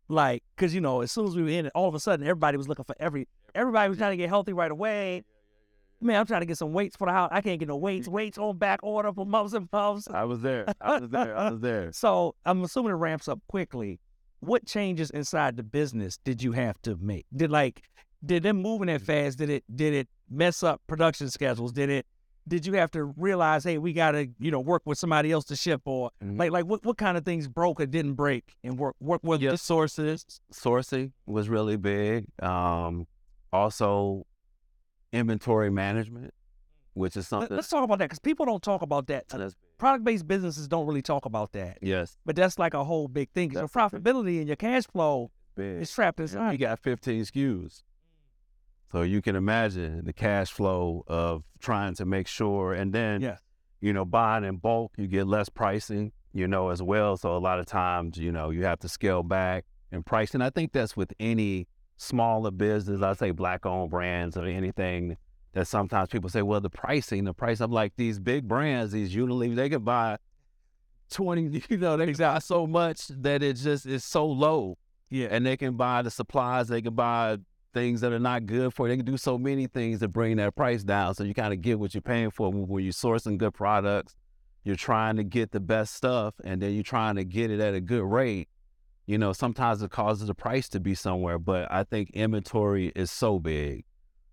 like, 0.08 0.41
cause 0.58 0.73
you 0.73 0.82
know, 0.82 1.01
as 1.01 1.12
soon 1.12 1.28
as 1.28 1.36
we 1.36 1.43
were 1.43 1.49
in 1.49 1.67
it, 1.67 1.71
all 1.75 1.88
of 1.88 1.93
a 1.93 1.99
sudden 1.99 2.25
everybody 2.25 2.58
was 2.58 2.67
looking 2.67 2.84
for 2.84 2.95
every 2.99 3.28
everybody 3.54 3.89
was 3.89 3.99
trying 3.99 4.13
to 4.13 4.17
get 4.17 4.28
healthy 4.28 4.54
right 4.54 4.71
away. 4.71 5.23
Man, 6.01 6.19
I'm 6.19 6.25
trying 6.25 6.41
to 6.41 6.47
get 6.47 6.58
some 6.58 6.73
weights 6.73 6.95
for 6.95 7.06
the 7.06 7.13
house. 7.13 7.30
I 7.32 7.41
can't 7.41 7.60
get 7.60 7.67
no 7.67 7.78
weights. 7.78 8.08
Weights 8.08 8.39
on 8.39 8.58
back 8.58 8.80
order 8.82 9.13
for 9.13 9.23
months 9.28 9.54
and 9.54 9.69
months. 9.71 10.08
I 10.12 10.23
was 10.23 10.41
there. 10.41 10.65
I 10.82 10.97
was 10.97 11.12
there. 11.12 11.38
I 11.38 11.51
was 11.51 11.62
there. 11.62 11.91
So 11.93 12.34
I'm 12.43 12.63
assuming 12.63 12.91
it 12.91 12.95
ramps 12.95 13.28
up 13.28 13.39
quickly. 13.47 13.99
What 14.39 14.65
changes 14.65 15.12
inside 15.12 15.58
the 15.58 15.63
business 15.63 16.17
did 16.17 16.41
you 16.41 16.54
have 16.54 16.82
to 16.82 16.97
make? 16.97 17.28
Did 17.36 17.51
like 17.51 17.84
did 18.26 18.44
them 18.44 18.62
moving 18.62 18.88
that 18.88 19.02
fast? 19.02 19.38
Did 19.38 19.50
it 19.50 19.64
did 19.74 19.94
it 19.94 20.08
mess 20.30 20.64
up 20.64 20.82
production 20.88 21.30
schedules? 21.30 21.72
Did 21.72 21.90
it 21.90 22.06
did 22.48 22.64
you 22.66 22.74
have 22.74 22.92
to 22.92 23.04
realize, 23.06 23.64
hey, 23.64 23.78
we 23.80 23.92
gotta 23.94 24.30
you 24.40 24.52
know 24.52 24.60
work 24.60 24.84
with 24.86 24.98
somebody 24.98 25.32
else 25.32 25.46
to 25.46 25.56
ship 25.56 25.82
or 25.86 26.12
Mhm. 26.24 26.38
like 26.40 26.52
like 26.52 26.66
what, 26.66 26.86
what 26.86 26.98
kind 26.98 27.18
of 27.18 27.26
things 27.26 27.48
broke 27.48 27.80
or 27.82 27.86
didn't 27.86 28.14
break 28.14 28.56
and 28.64 28.78
work 28.78 28.96
work 29.00 29.22
with 29.24 29.42
the 29.42 29.58
sources. 29.58 30.26
Sourcing 30.54 31.12
was 31.26 31.50
really 31.50 31.78
big. 31.78 32.28
Um, 32.44 33.08
also, 33.54 34.26
inventory 35.12 35.70
management, 35.72 36.34
which 36.94 37.16
is 37.18 37.28
something 37.28 37.56
let's 37.56 37.70
talk 37.70 37.84
about 37.84 38.00
that 38.00 38.06
because 38.06 38.20
people 38.20 38.46
don't 38.46 38.62
talk 38.64 38.82
about 38.82 39.08
that. 39.08 39.28
that's 39.30 39.56
Product 39.78 40.06
based 40.06 40.26
businesses 40.26 40.68
don't 40.70 40.86
really 40.88 41.02
talk 41.02 41.26
about 41.26 41.52
that, 41.52 41.80
yes, 41.82 42.18
but 42.26 42.36
that's 42.36 42.58
like 42.58 42.74
a 42.74 42.84
whole 42.86 43.08
big 43.10 43.30
thing. 43.32 43.52
your 43.52 43.68
profitability 43.68 44.38
and 44.40 44.48
your 44.48 44.56
cash 44.56 44.86
flow 44.88 45.32
big. 45.56 45.82
is 45.82 45.92
trapped 45.92 46.20
inside 46.22 46.54
You 46.54 46.58
got 46.60 46.80
15 46.80 47.24
SKUs. 47.26 47.84
So 48.96 49.02
you 49.02 49.22
can 49.22 49.36
imagine 49.36 50.06
the 50.06 50.14
cash 50.14 50.54
flow 50.54 51.04
of 51.10 51.44
trying 51.60 51.96
to 51.96 52.06
make 52.06 52.30
sure, 52.30 52.74
and 52.74 52.94
then 52.94 53.20
Yeah. 53.20 53.40
you 53.82 53.92
know, 53.92 54.06
buying 54.06 54.46
in 54.46 54.56
bulk, 54.56 54.94
you 54.98 55.06
get 55.06 55.28
less 55.28 55.50
pricing, 55.50 56.14
you 56.32 56.48
know, 56.48 56.70
as 56.70 56.82
well. 56.82 57.18
So 57.18 57.36
a 57.36 57.38
lot 57.38 57.60
of 57.60 57.66
times, 57.66 58.18
you 58.18 58.32
know, 58.32 58.52
you 58.52 58.64
have 58.64 58.80
to 58.80 58.88
scale 58.88 59.22
back 59.22 59.66
in 59.92 60.02
pricing. 60.04 60.42
I 60.42 60.50
think 60.50 60.72
that's 60.72 60.96
with 60.96 61.12
any 61.20 61.68
smaller 61.98 62.52
business, 62.52 63.02
I 63.02 63.12
say 63.16 63.32
black 63.32 63.66
owned 63.66 63.92
brands 63.92 64.38
or 64.38 64.46
anything 64.46 65.18
that 65.52 65.68
sometimes 65.68 66.08
people 66.08 66.30
say, 66.30 66.42
well, 66.42 66.62
the 66.62 66.70
pricing, 66.70 67.26
the 67.26 67.34
price. 67.34 67.60
I'm 67.60 67.72
like, 67.74 67.98
these 67.98 68.18
big 68.18 68.48
brands, 68.48 68.94
these 68.94 69.14
Unilever, 69.14 69.56
they 69.58 69.68
can 69.68 69.84
buy 69.84 70.20
20, 71.10 71.64
you 71.70 71.78
know, 71.78 71.98
they 71.98 72.14
buy 72.14 72.40
so 72.40 72.66
much 72.66 73.10
that 73.10 73.44
it 73.44 73.58
just 73.58 73.86
is 73.86 74.06
so 74.06 74.26
low. 74.26 74.78
Yeah. 75.10 75.28
And 75.32 75.46
they 75.46 75.58
can 75.58 75.76
buy 75.76 76.02
the 76.02 76.12
supplies, 76.12 76.70
they 76.70 76.82
can 76.82 76.96
buy 76.96 77.40
things 77.76 78.02
that 78.02 78.14
are 78.14 78.20
not 78.20 78.46
good 78.46 78.74
for 78.74 78.88
you. 78.88 78.94
They 78.94 78.98
can 78.98 79.06
do 79.06 79.18
so 79.18 79.38
many 79.38 79.68
things 79.68 80.00
to 80.00 80.08
bring 80.08 80.38
that 80.38 80.56
price 80.56 80.82
down. 80.82 81.14
So 81.14 81.26
you 81.26 81.34
kind 81.34 81.54
of 81.54 81.62
get 81.62 81.78
what 81.78 81.94
you're 81.94 82.02
paying 82.02 82.32
for 82.32 82.50
when 82.50 82.84
you're 82.84 82.94
sourcing 82.94 83.38
good 83.38 83.54
products. 83.54 84.16
You're 84.64 84.78
trying 84.78 85.18
to 85.18 85.24
get 85.24 85.52
the 85.52 85.60
best 85.60 85.94
stuff 85.94 86.34
and 86.44 86.62
then 86.62 86.74
you're 86.74 86.84
trying 86.84 87.18
to 87.18 87.26
get 87.26 87.52
it 87.52 87.60
at 87.60 87.76
a 87.76 87.82
good 87.82 88.04
rate. 88.04 88.50
You 89.06 89.20
know, 89.20 89.34
sometimes 89.34 89.84
it 89.84 89.92
causes 89.92 90.28
the 90.28 90.34
price 90.34 90.70
to 90.70 90.80
be 90.80 90.96
somewhere, 90.96 91.38
but 91.38 91.72
I 91.72 91.84
think 91.84 92.10
inventory 92.12 92.92
is 92.96 93.12
so 93.12 93.38
big 93.38 93.86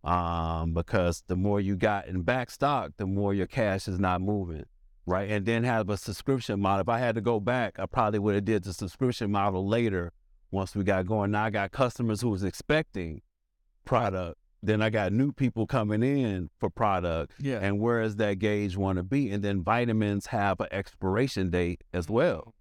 um, 0.04 0.72
because 0.72 1.24
the 1.26 1.36
more 1.36 1.60
you 1.60 1.76
got 1.76 2.06
in 2.06 2.22
back 2.22 2.50
stock, 2.50 2.92
the 2.96 3.06
more 3.06 3.34
your 3.34 3.48
cash 3.48 3.88
is 3.88 3.98
not 3.98 4.22
moving, 4.22 4.64
right? 5.04 5.28
And 5.28 5.44
then 5.44 5.64
have 5.64 5.90
a 5.90 5.96
subscription 5.98 6.60
model. 6.60 6.82
If 6.82 6.88
I 6.88 7.00
had 7.00 7.16
to 7.16 7.20
go 7.20 7.40
back, 7.40 7.78
I 7.78 7.86
probably 7.86 8.20
would 8.20 8.36
have 8.36 8.44
did 8.44 8.62
the 8.62 8.72
subscription 8.72 9.32
model 9.32 9.68
later 9.68 10.12
once 10.52 10.76
we 10.76 10.84
got 10.84 11.06
going. 11.06 11.32
Now 11.32 11.44
I 11.44 11.50
got 11.50 11.72
customers 11.72 12.20
who 12.20 12.30
was 12.30 12.44
expecting 12.44 13.20
product. 13.84 14.38
Then 14.64 14.80
I 14.80 14.90
got 14.90 15.12
new 15.12 15.32
people 15.32 15.66
coming 15.66 16.02
in 16.02 16.48
for 16.60 16.70
product. 16.70 17.32
Yeah. 17.40 17.58
And 17.60 17.80
where 17.80 18.02
does 18.02 18.16
that 18.16 18.38
gauge 18.38 18.76
want 18.76 18.98
to 18.98 19.02
be? 19.02 19.30
And 19.30 19.42
then 19.42 19.62
vitamins 19.62 20.26
have 20.26 20.60
an 20.60 20.68
expiration 20.70 21.50
date 21.50 21.82
as 21.92 22.06
mm-hmm. 22.06 22.14
well. 22.14 22.54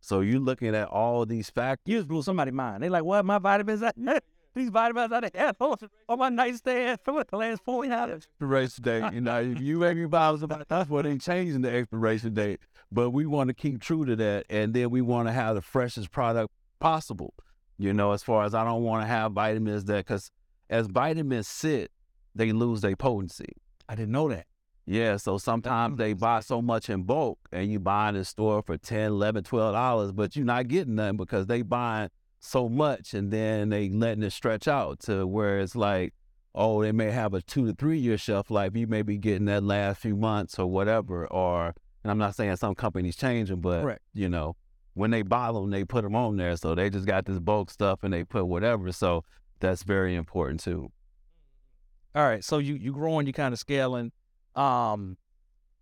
So 0.00 0.20
you're 0.20 0.38
looking 0.38 0.74
at 0.74 0.88
all 0.88 1.24
these 1.26 1.50
factors. 1.50 1.90
You 1.90 1.98
just 1.98 2.08
blew 2.08 2.22
somebody's 2.22 2.54
mind. 2.54 2.82
They 2.82 2.88
like, 2.88 3.04
what? 3.04 3.24
My 3.24 3.38
vitamins? 3.38 3.82
These 4.54 4.68
vitamins 4.68 5.12
I 5.12 5.30
had 5.34 5.56
on, 5.58 5.76
on 6.08 6.18
my 6.18 6.28
nightstand 6.28 7.00
for 7.04 7.24
the 7.24 7.36
last 7.36 7.64
40 7.64 7.90
hours. 7.90 8.28
expiration 8.40 8.84
date. 8.84 9.12
You 9.12 9.20
know, 9.20 9.40
if 9.40 9.60
you 9.60 9.78
make 9.78 9.96
me 9.96 10.04
buy 10.06 10.36
something, 10.36 10.62
that's 10.68 10.88
what 10.88 11.06
ain't 11.06 11.22
changing 11.22 11.62
the 11.62 11.74
expiration 11.74 12.34
date. 12.34 12.60
But 12.92 13.10
we 13.10 13.26
want 13.26 13.48
to 13.48 13.54
keep 13.54 13.80
true 13.80 14.04
to 14.04 14.14
that, 14.14 14.46
and 14.48 14.72
then 14.72 14.90
we 14.90 15.00
want 15.00 15.26
to 15.26 15.32
have 15.32 15.56
the 15.56 15.62
freshest 15.62 16.12
product 16.12 16.52
possible. 16.78 17.34
You 17.78 17.92
know, 17.92 18.12
as 18.12 18.22
far 18.22 18.44
as 18.44 18.54
I 18.54 18.62
don't 18.62 18.84
want 18.84 19.02
to 19.02 19.08
have 19.08 19.32
vitamins 19.32 19.86
that, 19.86 20.06
because 20.06 20.30
as 20.70 20.86
vitamins 20.86 21.48
sit, 21.48 21.90
they 22.34 22.52
lose 22.52 22.80
their 22.80 22.96
potency. 22.96 23.56
I 23.88 23.94
didn't 23.94 24.12
know 24.12 24.28
that. 24.28 24.46
Yeah, 24.86 25.16
so 25.16 25.38
sometimes 25.38 25.96
they 25.96 26.12
buy 26.12 26.40
so 26.40 26.60
much 26.60 26.90
in 26.90 27.04
bulk 27.04 27.38
and 27.52 27.70
you 27.72 27.80
buy 27.80 28.10
in 28.10 28.16
the 28.16 28.24
store 28.24 28.62
for 28.62 28.76
10 28.76 29.06
11 29.12 29.44
$12, 29.44 30.14
but 30.14 30.36
you're 30.36 30.44
not 30.44 30.68
getting 30.68 30.96
nothing 30.96 31.16
because 31.16 31.46
they 31.46 31.62
buying 31.62 32.10
so 32.40 32.68
much 32.68 33.14
and 33.14 33.30
then 33.30 33.70
they 33.70 33.88
letting 33.88 34.22
it 34.22 34.32
stretch 34.32 34.68
out 34.68 35.00
to 35.00 35.26
where 35.26 35.60
it's 35.60 35.74
like, 35.74 36.12
oh, 36.54 36.82
they 36.82 36.92
may 36.92 37.10
have 37.10 37.32
a 37.32 37.40
two 37.40 37.66
to 37.66 37.72
three 37.72 37.98
year 37.98 38.18
shelf 38.18 38.50
life. 38.50 38.76
You 38.76 38.86
may 38.86 39.00
be 39.00 39.16
getting 39.16 39.46
that 39.46 39.64
last 39.64 40.00
few 40.00 40.16
months 40.16 40.58
or 40.58 40.66
whatever. 40.66 41.26
Or, 41.28 41.74
and 42.02 42.10
I'm 42.10 42.18
not 42.18 42.34
saying 42.34 42.56
some 42.56 42.74
companies 42.74 43.16
change 43.16 43.48
them, 43.48 43.60
but 43.60 43.80
Correct. 43.80 44.02
you 44.12 44.28
know, 44.28 44.54
when 44.92 45.10
they 45.10 45.22
bottle 45.22 45.62
them, 45.62 45.70
they 45.70 45.84
put 45.84 46.04
them 46.04 46.14
on 46.14 46.36
there. 46.36 46.56
So 46.56 46.74
they 46.74 46.90
just 46.90 47.06
got 47.06 47.24
this 47.24 47.38
bulk 47.38 47.70
stuff 47.70 48.00
and 48.02 48.12
they 48.12 48.22
put 48.22 48.46
whatever. 48.46 48.92
So 48.92 49.24
that's 49.64 49.82
very 49.82 50.14
important 50.14 50.60
too. 50.60 50.90
All 52.14 52.22
right, 52.24 52.44
so 52.44 52.58
you 52.58 52.74
you 52.74 52.92
growing, 52.92 53.26
you 53.26 53.32
kind 53.32 53.52
of 53.52 53.58
scaling. 53.58 54.12
Um, 54.54 55.16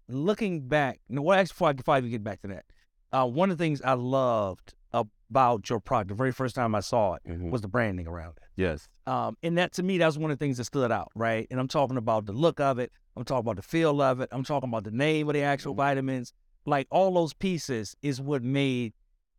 looking 0.08 0.66
back, 0.66 1.00
no, 1.08 1.20
well, 1.22 1.38
actually, 1.38 1.52
before 1.52 1.68
I, 1.68 1.72
before 1.72 1.94
I 1.94 1.98
even 1.98 2.10
get 2.10 2.24
back 2.24 2.40
to 2.42 2.48
that, 2.48 2.64
uh, 3.12 3.26
one 3.26 3.50
of 3.50 3.58
the 3.58 3.64
things 3.64 3.82
I 3.82 3.94
loved 3.94 4.74
about 4.94 5.68
your 5.70 5.80
product, 5.80 6.08
the 6.08 6.14
very 6.14 6.30
first 6.30 6.54
time 6.54 6.74
I 6.74 6.80
saw 6.80 7.14
it, 7.14 7.22
Mhm. 7.26 7.50
was 7.50 7.62
the 7.62 7.68
branding 7.68 8.06
around 8.06 8.34
it. 8.36 8.42
Yes. 8.54 8.86
Um, 9.06 9.36
and 9.42 9.56
that 9.56 9.72
to 9.74 9.82
me, 9.82 9.96
that 9.96 10.04
was 10.06 10.18
one 10.18 10.30
of 10.30 10.38
the 10.38 10.44
things 10.44 10.58
that 10.58 10.64
stood 10.64 10.92
out, 10.92 11.08
right? 11.14 11.46
And 11.50 11.58
I'm 11.58 11.68
talking 11.68 11.96
about 11.96 12.26
the 12.26 12.32
look 12.34 12.60
of 12.60 12.78
it. 12.78 12.92
I'm 13.16 13.24
talking 13.24 13.40
about 13.40 13.56
the 13.56 13.62
feel 13.62 14.02
of 14.02 14.20
it. 14.20 14.28
I'm 14.30 14.44
talking 14.44 14.68
about 14.68 14.84
the 14.84 14.90
name 14.90 15.28
of 15.28 15.32
the 15.32 15.40
actual 15.40 15.72
Mhm. 15.72 15.78
vitamins. 15.78 16.34
Like 16.66 16.86
all 16.90 17.14
those 17.14 17.32
pieces 17.32 17.96
is 18.02 18.20
what 18.20 18.42
made 18.42 18.92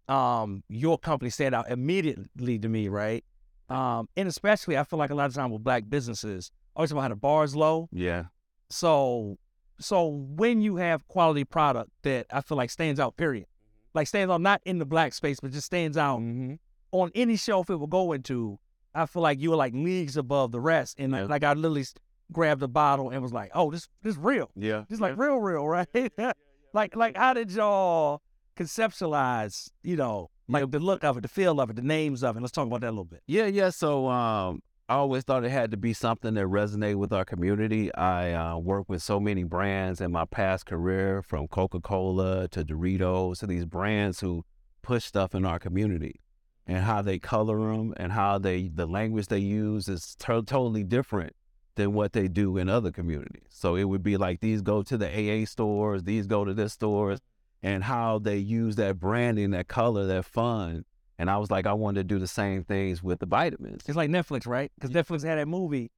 um 0.09 0.63
your 0.67 0.97
company 0.97 1.29
stand 1.29 1.53
out 1.55 1.69
immediately 1.69 2.57
to 2.59 2.67
me, 2.67 2.87
right? 2.89 3.23
Um, 3.69 4.09
and 4.17 4.27
especially 4.27 4.77
I 4.77 4.83
feel 4.83 4.99
like 4.99 5.09
a 5.09 5.15
lot 5.15 5.27
of 5.27 5.33
time 5.35 5.51
with 5.51 5.63
black 5.63 5.83
businesses, 5.89 6.51
always 6.75 6.91
about 6.91 7.01
how 7.01 7.07
the 7.09 7.15
bar 7.15 7.43
is 7.43 7.55
low. 7.55 7.89
Yeah. 7.91 8.25
So 8.69 9.37
so 9.79 10.07
when 10.07 10.61
you 10.61 10.75
have 10.77 11.07
quality 11.07 11.43
product 11.43 11.91
that 12.03 12.27
I 12.31 12.41
feel 12.41 12.57
like 12.57 12.69
stands 12.69 12.99
out, 12.99 13.17
period. 13.17 13.45
Like 13.93 14.07
stands 14.07 14.31
out 14.31 14.41
not 14.41 14.61
in 14.65 14.79
the 14.79 14.85
black 14.85 15.13
space, 15.13 15.39
but 15.39 15.51
just 15.51 15.65
stands 15.67 15.97
out 15.97 16.19
Mm-hmm. 16.19 16.55
on 16.91 17.11
any 17.15 17.35
shelf 17.35 17.69
it 17.69 17.75
will 17.75 17.87
go 17.87 18.11
into, 18.13 18.59
I 18.95 19.05
feel 19.05 19.21
like 19.21 19.39
you 19.39 19.51
were 19.51 19.55
like 19.55 19.73
leagues 19.73 20.17
above 20.17 20.51
the 20.51 20.59
rest. 20.59 20.99
And 20.99 21.11
like, 21.11 21.21
Yeah. 21.21 21.27
like 21.27 21.43
I 21.43 21.53
literally 21.53 21.85
grabbed 22.31 22.63
a 22.63 22.67
bottle 22.67 23.09
and 23.11 23.21
was 23.21 23.33
like, 23.33 23.51
oh, 23.53 23.71
this 23.71 23.87
this 24.01 24.17
real. 24.17 24.49
Yeah. 24.55 24.83
This 24.89 24.99
like 24.99 25.17
real, 25.17 25.37
real, 25.37 25.67
right? 25.67 25.87
like 26.73 26.95
like 26.95 27.15
how 27.17 27.33
did 27.33 27.51
y'all 27.51 28.21
conceptualize, 28.55 29.69
you 29.81 29.95
know, 29.95 30.29
like 30.47 30.69
the 30.71 30.79
look 30.79 31.03
of 31.03 31.17
it, 31.17 31.21
the 31.21 31.27
feel 31.27 31.59
of 31.59 31.69
it, 31.69 31.75
the 31.75 31.81
names 31.81 32.23
of 32.23 32.35
it? 32.35 32.41
Let's 32.41 32.51
talk 32.51 32.67
about 32.67 32.81
that 32.81 32.89
a 32.89 32.91
little 32.91 33.05
bit. 33.05 33.21
Yeah, 33.27 33.45
yeah. 33.45 33.69
So 33.69 34.07
um, 34.09 34.61
I 34.89 34.95
always 34.95 35.23
thought 35.23 35.45
it 35.45 35.51
had 35.51 35.71
to 35.71 35.77
be 35.77 35.93
something 35.93 36.33
that 36.33 36.45
resonated 36.45 36.95
with 36.95 37.13
our 37.13 37.25
community. 37.25 37.93
I 37.95 38.33
uh, 38.33 38.57
worked 38.57 38.89
with 38.89 39.01
so 39.01 39.19
many 39.19 39.43
brands 39.43 40.01
in 40.01 40.11
my 40.11 40.25
past 40.25 40.65
career, 40.65 41.21
from 41.21 41.47
Coca 41.47 41.79
Cola 41.79 42.47
to 42.49 42.63
Doritos 42.65 43.39
to 43.39 43.47
these 43.47 43.65
brands 43.65 44.19
who 44.19 44.45
push 44.81 45.05
stuff 45.05 45.33
in 45.33 45.45
our 45.45 45.59
community, 45.59 46.19
and 46.67 46.83
how 46.83 47.01
they 47.01 47.17
color 47.19 47.71
them 47.71 47.93
and 47.97 48.11
how 48.11 48.37
they 48.37 48.67
the 48.67 48.85
language 48.85 49.27
they 49.27 49.39
use 49.39 49.87
is 49.87 50.15
to- 50.19 50.43
totally 50.43 50.83
different 50.83 51.33
than 51.75 51.93
what 51.93 52.13
they 52.13 52.27
do 52.27 52.57
in 52.57 52.69
other 52.69 52.91
communities. 52.91 53.47
So 53.49 53.75
it 53.75 53.85
would 53.85 54.03
be 54.03 54.17
like 54.17 54.41
these 54.41 54.61
go 54.61 54.83
to 54.83 54.97
the 54.97 55.07
AA 55.07 55.45
stores, 55.45 56.03
these 56.03 56.27
go 56.27 56.45
to 56.45 56.53
this 56.53 56.73
stores, 56.73 57.19
and 57.63 57.83
how 57.83 58.19
they 58.19 58.37
use 58.37 58.75
that 58.75 58.99
branding, 58.99 59.51
that 59.51 59.67
color, 59.67 60.05
that 60.07 60.25
fun. 60.25 60.85
And 61.17 61.29
I 61.29 61.37
was 61.37 61.49
like, 61.49 61.65
I 61.65 61.73
wanted 61.73 62.01
to 62.01 62.03
do 62.03 62.19
the 62.19 62.27
same 62.27 62.63
things 62.63 63.01
with 63.01 63.19
the 63.19 63.25
vitamins. 63.25 63.83
It's 63.87 63.95
like 63.95 64.09
Netflix, 64.09 64.45
right? 64.45 64.71
Because 64.75 64.89
Netflix 64.91 65.23
had 65.23 65.37
that 65.37 65.47
movie. 65.47 65.89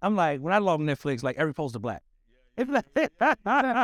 I'm 0.00 0.14
like, 0.16 0.40
when 0.40 0.52
I 0.54 0.58
log 0.58 0.80
Netflix, 0.80 1.22
like 1.22 1.36
every 1.36 1.52
post 1.54 1.74
is 1.74 1.78
black. 1.80 2.02
It's 2.56 2.70
like, 2.70 2.84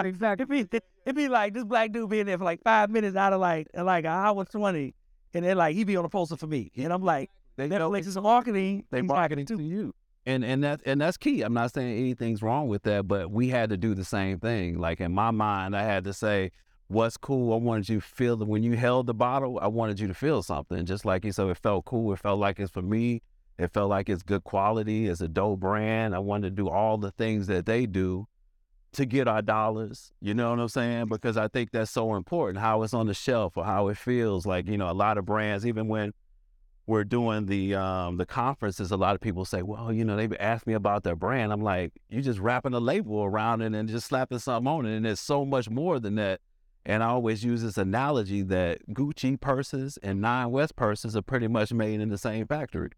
exactly. 0.07 0.45
It 0.61 0.71
be, 0.71 0.81
it 1.07 1.17
be 1.17 1.29
like 1.29 1.55
this 1.55 1.65
black 1.65 1.93
dude 1.93 2.09
being 2.09 2.27
there 2.27 2.39
for 2.39 2.45
like 2.45 2.63
five 2.63 2.91
minutes 2.91 3.17
out 3.17 3.33
of 3.33 3.41
like 3.41 3.67
uh, 3.77 3.83
like 3.83 4.05
an 4.05 4.13
hour 4.13 4.45
twenty, 4.45 4.95
and 5.35 5.45
then 5.45 5.57
like 5.57 5.75
he 5.75 5.83
be 5.85 5.97
on 5.97 6.05
the 6.05 6.09
poster 6.09 6.37
for 6.37 6.47
me, 6.47 6.71
and 6.77 6.93
I'm 6.93 7.03
like, 7.03 7.31
They 7.57 7.69
Netflix 7.69 8.07
is 8.07 8.17
marketing. 8.17 8.85
they 8.91 9.03
marketing 9.03 9.47
to 9.47 9.61
you. 9.61 9.95
And 10.27 10.45
and 10.45 10.63
that 10.63 10.83
and 10.85 11.01
that's 11.01 11.17
key. 11.17 11.43
I'm 11.43 11.55
not 11.55 11.73
saying 11.73 11.99
anything's 11.99 12.43
wrong 12.43 12.69
with 12.69 12.83
that, 12.83 13.09
but 13.09 13.31
we 13.33 13.49
had 13.49 13.71
to 13.71 13.77
do 13.77 13.95
the 13.95 14.05
same 14.05 14.39
thing. 14.39 14.79
Like 14.79 15.01
in 15.01 15.13
my 15.13 15.31
mind, 15.31 15.75
I 15.75 15.83
had 15.83 16.05
to 16.05 16.13
say, 16.13 16.53
what's 16.91 17.17
cool. 17.17 17.53
I 17.53 17.57
wanted 17.57 17.89
you 17.89 18.01
to 18.01 18.07
feel 18.07 18.37
that 18.37 18.47
when 18.47 18.65
you 18.65 18.77
held 18.77 19.07
the 19.07 19.15
bottle, 19.15 19.61
I 19.63 19.69
wanted 19.69 20.01
you 20.01 20.09
to 20.09 20.15
feel 20.15 20.43
something. 20.43 20.85
Just 20.85 21.05
like 21.05 21.25
you 21.25 21.31
said, 21.31 21.47
it 21.47 21.57
felt 21.57 21.85
cool. 21.85 22.13
It 22.13 22.19
felt 22.19 22.41
like 22.41 22.59
it's 22.59 22.73
for 22.73 22.83
me. 22.83 23.23
It 23.59 23.73
felt 23.73 23.91
like 23.91 24.09
it's 24.09 24.23
good 24.23 24.43
quality. 24.43 25.07
It's 25.07 25.21
a 25.21 25.29
dope 25.29 25.61
brand. 25.61 26.15
I 26.15 26.19
wanted 26.19 26.57
to 26.57 26.63
do 26.63 26.69
all 26.69 26.99
the 26.99 27.13
things 27.13 27.47
that 27.47 27.65
they 27.65 27.87
do 27.87 28.27
to 28.93 29.05
get 29.07 29.29
our 29.29 29.41
dollars. 29.41 30.11
You 30.21 30.35
know 30.35 30.51
what 30.51 30.59
I'm 30.59 30.69
saying? 30.69 31.07
Because 31.07 31.37
I 31.37 31.47
think 31.47 31.71
that's 31.71 31.93
so 31.93 32.17
important. 32.17 32.59
How 32.59 32.83
it's 32.83 32.93
on 32.93 33.07
the 33.07 33.15
shelf 33.15 33.57
or 33.57 33.65
how 33.65 33.87
it 33.89 33.97
feels. 33.97 34.45
Like 34.45 34.67
you 34.67 34.77
know, 34.77 34.91
a 34.91 34.93
lot 34.93 35.17
of 35.17 35.25
brands, 35.25 35.65
even 35.65 35.87
when 35.87 36.13
we're 36.87 37.05
doing 37.05 37.47
the 37.47 37.77
um, 37.77 38.17
the 38.17 38.27
conferences, 38.27 38.91
a 38.91 38.97
lot 38.97 39.15
of 39.15 39.21
people 39.21 39.45
say, 39.45 39.63
"Well, 39.63 39.93
you 39.93 40.05
know, 40.05 40.17
they 40.17 40.37
asked 40.39 40.67
me 40.67 40.75
about 40.75 41.05
their 41.05 41.15
brand." 41.15 41.53
I'm 41.53 41.63
like, 41.63 41.93
"You 42.09 42.21
just 42.21 42.41
wrapping 42.41 42.75
a 42.75 42.81
label 42.81 43.23
around 43.23 43.63
it 43.63 43.75
and 43.75 43.89
just 43.89 44.09
slapping 44.09 44.41
something 44.41 44.67
on 44.67 44.87
it, 44.87 44.97
and 44.97 45.07
it's 45.07 45.21
so 45.21 45.45
much 45.45 45.71
more 45.71 46.01
than 46.01 46.17
that." 46.17 46.41
And 46.87 47.03
I 47.03 47.09
always 47.09 47.45
use 47.45 47.63
this 47.63 47.77
analogy 47.77 48.43
that 48.43 48.89
Gucci 48.89 49.39
purses 49.39 49.99
and 50.03 50.21
Nine 50.21 50.51
West 50.51 50.77
purses 50.77 51.15
are 51.15 51.23
pretty 51.23 51.47
much 51.47 51.73
made 51.73 52.01
in 52.01 52.09
the 52.09 52.19
same 52.19 52.47
factory, 52.47 52.91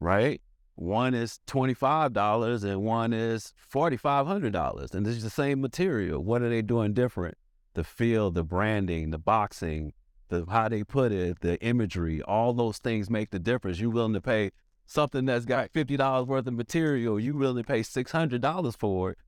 right? 0.00 0.40
One 0.74 1.14
is 1.14 1.38
twenty 1.46 1.74
five 1.74 2.12
dollars 2.12 2.64
and 2.64 2.82
one 2.82 3.12
is 3.12 3.54
forty 3.56 3.96
five 3.96 4.26
hundred 4.26 4.52
dollars, 4.52 4.92
and 4.92 5.06
this 5.06 5.16
is 5.16 5.22
the 5.22 5.30
same 5.30 5.60
material. 5.60 6.22
What 6.22 6.42
are 6.42 6.48
they 6.48 6.62
doing 6.62 6.94
different? 6.94 7.38
The 7.74 7.84
feel, 7.84 8.32
the 8.32 8.42
branding, 8.42 9.10
the 9.10 9.18
boxing, 9.18 9.92
the 10.30 10.44
how 10.50 10.68
they 10.68 10.82
put 10.82 11.12
it, 11.12 11.40
the 11.40 11.60
imagery, 11.62 12.22
all 12.22 12.52
those 12.52 12.78
things 12.78 13.08
make 13.08 13.30
the 13.30 13.38
difference. 13.38 13.78
You're 13.78 13.90
willing 13.90 14.14
to 14.14 14.20
pay 14.20 14.50
something 14.84 15.26
that's 15.26 15.44
got 15.44 15.70
fifty 15.70 15.96
dollars 15.96 16.26
worth 16.26 16.48
of 16.48 16.54
material, 16.54 17.20
you 17.20 17.36
willing 17.36 17.62
to 17.62 17.66
pay 17.66 17.84
six 17.84 18.10
hundred 18.10 18.40
dollars 18.42 18.74
for 18.74 19.12
it. 19.12 19.18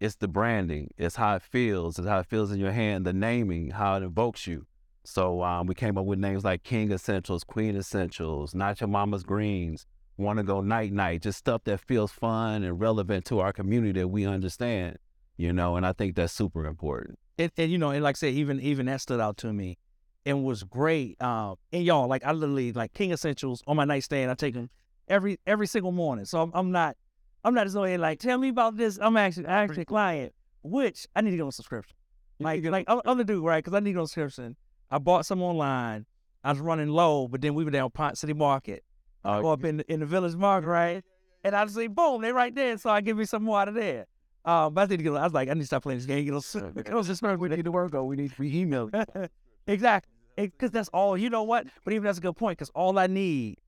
It's 0.00 0.16
the 0.16 0.28
branding, 0.28 0.90
it's 0.96 1.16
how 1.16 1.36
it 1.36 1.42
feels, 1.42 1.98
it's 1.98 2.08
how 2.08 2.20
it 2.20 2.26
feels 2.26 2.50
in 2.50 2.58
your 2.58 2.72
hand, 2.72 3.04
the 3.04 3.12
naming, 3.12 3.70
how 3.70 3.96
it 3.96 4.02
evokes 4.02 4.46
you. 4.46 4.66
So 5.04 5.42
um, 5.42 5.66
we 5.66 5.74
came 5.74 5.98
up 5.98 6.06
with 6.06 6.18
names 6.18 6.42
like 6.42 6.62
King 6.62 6.90
Essentials, 6.90 7.44
Queen 7.44 7.76
Essentials, 7.76 8.54
Not 8.54 8.80
Your 8.80 8.88
Mama's 8.88 9.24
Greens, 9.24 9.86
Want 10.16 10.38
to 10.38 10.42
Go 10.42 10.62
Night 10.62 10.92
Night, 10.92 11.20
just 11.22 11.38
stuff 11.38 11.64
that 11.64 11.80
feels 11.80 12.12
fun 12.12 12.62
and 12.62 12.80
relevant 12.80 13.26
to 13.26 13.40
our 13.40 13.52
community 13.52 14.00
that 14.00 14.08
we 14.08 14.24
understand, 14.26 14.96
you 15.36 15.52
know, 15.52 15.76
and 15.76 15.84
I 15.84 15.92
think 15.92 16.16
that's 16.16 16.32
super 16.32 16.64
important. 16.64 17.18
and, 17.38 17.52
and 17.56 17.70
you 17.70 17.78
know, 17.78 17.90
and 17.90 18.02
like 18.02 18.16
I 18.16 18.18
said, 18.18 18.34
even 18.34 18.60
even 18.60 18.86
that 18.86 19.00
stood 19.00 19.20
out 19.20 19.36
to 19.38 19.52
me, 19.52 19.78
and 20.26 20.44
was 20.44 20.62
great. 20.62 21.20
Um, 21.22 21.56
and 21.72 21.84
y'all, 21.84 22.06
like 22.08 22.24
I 22.24 22.32
literally 22.32 22.72
like 22.72 22.92
King 22.92 23.12
Essentials 23.12 23.62
on 23.66 23.76
my 23.76 23.84
nightstand. 23.84 24.30
I 24.30 24.34
take 24.34 24.54
them 24.54 24.70
every 25.08 25.38
every 25.46 25.66
single 25.66 25.92
morning. 25.92 26.24
So 26.26 26.42
I'm, 26.42 26.50
I'm 26.54 26.70
not 26.70 26.96
I'm 27.44 27.54
not 27.54 27.64
just 27.64 27.74
going 27.74 27.98
like 28.00 28.18
tell 28.18 28.38
me 28.38 28.48
about 28.48 28.76
this. 28.76 28.98
I'm 29.00 29.16
actually 29.16 29.46
actually 29.46 29.82
a 29.82 29.86
client, 29.86 30.32
which 30.62 31.06
I 31.16 31.20
need 31.20 31.30
to 31.30 31.36
get 31.36 31.42
on 31.42 31.48
a 31.48 31.52
subscription. 31.52 31.96
Like 32.38 32.64
like 32.64 32.84
I'm, 32.88 33.00
I'm 33.04 33.18
the 33.18 33.24
dude 33.24 33.44
right 33.44 33.62
because 33.62 33.76
I 33.76 33.80
need 33.80 33.96
a 33.96 34.00
subscription. 34.00 34.56
I 34.90 34.98
bought 34.98 35.26
some 35.26 35.42
online. 35.42 36.06
I 36.42 36.52
was 36.52 36.60
running 36.60 36.88
low, 36.88 37.28
but 37.28 37.40
then 37.40 37.54
we 37.54 37.64
were 37.64 37.70
down 37.70 37.90
Ponce 37.90 38.20
City 38.20 38.32
Market, 38.32 38.82
Uh, 39.24 39.40
go 39.40 39.52
up 39.52 39.64
in 39.64 39.78
the, 39.78 39.92
in 39.92 40.00
the 40.00 40.06
Village 40.06 40.34
Market, 40.34 40.68
right? 40.68 41.04
And 41.44 41.54
I 41.54 41.64
just 41.64 41.76
say, 41.76 41.86
boom, 41.86 42.22
they 42.22 42.32
right 42.32 42.54
there. 42.54 42.76
So 42.78 42.90
I 42.90 43.00
give 43.00 43.16
me 43.16 43.24
some 43.24 43.44
more 43.44 43.60
out 43.60 43.68
of 43.68 43.74
there. 43.74 44.06
Um, 44.44 44.72
but 44.72 44.82
I 44.82 44.84
need 44.86 44.96
to 44.98 45.02
get. 45.02 45.12
I 45.12 45.24
was 45.24 45.34
like, 45.34 45.48
I 45.48 45.54
need 45.54 45.60
to 45.60 45.66
stop 45.66 45.82
playing 45.82 45.98
this 45.98 46.06
game. 46.06 46.24
Get 46.24 46.32
on, 46.32 46.94
on 46.96 47.04
subscribe. 47.04 47.38
we 47.38 47.48
need 47.50 47.64
to 47.64 47.72
work 47.72 47.94
on. 47.94 48.06
We 48.06 48.16
need 48.16 48.34
to 48.34 48.42
email. 48.42 48.90
exactly. 49.66 50.10
Because 50.36 50.70
that's 50.70 50.88
all. 50.88 51.16
You 51.18 51.28
know 51.28 51.42
what? 51.42 51.66
But 51.84 51.92
even 51.92 52.04
that's 52.04 52.18
a 52.18 52.22
good 52.22 52.36
point. 52.36 52.58
Because 52.58 52.70
all 52.70 52.98
I 52.98 53.06
need 53.06 53.58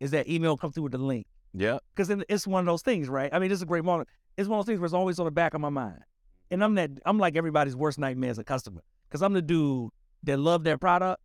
is 0.00 0.10
that 0.12 0.28
email 0.28 0.56
come 0.56 0.72
through 0.72 0.84
with 0.84 0.92
the 0.92 0.98
link. 0.98 1.26
Yeah. 1.54 1.78
Because 1.94 2.10
it's 2.28 2.46
one 2.46 2.60
of 2.60 2.66
those 2.66 2.82
things, 2.82 3.08
right? 3.08 3.32
I 3.32 3.38
mean, 3.38 3.48
this 3.48 3.58
is 3.58 3.62
a 3.62 3.66
great 3.66 3.84
moment. 3.84 4.08
It's 4.36 4.48
one 4.48 4.58
of 4.58 4.66
those 4.66 4.72
things 4.72 4.80
where 4.80 4.86
it's 4.86 4.94
always 4.94 5.18
on 5.18 5.26
the 5.26 5.30
back 5.30 5.54
of 5.54 5.60
my 5.60 5.68
mind. 5.68 6.00
And 6.50 6.62
I'm 6.62 6.74
that. 6.74 6.90
I'm 7.06 7.18
like 7.18 7.36
everybody's 7.36 7.76
worst 7.76 7.98
nightmare 7.98 8.30
as 8.30 8.38
a 8.38 8.44
customer. 8.44 8.82
Because 9.08 9.22
I'm 9.22 9.32
the 9.32 9.42
dude 9.42 9.90
that 10.24 10.38
love 10.38 10.64
their 10.64 10.78
product, 10.78 11.20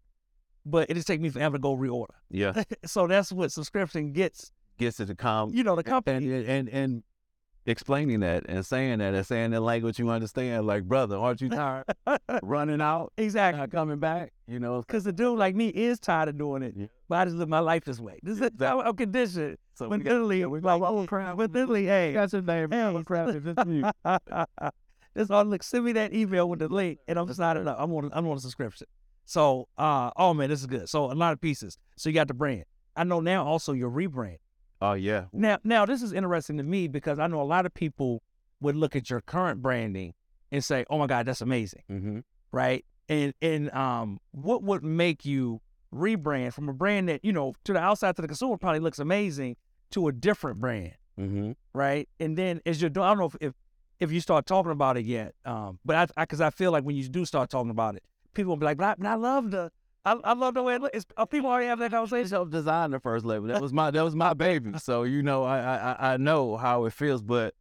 but 0.66 0.90
it 0.90 0.96
just 0.96 1.08
take 1.08 1.22
me 1.22 1.30
forever 1.30 1.58
to 1.58 1.62
go 1.62 1.76
reorder. 1.76 2.16
Yeah. 2.30 2.64
so 2.86 3.08
that's 3.08 3.32
what 3.32 3.52
subscription 3.52 4.12
gets. 4.12 4.52
Gets 4.78 5.00
it 5.00 5.08
to 5.08 5.16
come. 5.16 5.52
You 5.54 5.64
know, 5.64 5.76
the 5.76 5.84
company. 5.84 6.32
and 6.34 6.48
and 6.48 6.70
and 6.70 7.04
explaining 7.68 8.22
that 8.22 8.46
and 8.48 8.66
saying 8.66 9.00
that 9.00 9.14
and 9.14 9.26
saying 9.26 9.52
the 9.52 9.60
language 9.60 10.00
you 10.00 10.10
understand. 10.10 10.66
Like, 10.66 10.84
brother, 10.86 11.18
aren't 11.18 11.42
you 11.42 11.50
tired 11.50 11.86
running 12.42 12.82
out, 12.82 13.14
exactly. 13.18 13.60
not 13.60 13.72
coming 13.72 14.00
back? 14.00 14.32
You 14.48 14.60
know. 14.60 14.82
Because 14.82 15.04
the 15.04 15.12
dude 15.12 15.38
like 15.38 15.56
me 15.56 15.68
is 15.68 16.00
tired 16.00 16.30
of 16.30 16.38
doing 16.38 16.64
it. 16.64 16.74
Yeah. 16.76 16.88
But 17.10 17.16
I 17.20 17.26
just 17.26 17.38
live 17.38 17.50
my 17.50 17.60
life 17.60 17.86
this 17.86 18.00
way. 18.00 18.20
This 18.24 18.40
is 18.40 18.50
how 18.60 18.82
I'm 18.82 18.96
conditioned. 18.96 19.58
So 19.76 19.88
When 19.88 20.00
we 20.00 20.06
got, 20.06 20.22
literally, 20.22 20.62
like, 20.62 20.82
oh 20.82 21.06
crap, 21.06 21.38
but 21.38 21.52
literally, 21.52 21.86
hey, 21.86 22.14
got 22.14 22.34
your 22.34 22.42
name. 22.42 22.72
Hey. 22.72 23.04
Crap, 23.06 23.30
it's 23.30 23.46
just 23.46 23.68
you. 23.68 23.84
That's 25.14 25.32
all. 25.32 25.46
Look, 25.46 25.64
send 25.64 25.86
me 25.86 25.92
that 25.94 26.14
email 26.14 26.50
with 26.50 26.60
the 26.60 26.68
link, 26.68 27.00
and 27.08 27.20
I'm 27.20 27.32
signing 27.34 27.68
up. 27.68 27.78
I'm 27.80 27.92
on. 27.94 28.10
I'm 28.14 28.28
on 28.28 28.38
a 28.38 28.40
subscription. 28.40 28.88
So, 29.26 29.68
uh, 29.78 30.12
oh 30.16 30.34
man, 30.34 30.50
this 30.50 30.62
is 30.62 30.68
good. 30.68 30.88
So 30.88 31.12
a 31.12 31.14
lot 31.14 31.34
of 31.34 31.42
pieces. 31.42 31.78
So 31.98 32.10
you 32.10 32.16
got 32.16 32.28
the 32.28 32.34
brand. 32.34 32.64
I 32.96 33.04
know 33.04 33.20
now. 33.20 33.46
Also, 33.46 33.74
your 33.74 33.92
rebrand. 33.92 34.38
Oh 34.82 34.94
yeah. 34.94 35.26
Now, 35.34 35.58
now 35.64 35.86
this 35.86 36.02
is 36.02 36.14
interesting 36.14 36.58
to 36.58 36.64
me 36.64 36.88
because 36.88 37.20
I 37.20 37.28
know 37.28 37.42
a 37.42 37.44
lot 37.44 37.66
of 37.66 37.74
people 37.74 38.22
would 38.62 38.76
look 38.76 38.96
at 38.96 39.10
your 39.10 39.22
current 39.22 39.62
branding 39.62 40.14
and 40.52 40.64
say, 40.64 40.86
"Oh 40.90 40.98
my 40.98 41.08
God, 41.08 41.26
that's 41.26 41.42
amazing," 41.42 41.84
Mm-hmm. 41.90 42.20
right? 42.52 42.86
And 43.10 43.34
and 43.42 43.72
um, 43.74 44.20
what 44.32 44.64
would 44.64 44.84
make 44.84 45.26
you 45.26 45.62
rebrand 45.94 46.54
from 46.54 46.68
a 46.70 46.74
brand 46.74 47.08
that 47.10 47.24
you 47.24 47.32
know 47.32 47.54
to 47.64 47.74
the 47.74 47.80
outside 47.80 48.16
to 48.18 48.22
the 48.22 48.28
consumer 48.28 48.58
probably 48.58 48.80
looks 48.80 49.00
amazing 49.00 49.56
to 49.92 50.08
a 50.08 50.12
different 50.12 50.60
brand? 50.60 50.94
Mm-hmm. 51.20 51.54
right? 51.74 52.08
And 52.20 52.38
then 52.38 52.62
as 52.66 52.80
you're 52.80 52.92
doing, 52.92 53.06
I 53.06 53.10
don't 53.10 53.20
know 53.20 53.26
if, 53.26 53.36
if 53.42 53.54
if 54.00 54.12
you 54.12 54.22
start 54.22 54.46
talking 54.46 54.72
about 54.72 54.98
it 54.98 55.06
yet, 55.06 55.34
um, 55.46 55.80
but 55.84 56.12
I 56.18 56.22
because 56.24 56.42
I, 56.42 56.52
feel 56.52 56.72
like 56.72 56.84
when 56.84 56.96
you 56.96 57.08
do 57.10 57.26
start 57.26 57.50
talking 57.50 57.72
about 57.72 57.96
it, 57.96 58.04
people 58.34 58.50
will 58.52 58.58
be 58.58 58.66
like, 58.66 58.78
but 58.78 59.00
I, 59.02 59.08
I 59.10 59.16
love 59.16 59.52
the. 59.52 59.72
I, 60.08 60.16
I 60.24 60.34
love 60.34 60.54
the 60.54 60.64
way 60.64 60.76
it 60.76 60.82
looks. 60.82 61.06
Uh, 61.18 61.26
people 61.26 61.50
already 61.50 61.68
have 61.68 61.80
that 61.80 61.92
conversation. 61.92 62.30
Self 62.30 62.50
design 62.50 62.92
the 62.92 63.00
first 63.00 63.26
label. 63.26 63.48
That 63.48 63.62
was 63.68 63.74
my 63.74 63.92
that 63.92 64.04
was 64.04 64.16
my 64.16 64.34
baby. 64.34 64.72
So 64.80 65.04
you 65.04 65.22
know 65.22 65.44
I 65.44 65.58
I, 65.60 66.14
I 66.14 66.18
know 66.18 66.56
how 66.56 66.86
it 66.86 66.94
feels, 66.94 67.22
but 67.22 67.54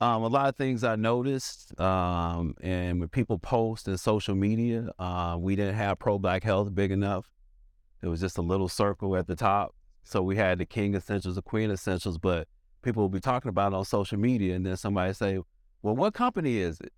um, 0.00 0.22
a 0.22 0.28
lot 0.28 0.48
of 0.48 0.56
things 0.56 0.84
I 0.84 0.96
noticed, 0.96 1.78
um, 1.78 2.54
and 2.60 2.98
when 2.98 3.08
people 3.08 3.38
post 3.38 3.86
in 3.86 3.96
social 3.98 4.34
media, 4.34 4.90
uh, 4.98 5.36
we 5.38 5.54
didn't 5.54 5.74
have 5.74 5.98
pro 5.98 6.18
black 6.18 6.42
health 6.42 6.74
big 6.74 6.90
enough. 6.90 7.30
It 8.02 8.08
was 8.08 8.20
just 8.20 8.38
a 8.38 8.42
little 8.42 8.68
circle 8.68 9.14
at 9.14 9.26
the 9.26 9.36
top. 9.36 9.74
So 10.02 10.22
we 10.22 10.34
had 10.36 10.58
the 10.58 10.66
king 10.66 10.94
essentials, 10.94 11.36
the 11.36 11.42
queen 11.42 11.70
essentials, 11.70 12.18
but 12.18 12.48
people 12.82 13.02
will 13.02 13.10
be 13.10 13.20
talking 13.20 13.50
about 13.50 13.72
it 13.72 13.76
on 13.76 13.84
social 13.84 14.18
media, 14.18 14.56
and 14.56 14.64
then 14.64 14.78
somebody 14.78 15.12
say, 15.12 15.38
"Well, 15.82 15.94
what 15.94 16.14
company 16.14 16.56
is 16.56 16.80
it?" 16.80 16.92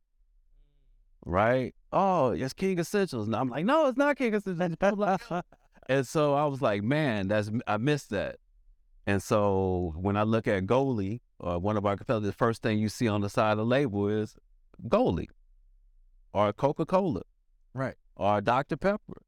Right? 1.24 1.74
Oh, 1.92 2.30
it's 2.30 2.52
King 2.52 2.78
Essentials, 2.78 3.26
and 3.26 3.36
I'm 3.36 3.48
like, 3.48 3.64
"No, 3.64 3.86
it's 3.86 3.98
not 3.98 4.16
King 4.16 4.34
Essentials." 4.34 5.18
and 5.88 6.06
so 6.06 6.34
I 6.34 6.44
was 6.46 6.60
like, 6.60 6.82
"Man, 6.82 7.28
that's 7.28 7.50
I 7.66 7.76
missed 7.76 8.10
that." 8.10 8.36
And 9.06 9.22
so 9.22 9.92
when 9.96 10.16
I 10.16 10.22
look 10.22 10.46
at 10.46 10.66
Goli, 10.66 11.20
or 11.38 11.58
one 11.58 11.76
of 11.76 11.84
our 11.86 11.96
competitors, 11.96 12.28
the 12.28 12.32
first 12.32 12.62
thing 12.62 12.78
you 12.78 12.88
see 12.88 13.08
on 13.08 13.20
the 13.20 13.28
side 13.28 13.52
of 13.52 13.58
the 13.58 13.64
label 13.64 14.08
is 14.08 14.36
Goli 14.88 15.28
or 16.32 16.52
Coca 16.52 16.84
Cola, 16.84 17.22
right? 17.74 17.94
Or 18.16 18.40
Dr 18.40 18.76
Pepper, 18.76 19.22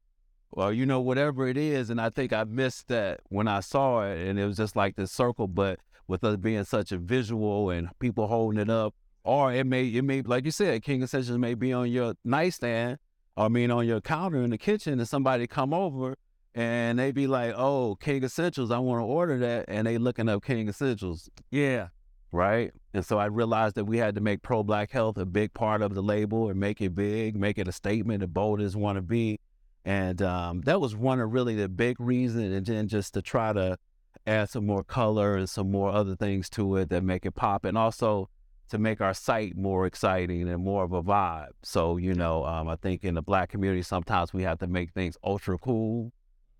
or 0.51 0.73
you 0.73 0.85
know 0.85 0.99
whatever 0.99 1.47
it 1.47 1.57
is. 1.57 1.89
And 1.89 1.99
I 1.99 2.09
think 2.09 2.33
I 2.33 2.43
missed 2.43 2.87
that 2.89 3.21
when 3.29 3.47
I 3.47 3.61
saw 3.61 4.03
it, 4.03 4.27
and 4.27 4.39
it 4.39 4.45
was 4.45 4.57
just 4.57 4.75
like 4.75 4.95
this 4.95 5.11
circle, 5.11 5.47
but 5.47 5.79
with 6.07 6.23
us 6.23 6.37
being 6.37 6.63
such 6.63 6.91
a 6.91 6.97
visual 6.97 7.69
and 7.69 7.89
people 7.99 8.27
holding 8.27 8.59
it 8.59 8.69
up, 8.69 8.93
or 9.27 9.51
it 9.51 9.67
may 9.67 9.85
it 9.87 10.03
may 10.03 10.21
like 10.21 10.45
you 10.45 10.51
said, 10.51 10.81
King 10.83 11.03
Essentials 11.03 11.37
may 11.37 11.53
be 11.53 11.73
on 11.73 11.91
your 11.91 12.13
nightstand, 12.23 12.97
or 13.35 13.45
I 13.45 13.47
mean 13.49 13.69
on 13.71 13.85
your 13.85 13.99
counter 13.99 14.41
in 14.41 14.51
the 14.51 14.57
kitchen, 14.57 14.99
and 14.99 15.07
somebody 15.07 15.47
come 15.47 15.73
over 15.73 16.15
and 16.55 16.97
they 16.97 17.11
be 17.11 17.27
like, 17.27 17.53
"Oh, 17.57 17.97
King 17.99 18.23
Essentials, 18.23 18.71
I 18.71 18.79
want 18.79 19.01
to 19.01 19.05
order 19.05 19.37
that," 19.39 19.65
and 19.67 19.85
they 19.85 19.97
looking 19.97 20.29
up 20.29 20.45
King 20.45 20.69
Essentials. 20.69 21.29
Yeah. 21.51 21.89
Right. 22.31 22.71
And 22.93 23.05
so 23.05 23.17
I 23.17 23.25
realized 23.25 23.75
that 23.75 23.85
we 23.85 23.97
had 23.97 24.15
to 24.15 24.21
make 24.21 24.41
pro 24.41 24.61
black 24.61 24.91
health 24.91 25.17
a 25.17 25.25
big 25.25 25.53
part 25.53 25.81
of 25.81 25.93
the 25.93 26.01
label 26.01 26.49
and 26.49 26.59
make 26.59 26.81
it 26.81 26.93
big, 26.93 27.37
make 27.37 27.57
it 27.57 27.69
a 27.69 27.71
statement, 27.71 28.19
that 28.19 28.33
bold 28.33 28.61
as 28.61 28.75
want 28.75 28.97
to 28.97 29.01
be. 29.01 29.39
And 29.85 30.21
um, 30.21 30.61
that 30.61 30.81
was 30.81 30.93
one 30.93 31.21
of 31.21 31.31
really 31.31 31.55
the 31.55 31.69
big 31.69 31.99
reasons. 32.01 32.53
And 32.53 32.65
then 32.65 32.89
just 32.89 33.13
to 33.13 33.21
try 33.21 33.53
to 33.53 33.77
add 34.25 34.49
some 34.49 34.65
more 34.65 34.83
color 34.83 35.37
and 35.37 35.49
some 35.49 35.71
more 35.71 35.89
other 35.89 36.17
things 36.17 36.49
to 36.51 36.75
it 36.75 36.89
that 36.89 37.01
make 37.01 37.25
it 37.25 37.31
pop. 37.31 37.63
And 37.63 37.77
also 37.77 38.29
to 38.69 38.77
make 38.77 38.99
our 39.01 39.13
site 39.13 39.55
more 39.55 39.85
exciting 39.85 40.47
and 40.49 40.63
more 40.63 40.83
of 40.83 40.91
a 40.91 41.01
vibe. 41.01 41.51
So, 41.63 41.97
you 41.97 42.13
know, 42.13 42.43
um, 42.45 42.67
I 42.67 42.75
think 42.75 43.03
in 43.03 43.15
the 43.15 43.21
black 43.21 43.49
community, 43.49 43.81
sometimes 43.81 44.33
we 44.33 44.43
have 44.43 44.59
to 44.59 44.67
make 44.67 44.91
things 44.91 45.17
ultra 45.23 45.57
cool 45.57 46.11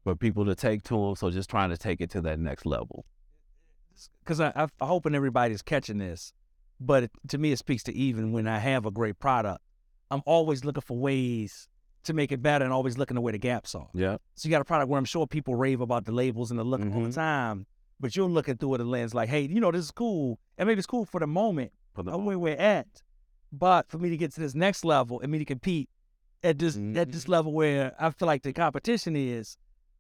for 0.04 0.16
people 0.16 0.46
to 0.46 0.56
take 0.56 0.84
to 0.84 0.96
them. 0.96 1.16
So 1.16 1.30
just 1.30 1.50
trying 1.50 1.70
to 1.70 1.78
take 1.78 2.00
it 2.02 2.10
to 2.12 2.22
that 2.22 2.40
next 2.40 2.66
level. 2.66 3.06
Because 4.24 4.40
I, 4.40 4.52
I'm 4.56 4.70
hoping 4.80 5.16
everybody's 5.16 5.62
catching 5.62 5.98
this, 5.98 6.34
but 6.80 7.04
it, 7.04 7.12
to 7.30 7.38
me, 7.38 7.52
it 7.52 7.58
speaks 7.58 7.84
to 7.84 7.94
even 7.96 8.32
when 8.32 8.48
I 8.48 8.60
have 8.60 8.86
a 8.86 8.92
great 8.92 9.20
product, 9.20 9.62
I'm 10.12 10.22
always 10.26 10.64
looking 10.64 10.82
for 10.82 10.98
ways 10.98 11.68
to 12.04 12.14
make 12.14 12.32
it 12.32 12.42
better 12.42 12.64
and 12.64 12.74
always 12.74 12.98
looking 12.98 13.16
to 13.16 13.22
where 13.22 13.34
the 13.34 13.40
gaps 13.40 13.76
are. 13.76 13.90
Yeah. 13.94 14.18
So 14.36 14.48
you 14.48 14.52
got 14.52 14.62
a 14.62 14.66
product 14.66 14.90
where 14.90 14.98
I'm 14.98 15.04
sure 15.06 15.28
people 15.28 15.56
rave 15.56 15.82
about 15.82 16.06
the 16.06 16.14
labels 16.14 16.52
and 16.52 16.60
the 16.60 16.64
look 16.64 16.80
Mhm. 16.80 16.96
all 16.96 17.04
the 17.04 17.12
time, 17.12 17.66
but 18.00 18.16
you're 18.16 18.30
looking 18.30 18.56
through 18.56 18.76
it 18.76 18.82
a 18.82 18.86
lens 18.86 19.14
like, 19.14 19.28
hey, 19.28 19.42
you 19.42 19.60
know, 19.60 19.72
this 19.72 19.84
is 19.86 19.92
cool. 19.92 20.40
And 20.58 20.68
maybe 20.68 20.78
it's 20.78 20.88
cool 20.88 21.04
for 21.04 21.20
the 21.20 21.28
moment, 21.28 21.74
The 22.06 22.18
where 22.18 22.40
we're 22.40 22.56
at. 22.56 22.88
But 23.52 23.90
for 23.90 23.98
me 23.98 24.10
to 24.10 24.18
get 24.18 24.34
to 24.34 24.42
this 24.42 24.56
next 24.56 24.84
level 24.84 25.22
and 25.22 25.32
me 25.32 25.40
to 25.40 25.46
compete 25.46 25.90
at 26.44 26.60
this 26.60 26.76
at 26.76 27.12
this 27.12 27.24
mm-hmm. 27.24 27.32
level 27.32 27.54
where 27.54 27.96
I 28.00 28.10
feel 28.12 28.28
like 28.28 28.44
the 28.44 28.54
competition 28.54 29.16
is, 29.16 29.58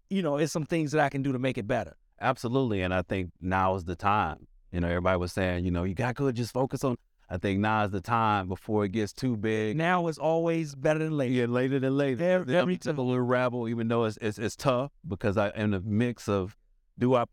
you 0.10 0.22
know, 0.22 0.38
it's 0.38 0.52
some 0.52 0.66
things 0.66 0.92
that 0.92 1.02
I 1.02 1.10
can 1.10 1.22
do 1.22 1.32
to 1.32 1.40
make 1.40 1.58
it 1.58 1.68
better. 1.68 1.96
Absolutely. 2.20 2.82
And 2.82 2.94
I 2.94 3.04
think 3.04 3.32
now 3.42 3.76
is 3.76 3.86
the 3.86 3.96
time. 3.96 4.48
You 4.72 4.82
know, 4.82 4.88
everybody 4.88 5.18
was 5.18 5.32
saying, 5.32 5.66
you 5.66 5.72
know, 5.72 5.84
you 5.84 5.94
got 5.94 6.16
to 6.18 6.32
just 6.34 6.54
focus 6.54 6.84
on. 6.84 6.98
I 7.30 7.38
think 7.38 7.60
now 7.60 7.84
is 7.84 7.92
the 7.92 8.00
time 8.00 8.48
before 8.48 8.86
it 8.86 8.94
gets 8.94 9.12
too 9.12 9.36
big. 9.36 9.76
Now 9.76 10.08
is 10.08 10.18
always 10.18 10.76
better 10.76 11.00
than 11.00 11.18
later. 11.18 11.34
Yeah, 11.34 11.46
later 11.48 11.78
than 11.80 11.98
later. 11.98 12.16
Very- 12.16 12.40
Yeah, 12.40 12.46
very 12.46 12.66
we 12.66 12.78
took 12.78 12.98
a 12.98 13.02
little 13.02 13.22
rabble, 13.22 13.68
even 13.68 13.90
though 13.90 14.06
it's, 14.06 14.18
it's 14.22 14.38
it's 14.38 14.56
tough 14.56 14.92
because 15.06 15.38
I 15.38 15.50
in 15.50 15.72
the 15.72 15.82
mix 15.82 16.30
of 16.30 16.56
do 17.00 17.16
I 17.16 17.26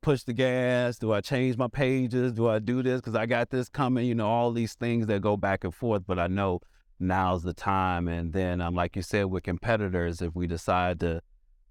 push 0.00 0.22
the 0.22 0.32
gas? 0.32 0.98
Do 0.98 1.12
I 1.12 1.20
change 1.20 1.56
my 1.56 1.68
pages? 1.68 2.32
Do 2.32 2.48
I 2.48 2.58
do 2.58 2.82
this 2.82 3.00
because 3.00 3.14
I 3.14 3.26
got 3.26 3.50
this 3.50 3.68
coming? 3.68 4.06
You 4.06 4.14
know, 4.14 4.28
all 4.28 4.52
these 4.52 4.74
things 4.74 5.06
that 5.06 5.20
go 5.20 5.36
back 5.36 5.64
and 5.64 5.74
forth. 5.74 6.02
But 6.06 6.18
I 6.18 6.28
know 6.28 6.60
now's 7.00 7.42
the 7.42 7.52
time. 7.52 8.06
And 8.06 8.32
then, 8.32 8.60
um, 8.60 8.74
like 8.74 8.94
you 8.94 9.02
said, 9.02 9.26
with 9.26 9.42
competitors, 9.42 10.22
if 10.22 10.34
we 10.34 10.46
decide 10.46 11.00
to 11.00 11.20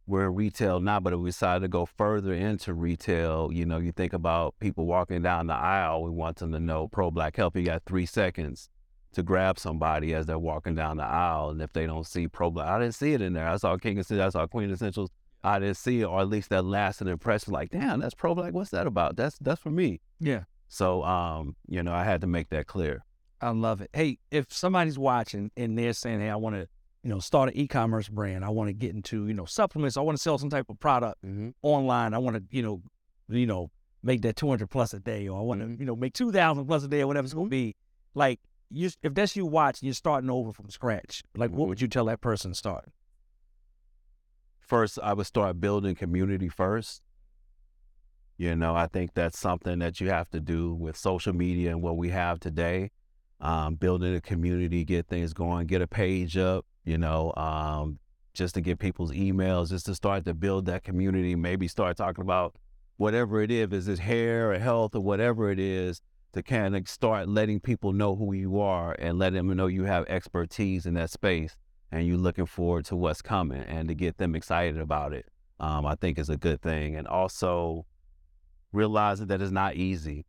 we're 0.08 0.26
in 0.26 0.36
retail 0.36 0.80
now, 0.80 1.00
but 1.00 1.14
if 1.14 1.20
we 1.20 1.30
decide 1.30 1.62
to 1.62 1.68
go 1.68 1.86
further 1.86 2.34
into 2.34 2.74
retail, 2.74 3.50
you 3.54 3.66
know, 3.66 3.78
you 3.78 3.92
think 3.92 4.14
about 4.14 4.56
people 4.60 4.86
walking 4.86 5.22
down 5.22 5.48
the 5.48 5.54
aisle. 5.54 6.04
We 6.04 6.10
want 6.10 6.38
them 6.38 6.52
to 6.52 6.60
know 6.60 6.88
pro 6.88 7.12
black 7.12 7.38
health. 7.38 7.56
You 7.56 7.64
got 7.64 7.84
three 7.86 8.06
seconds 8.06 8.70
to 9.14 9.24
grab 9.24 9.60
somebody 9.60 10.14
as 10.14 10.26
they're 10.26 10.40
walking 10.40 10.76
down 10.76 10.98
the 10.98 11.04
aisle. 11.04 11.52
And 11.52 11.62
if 11.62 11.72
they 11.72 11.86
don't 11.86 12.06
see 12.06 12.28
pro 12.28 12.50
black, 12.50 12.68
I 12.68 12.80
didn't 12.80 12.96
see 12.96 13.14
it 13.14 13.22
in 13.22 13.34
there. 13.34 13.48
I 13.48 13.58
saw 13.58 13.78
King 13.78 14.00
Essentials, 14.00 14.36
I 14.36 14.40
saw 14.40 14.48
Queen 14.48 14.72
Essentials. 14.72 15.10
I 15.44 15.60
didn't 15.60 15.78
see 15.78 16.02
it, 16.02 16.06
or 16.06 16.20
at 16.22 16.30
least 16.30 16.50
that 16.50 16.64
lasted 16.66 17.08
impression. 17.08 17.54
Like, 17.54 17.72
damn, 17.72 18.00
that's 18.00 18.14
pro 18.14 18.36
black. 18.36 18.54
What's 18.54 18.70
that 18.72 18.86
about? 18.88 19.16
That's 19.16 19.38
that's 19.40 19.62
for 19.62 19.72
me. 19.72 20.02
Yeah. 20.20 20.44
So, 20.68 21.04
um, 21.04 21.56
you 21.68 21.82
know, 21.84 21.94
I 21.94 22.04
had 22.04 22.22
to 22.22 22.28
make 22.28 22.50
that 22.50 22.68
clear. 22.68 23.04
I 23.42 23.50
love 23.50 23.82
it. 23.82 23.90
Hey, 23.94 24.20
if 24.30 24.54
somebody's 24.54 25.00
watching 25.00 25.52
and 25.58 25.78
they're 25.78 25.94
saying, 25.94 26.20
"Hey, 26.20 26.30
I 26.30 26.36
want 26.36 26.56
to, 26.56 26.68
you 27.04 27.10
know, 27.10 27.20
start 27.20 27.50
an 27.50 27.58
e-commerce 27.58 28.08
brand. 28.08 28.46
I 28.46 28.50
want 28.50 28.68
to 28.70 28.74
get 28.74 28.94
into, 28.94 29.26
you 29.28 29.34
know, 29.34 29.46
supplements. 29.46 29.98
I 29.98 30.02
want 30.02 30.16
to 30.18 30.22
sell 30.22 30.38
some 30.38 30.50
type 30.52 30.70
of 30.70 30.80
product 30.80 31.22
Mm-hmm. 31.26 31.50
online. 31.64 32.14
I 32.14 32.20
want 32.20 32.36
to, 32.38 32.44
you 32.56 32.62
know, 32.62 32.82
you 33.28 33.48
know, 33.48 33.72
make 34.04 34.22
that 34.22 34.36
200 34.36 34.70
plus 34.70 34.94
a 34.94 35.00
day, 35.00 35.28
or 35.28 35.40
I 35.40 35.44
want 35.44 35.62
to, 35.62 35.66
Mhm. 35.68 35.80
you 35.80 35.86
know, 35.86 35.96
make 35.96 36.14
2,000 36.14 36.66
plus 36.68 36.84
a 36.84 36.88
day, 36.88 37.02
or 37.02 37.08
whatever 37.08 37.26
it's 37.26 37.34
going 37.34 37.48
to 37.48 37.50
be. 37.50 37.76
Like, 38.14 38.40
you, 38.70 38.90
if 39.02 39.14
that's 39.16 39.36
you 39.36 39.46
watching, 39.48 39.88
you're 39.88 39.94
starting 39.96 40.30
over 40.30 40.54
from 40.54 40.70
scratch. 40.70 41.24
Like, 41.36 41.50
what 41.52 41.66
Mhm. 41.66 41.70
would 41.70 41.82
you 41.82 41.88
tell 41.88 42.06
that 42.06 42.22
person 42.22 42.52
to 42.52 42.56
start? 42.56 42.86
First 44.72 44.98
I 45.04 45.12
would 45.14 45.26
start 45.26 45.60
building 45.60 45.96
community 45.96 46.48
first. 46.48 47.02
You 48.38 48.56
know, 48.56 48.74
I 48.74 48.88
think 48.88 49.14
that's 49.14 49.38
something 49.38 49.80
that 49.80 50.00
you 50.00 50.10
have 50.10 50.30
to 50.30 50.40
do 50.40 50.74
with 50.74 50.96
social 50.96 51.34
media 51.34 51.72
and 51.72 51.82
what 51.82 51.98
we 51.98 52.08
have 52.10 52.40
today. 52.40 52.92
Um, 53.42 53.76
building 53.76 54.16
a 54.16 54.22
community, 54.22 54.86
get 54.86 55.08
things 55.08 55.34
going, 55.34 55.68
get 55.68 55.82
a 55.82 55.88
page 55.88 56.38
up, 56.38 56.66
you 56.86 56.98
know, 56.98 57.34
um, 57.36 58.00
just 58.34 58.56
to 58.56 58.62
get 58.62 58.80
people's 58.80 59.12
emails, 59.12 59.72
just 59.72 59.88
to 59.88 59.96
start 59.96 60.24
to 60.24 60.34
build 60.34 60.68
that 60.68 60.86
community, 60.86 61.36
maybe 61.36 61.68
start 61.68 61.98
talking 61.98 62.22
about 62.22 62.56
whatever 62.96 63.42
it 63.42 63.52
is, 63.52 63.74
is 63.74 63.88
it 63.90 64.00
hair 64.00 64.52
or 64.52 64.60
health 64.60 64.96
or 64.96 65.02
whatever 65.02 65.52
it 65.52 65.60
is, 65.60 66.02
to 66.32 66.42
kind 66.42 66.78
of 66.78 66.88
start 66.88 67.28
letting 67.28 67.60
people 67.60 67.92
know 67.92 68.16
who 68.16 68.32
you 68.32 68.62
are 68.62 68.96
and 69.00 69.20
let 69.20 69.34
them 69.34 69.54
know 69.58 69.68
you 69.68 69.84
have 69.84 70.06
expertise 70.08 70.86
in 70.86 70.94
that 70.94 71.10
space 71.10 71.58
and 71.92 72.08
you're 72.08 72.18
looking 72.18 72.46
forward 72.46 72.86
to 72.86 72.96
what's 72.96 73.22
coming 73.22 73.62
and 73.62 73.88
to 73.90 73.96
get 73.96 74.18
them 74.18 74.36
excited 74.36 74.80
about 74.80 75.14
it, 75.14 75.26
um, 75.60 75.86
I 75.86 75.96
think 75.96 76.18
is 76.18 76.30
a 76.30 76.38
good 76.38 76.62
thing. 76.62 76.96
And 76.96 77.08
also 77.08 77.86
realizing 78.72 79.28
that 79.28 79.42
it's 79.42 79.52
not 79.52 79.76
easy 79.76 80.26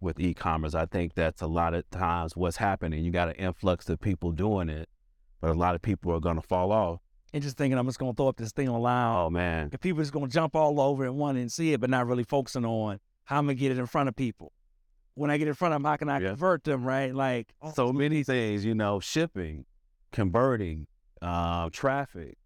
with 0.00 0.18
e-commerce. 0.20 0.74
I 0.74 0.86
think 0.86 1.14
that's 1.14 1.42
a 1.42 1.46
lot 1.46 1.74
of 1.74 1.88
times 1.90 2.36
what's 2.36 2.56
happening. 2.56 3.04
You 3.04 3.10
got 3.10 3.28
an 3.28 3.34
influx 3.34 3.88
of 3.88 4.00
people 4.00 4.32
doing 4.32 4.68
it, 4.68 4.88
but 5.40 5.50
a 5.50 5.54
lot 5.54 5.74
of 5.74 5.82
people 5.82 6.12
are 6.14 6.20
going 6.20 6.36
to 6.36 6.46
fall 6.46 6.72
off. 6.72 7.00
And 7.32 7.42
just 7.42 7.56
thinking, 7.56 7.78
I'm 7.78 7.86
just 7.86 7.98
going 7.98 8.12
to 8.12 8.16
throw 8.16 8.28
up 8.28 8.36
this 8.36 8.52
thing 8.52 8.68
online. 8.68 9.16
Oh 9.16 9.30
man, 9.30 9.70
If 9.72 9.80
people 9.80 10.00
just 10.02 10.12
going 10.12 10.26
to 10.26 10.32
jump 10.32 10.56
all 10.56 10.80
over 10.80 11.04
and 11.04 11.16
want 11.16 11.38
and 11.38 11.50
see 11.50 11.72
it, 11.72 11.80
but 11.80 11.90
not 11.90 12.06
really 12.06 12.24
focusing 12.24 12.64
on 12.64 12.98
how 13.24 13.38
I'm 13.38 13.46
going 13.46 13.56
to 13.56 13.60
get 13.60 13.70
it 13.70 13.78
in 13.78 13.86
front 13.86 14.08
of 14.08 14.16
people. 14.16 14.52
When 15.14 15.30
I 15.30 15.36
get 15.36 15.46
in 15.46 15.54
front 15.54 15.74
of 15.74 15.82
them, 15.82 15.88
how 15.88 15.96
can 15.96 16.08
I 16.08 16.18
Yeah. 16.18 16.28
convert 16.30 16.64
them, 16.64 16.82
right? 16.82 17.14
Like, 17.14 17.54
so 17.74 17.92
many 17.92 18.24
things. 18.24 18.64
You 18.64 18.74
know, 18.74 19.00
shipping, 19.00 19.64
converting, 20.12 20.86
uh, 21.22 21.68
traffic, 21.70 22.36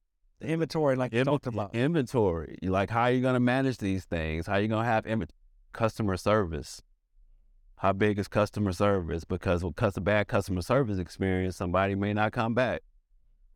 the 0.41 0.49
inventory, 0.49 0.97
like 0.97 1.13
you 1.13 1.25
talked 1.25 1.47
about. 1.47 1.75
inventory. 1.75 2.59
Like, 2.63 2.91
how 2.91 3.03
are 3.03 3.11
you 3.11 3.21
going 3.21 3.35
to 3.35 3.41
manage 3.41 3.79
these 3.79 4.05
things? 4.05 4.47
How 4.47 4.55
are 4.55 4.61
you 4.61 4.69
going 4.69 4.85
to 4.85 4.91
have 4.91 5.05
inven- 5.05 5.31
customer 5.73 6.17
service? 6.17 6.83
How 7.77 7.93
big 7.93 8.19
is 8.19 8.29
customer 8.29 8.73
service? 8.73 9.25
Because 9.25 9.65
with 9.65 9.77
cus- 9.77 9.99
bad 9.99 10.29
customer 10.29 10.63
service 10.63 10.99
experience, 10.99 11.57
somebody 11.57 11.95
may 11.95 12.15
not 12.15 12.33
come 12.33 12.55
back, 12.55 12.83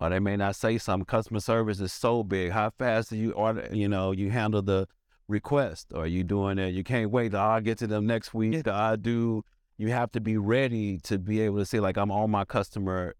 or 0.01 0.11
they 0.11 0.19
may 0.19 0.37
not 0.37 0.57
say 0.57 0.79
something. 0.79 1.05
Customer 1.07 1.41
service 1.41 1.81
is 1.81 1.93
so 1.93 2.23
big. 2.23 2.53
How 2.53 2.71
fast 2.71 3.11
do 3.11 3.17
you 3.17 3.33
order? 3.33 3.69
You 3.73 3.89
know, 3.89 4.13
you 4.13 4.31
handle 4.31 4.63
the 4.63 4.87
request, 5.29 5.93
or 5.95 6.07
you 6.07 6.25
doing 6.25 6.59
it? 6.59 6.75
You 6.75 6.85
can't 6.85 7.11
wait. 7.11 7.31
till 7.31 7.41
I'll 7.41 7.61
get 7.61 7.79
to 7.79 7.87
them 7.87 8.07
next 8.07 8.35
week. 8.35 8.67
I 8.67 8.97
do. 8.97 9.45
You 9.77 9.89
have 9.89 10.11
to 10.13 10.21
be 10.21 10.37
ready 10.37 10.99
to 11.05 11.19
be 11.19 11.41
able 11.41 11.59
to 11.59 11.65
say, 11.65 11.79
like, 11.81 11.97
I'm 11.97 12.11
on 12.11 12.31
my 12.31 12.45
customer 12.45 13.15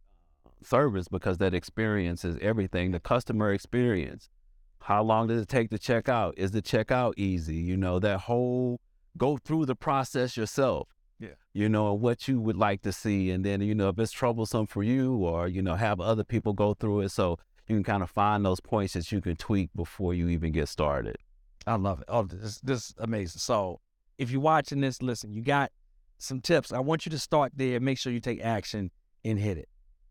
service 0.63 1.09
because 1.09 1.39
that 1.39 1.55
experience 1.55 2.25
is 2.25 2.37
everything. 2.41 2.93
The 2.93 3.01
customer 3.01 3.53
experience. 3.53 4.29
How 4.81 5.03
long 5.03 5.27
does 5.27 5.43
it 5.43 5.49
take 5.49 5.71
to 5.71 5.79
check 5.79 6.09
out? 6.09 6.35
Is 6.37 6.53
the 6.53 6.63
checkout 6.63 7.15
easy? 7.17 7.57
You 7.57 7.77
know, 7.77 7.99
that 7.99 8.21
whole 8.21 8.81
go 9.17 9.37
through 9.37 9.67
the 9.67 9.75
process 9.75 10.37
yourself. 10.37 10.89
Yeah. 11.19 11.31
You 11.53 11.69
know, 11.69 11.93
what 11.95 12.29
you 12.29 12.41
would 12.41 12.57
like 12.57 12.83
to 12.83 12.93
see. 12.93 13.31
And 13.31 13.45
then, 13.45 13.61
you 13.61 13.75
know, 13.75 13.89
if 13.89 13.99
it's 13.99 14.13
troublesome 14.13 14.67
for 14.67 14.83
you 14.83 15.17
or, 15.17 15.49
you 15.49 15.63
know, 15.63 15.75
have 15.75 16.01
other 16.01 16.25
people 16.25 16.53
go 16.53 16.75
through 16.75 17.01
it. 17.01 17.11
So 17.11 17.39
you 17.67 17.77
can 17.77 17.85
kind 17.85 18.03
of 18.03 18.11
find 18.11 18.45
those 18.45 18.61
points 18.61 18.95
that 18.95 19.11
you 19.13 19.21
can 19.21 19.37
tweak 19.37 19.71
before 19.75 20.15
you 20.15 20.29
even 20.29 20.53
get 20.53 20.69
started. 20.69 21.17
I 21.67 21.75
love 21.75 22.01
it. 22.01 22.07
Oh, 22.09 22.23
this, 22.23 22.61
this 22.61 22.91
is 22.91 22.95
amazing. 22.99 23.41
So 23.41 23.81
if 24.17 24.31
you're 24.31 24.41
watching 24.41 24.81
this, 24.81 25.03
listen, 25.03 25.33
you 25.33 25.43
got 25.43 25.71
some 26.19 26.41
tips. 26.41 26.73
I 26.73 26.79
want 26.79 27.05
you 27.05 27.11
to 27.11 27.19
start 27.19 27.53
there. 27.55 27.79
Make 27.81 27.99
sure 27.99 28.13
you 28.13 28.21
take 28.21 28.41
action 28.41 28.91
and 29.25 29.39
hit 29.39 29.59
it. 29.59 29.69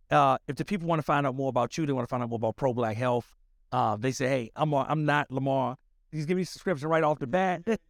Uh, 0.10 0.38
if 0.48 0.56
the 0.56 0.66
people 0.66 0.88
want 0.88 1.00
to 1.00 1.04
find 1.04 1.28
out 1.28 1.36
more 1.36 1.50
about 1.50 1.78
you, 1.78 1.86
they 1.86 1.94
want 1.94 2.08
to 2.08 2.10
find 2.10 2.24
out 2.24 2.30
more 2.30 2.38
about 2.38 2.56
Pro 2.56 2.74
Black 2.74 2.98
Health. 2.98 3.36
Uh, 3.72 3.98
they 3.98 4.12
say, 4.12 4.28
"Hey, 4.28 4.52
I'm 4.56 4.74
I'm 4.74 5.06
not 5.06 5.30
Lamar. 5.32 5.78
He's 6.12 6.26
giving 6.26 6.38
me 6.38 6.44
a 6.44 6.46
subscription 6.46 6.88
right 6.88 7.04
off 7.04 7.20
the 7.20 7.28
bat." 7.28 7.64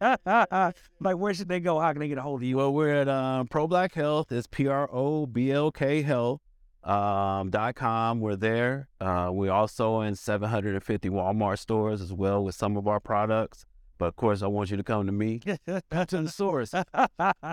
like, 1.00 1.16
where 1.16 1.32
should 1.34 1.48
they 1.48 1.60
go? 1.60 1.78
How 1.78 1.92
can 1.92 2.00
they 2.00 2.08
get 2.08 2.18
a 2.18 2.22
hold 2.22 2.40
of 2.40 2.48
you? 2.48 2.56
Well, 2.56 2.72
we're 2.72 2.94
at 2.94 3.08
um, 3.08 3.46
Pro 3.46 3.68
Black 3.68 3.94
Health. 3.94 4.32
It's 4.32 4.46
P 4.46 4.66
R 4.66 4.88
O 4.92 5.26
B 5.26 5.52
L 5.52 5.70
K 5.70 6.02
Health 6.02 6.40
um, 6.84 7.50
dot 7.50 7.74
com. 7.76 8.20
We're 8.20 8.36
there. 8.36 8.88
Uh, 9.00 9.30
we're 9.32 9.52
also 9.52 10.00
in 10.00 10.14
750 10.16 11.10
Walmart 11.10 11.58
stores 11.58 12.00
as 12.00 12.12
well 12.12 12.42
with 12.42 12.54
some 12.54 12.76
of 12.76 12.88
our 12.88 13.00
products. 13.00 13.64
But 13.98 14.06
of 14.06 14.16
course, 14.16 14.42
I 14.42 14.46
want 14.46 14.70
you 14.70 14.76
to 14.76 14.84
come 14.84 15.06
to 15.06 15.12
me. 15.12 15.40
Come 15.90 16.06
to 16.06 16.22
the 16.22 16.30
source. 16.30 16.72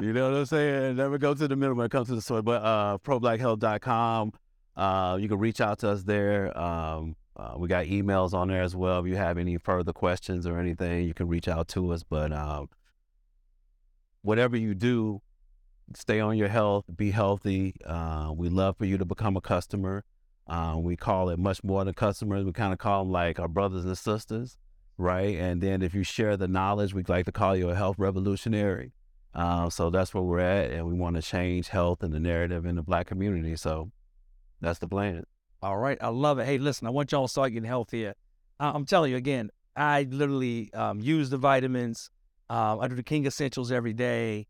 you 0.01 0.13
know 0.13 0.29
what 0.29 0.37
I'm 0.37 0.45
saying? 0.45 0.95
Never 0.95 1.17
go 1.17 1.33
to 1.33 1.47
the 1.47 1.55
middle 1.55 1.75
when 1.75 1.87
it 1.87 1.91
comes 1.91 2.07
to 2.09 2.15
the 2.15 2.21
source. 2.21 2.43
But 2.43 2.61
uh, 2.61 2.99
problackhealth.com, 2.99 4.31
uh, 4.75 5.17
you 5.19 5.27
can 5.27 5.39
reach 5.39 5.61
out 5.61 5.79
to 5.79 5.89
us 5.89 6.03
there. 6.03 6.57
Um, 6.57 7.15
uh, 7.37 7.55
we 7.57 7.67
got 7.67 7.85
emails 7.85 8.33
on 8.33 8.47
there 8.47 8.61
as 8.61 8.75
well. 8.75 8.99
If 8.99 9.07
you 9.07 9.15
have 9.15 9.37
any 9.37 9.57
further 9.57 9.93
questions 9.93 10.47
or 10.47 10.59
anything, 10.59 11.05
you 11.05 11.13
can 11.13 11.27
reach 11.27 11.47
out 11.47 11.67
to 11.69 11.91
us. 11.91 12.03
But 12.03 12.31
um, 12.31 12.69
whatever 14.21 14.55
you 14.55 14.73
do, 14.73 15.21
stay 15.93 16.19
on 16.19 16.37
your 16.37 16.47
health, 16.47 16.85
be 16.95 17.11
healthy. 17.11 17.75
Uh, 17.85 18.31
we 18.35 18.49
love 18.49 18.77
for 18.77 18.85
you 18.85 18.97
to 18.97 19.05
become 19.05 19.35
a 19.35 19.41
customer. 19.41 20.03
Uh, 20.47 20.75
we 20.77 20.95
call 20.95 21.29
it 21.29 21.39
much 21.39 21.63
more 21.63 21.83
than 21.83 21.93
customers. 21.93 22.45
We 22.45 22.53
kind 22.53 22.71
of 22.71 22.79
call 22.79 23.03
them 23.03 23.11
like 23.11 23.39
our 23.39 23.47
brothers 23.47 23.83
and 23.83 23.97
sisters 23.97 24.57
right? 24.97 25.37
And 25.37 25.61
then 25.61 25.81
if 25.81 25.93
you 25.93 26.03
share 26.03 26.37
the 26.37 26.47
knowledge, 26.47 26.93
we'd 26.93 27.09
like 27.09 27.25
to 27.25 27.31
call 27.31 27.55
you 27.55 27.69
a 27.69 27.75
health 27.75 27.97
revolutionary. 27.97 28.93
Um, 29.33 29.69
so 29.69 29.89
that's 29.89 30.13
where 30.13 30.23
we're 30.23 30.39
at, 30.39 30.71
and 30.71 30.85
we 30.85 30.93
want 30.93 31.17
to 31.17 31.21
change 31.21 31.67
health 31.67 32.01
and 32.03 32.13
the 32.13 32.19
narrative 32.19 32.65
in 32.65 32.75
the 32.75 32.81
Black 32.81 33.07
community. 33.07 33.55
So 33.57 33.91
that's 34.65 34.79
the 34.79 34.87
plan. 34.87 35.23
All 35.61 35.77
right, 35.77 35.97
I 36.01 36.09
love 36.09 36.39
it. 36.39 36.45
Hey, 36.45 36.57
listen, 36.57 36.87
I 36.87 36.89
want 36.89 37.11
y'all 37.11 37.27
to 37.27 37.31
start 37.31 37.53
getting 37.53 37.67
healthier. 37.67 38.13
I'm 38.59 38.85
telling 38.85 39.11
you 39.11 39.17
again, 39.17 39.49
I 39.75 40.07
literally 40.09 40.73
um, 40.73 40.99
use 40.99 41.29
the 41.29 41.37
vitamins. 41.37 42.09
Um, 42.49 42.79
I 42.79 42.87
do 42.87 42.95
the 42.95 43.03
King 43.03 43.25
Essentials 43.25 43.71
every 43.71 43.93
day. 43.93 44.47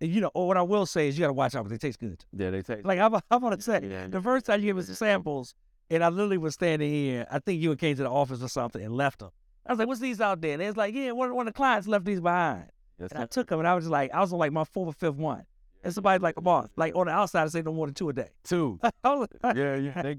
And, 0.00 0.10
you 0.10 0.20
know, 0.20 0.30
what 0.34 0.56
I 0.56 0.62
will 0.62 0.86
say 0.86 1.08
is 1.08 1.18
you 1.18 1.22
got 1.22 1.28
to 1.28 1.32
watch 1.32 1.54
out, 1.54 1.64
but 1.64 1.70
they 1.70 1.78
taste 1.78 1.98
good. 1.98 2.24
Yeah, 2.32 2.50
they 2.50 2.62
taste. 2.62 2.84
Like 2.84 2.98
I'm, 2.98 3.14
I'm 3.30 3.40
gonna 3.40 3.60
say, 3.60 3.80
yeah. 3.82 4.06
the 4.06 4.20
first 4.20 4.46
time 4.46 4.60
you 4.60 4.66
gave 4.66 4.78
us 4.78 4.86
the 4.86 4.94
samples, 4.94 5.54
and 5.90 6.02
I 6.04 6.08
literally 6.08 6.38
was 6.38 6.54
standing 6.54 6.90
here. 6.90 7.26
I 7.30 7.38
think 7.38 7.60
you 7.60 7.74
came 7.76 7.96
to 7.96 8.02
the 8.02 8.10
office 8.10 8.42
or 8.42 8.48
something 8.48 8.82
and 8.82 8.94
left 8.94 9.18
them. 9.18 9.30
I 9.66 9.72
was 9.72 9.78
like, 9.78 9.88
what's 9.88 10.00
these 10.00 10.20
out 10.20 10.40
there? 10.40 10.52
And 10.52 10.62
they 10.62 10.66
was 10.66 10.76
like, 10.76 10.94
yeah, 10.94 11.12
one, 11.12 11.34
one 11.34 11.46
of 11.46 11.52
the 11.52 11.56
clients 11.56 11.86
left 11.86 12.04
these 12.04 12.20
behind. 12.20 12.66
Yes, 12.98 13.12
and 13.12 13.22
I 13.22 13.26
took 13.26 13.48
them 13.48 13.58
and 13.58 13.68
I 13.68 13.74
was 13.74 13.84
just 13.84 13.90
like, 13.90 14.10
I 14.12 14.20
was 14.20 14.32
on 14.32 14.38
like 14.38 14.52
my 14.52 14.64
fourth 14.64 14.88
or 14.88 14.92
fifth 14.92 15.16
one. 15.16 15.44
And 15.82 15.92
somebody's 15.94 16.22
like, 16.22 16.36
a 16.36 16.42
month. 16.42 16.70
Like 16.76 16.94
on 16.94 17.06
the 17.06 17.12
outside, 17.12 17.44
I 17.44 17.48
say 17.48 17.62
no 17.62 17.72
more 17.72 17.86
than 17.86 17.94
two 17.94 18.08
a 18.08 18.12
day. 18.12 18.28
Two. 18.44 18.78
yeah, 19.04 19.76
yeah. 19.76 20.02
They, 20.02 20.18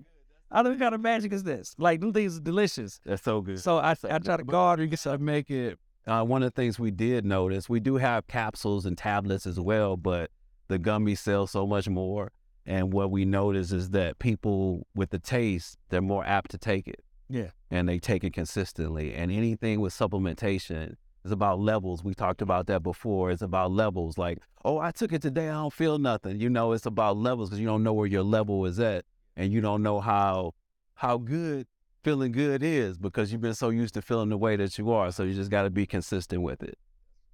I 0.52 0.58
don't 0.58 0.66
know 0.66 0.70
what 0.72 0.80
kind 0.80 0.96
of 0.96 1.02
magic 1.02 1.32
is 1.32 1.44
this. 1.44 1.76
Like, 1.78 2.02
them 2.02 2.12
things 2.12 2.38
are 2.38 2.42
delicious. 2.42 3.00
That's 3.06 3.24
so 3.24 3.42
good. 3.42 3.60
So 3.60 3.78
I, 3.78 3.96
I 4.10 4.20
try 4.20 4.38
to 4.38 4.44
guard 4.44 4.80
you 4.80 4.88
to 4.88 5.18
make 5.18 5.50
it. 5.50 5.80
Uh, 6.08 6.24
one 6.24 6.42
of 6.42 6.52
the 6.52 6.62
things 6.62 6.80
we 6.80 6.92
did 6.92 7.26
notice, 7.26 7.70
we 7.70 7.80
do 7.80 7.96
have 7.98 8.28
capsules 8.28 8.86
and 8.86 8.98
tablets 8.98 9.46
as 9.46 9.60
well, 9.60 9.96
but 9.96 10.32
the 10.68 10.80
gummies 10.80 11.20
sell 11.20 11.46
so 11.46 11.68
much 11.68 11.88
more. 11.88 12.32
And 12.66 12.92
what 12.92 13.12
we 13.12 13.24
notice 13.24 13.72
is 13.72 13.92
that 13.92 14.20
people 14.20 14.88
with 14.96 15.12
the 15.12 15.20
taste, 15.20 15.78
they're 15.90 16.02
more 16.02 16.26
apt 16.26 16.52
to 16.52 16.58
take 16.58 16.88
it. 16.88 17.04
Yeah. 17.30 17.52
And 17.70 17.88
they 17.88 18.00
take 18.00 18.24
it 18.24 18.34
consistently. 18.34 19.14
And 19.14 19.32
anything 19.32 19.80
with 19.80 19.94
supplementation 19.94 20.96
is 21.24 21.32
about 21.32 21.60
levels. 21.60 22.04
We 22.04 22.14
talked 22.14 22.42
about 22.42 22.68
that 22.68 22.84
before. 22.84 23.32
It's 23.32 23.42
about 23.42 23.72
levels. 23.72 24.18
Like, 24.18 24.40
oh, 24.66 24.80
I 24.80 24.92
took 24.92 25.14
it 25.14 25.22
today. 25.22 25.50
I 25.50 25.54
don't 25.54 25.74
feel 25.74 26.00
nothing. 26.00 26.40
You 26.40 26.50
know, 26.50 26.72
it's 26.72 26.86
about 26.86 27.18
levels 27.18 27.50
because 27.50 27.60
you 27.60 27.68
don't 27.68 27.84
know 27.84 27.94
where 27.94 28.08
your 28.08 28.24
level 28.24 28.66
is 28.66 28.80
at, 28.80 29.06
and 29.36 29.52
you 29.52 29.62
don't 29.62 29.84
know 29.84 30.00
how 30.00 30.54
how 30.96 31.18
good 31.18 31.68
feeling 32.04 32.32
good 32.32 32.64
is 32.64 32.98
because 32.98 33.32
you've 33.32 33.42
been 33.42 33.54
so 33.54 33.70
used 33.70 33.94
to 33.94 34.02
feeling 34.02 34.30
the 34.30 34.38
way 34.38 34.56
that 34.56 34.78
you 34.78 34.92
are. 34.92 35.12
So 35.12 35.24
you 35.24 35.34
just 35.34 35.52
got 35.52 35.64
to 35.64 35.70
be 35.70 35.86
consistent 35.86 36.42
with 36.42 36.64
it. 36.64 36.78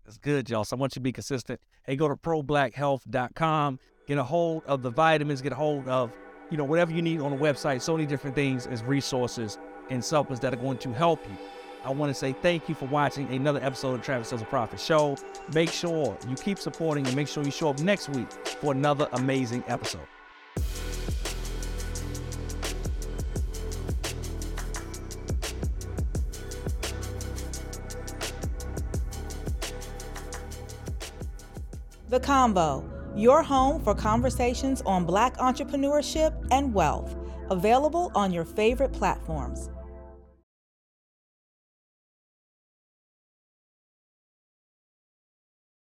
That's 0.06 0.18
good, 0.18 0.50
y'all. 0.50 0.64
So 0.64 0.78
I 0.78 0.80
want 0.80 0.94
you 0.94 1.00
to 1.00 1.04
be 1.04 1.12
consistent. 1.12 1.60
Hey, 1.84 1.96
go 1.96 2.08
to 2.08 2.16
problackhealth.com. 2.16 3.80
Get 4.08 4.18
a 4.18 4.24
hold 4.24 4.64
of 4.66 4.82
the 4.82 4.90
vitamins. 4.90 5.42
Get 5.42 5.52
a 5.52 5.56
hold 5.56 5.88
of 5.88 6.14
you 6.50 6.58
know 6.58 6.64
whatever 6.64 6.94
you 6.94 7.02
need 7.02 7.20
on 7.20 7.32
the 7.32 7.38
website. 7.38 7.82
So 7.82 7.94
many 7.94 8.06
different 8.06 8.36
things 8.36 8.68
as 8.68 8.84
resources 8.84 9.58
and 9.90 10.04
supplements 10.04 10.42
that 10.42 10.54
are 10.54 10.58
going 10.58 10.78
to 10.80 10.94
help 10.94 11.26
you. 11.28 11.38
I 11.88 11.92
want 11.92 12.10
to 12.10 12.14
say 12.14 12.34
thank 12.34 12.68
you 12.68 12.76
for 12.76 12.84
watching 12.90 13.34
another 13.34 13.64
episode 13.64 13.94
of 13.94 14.02
Traffic 14.02 14.26
Sales 14.26 14.42
and 14.42 14.50
Profit 14.50 14.78
Show. 14.78 15.18
Make 15.54 15.72
sure 15.72 16.18
you 16.28 16.36
keep 16.36 16.60
supporting 16.60 17.08
and 17.08 17.16
make 17.16 17.30
sure 17.30 17.46
you 17.46 17.52
show 17.52 17.70
up 17.70 17.80
next 17.80 18.10
week 18.10 18.30
for 18.30 18.74
another 18.74 19.08
amazing 19.14 19.64
episode. 19.70 20.02
The 32.10 32.20
Convo, 32.20 32.84
your 33.16 33.42
home 33.42 33.82
for 33.82 33.96
conversations 33.96 34.82
on 34.82 35.06
Black 35.06 35.38
entrepreneurship 35.38 36.46
and 36.52 36.74
wealth, 36.74 37.16
available 37.50 38.12
on 38.14 38.34
your 38.34 38.44
favorite 38.44 38.92
platforms. 38.92 39.70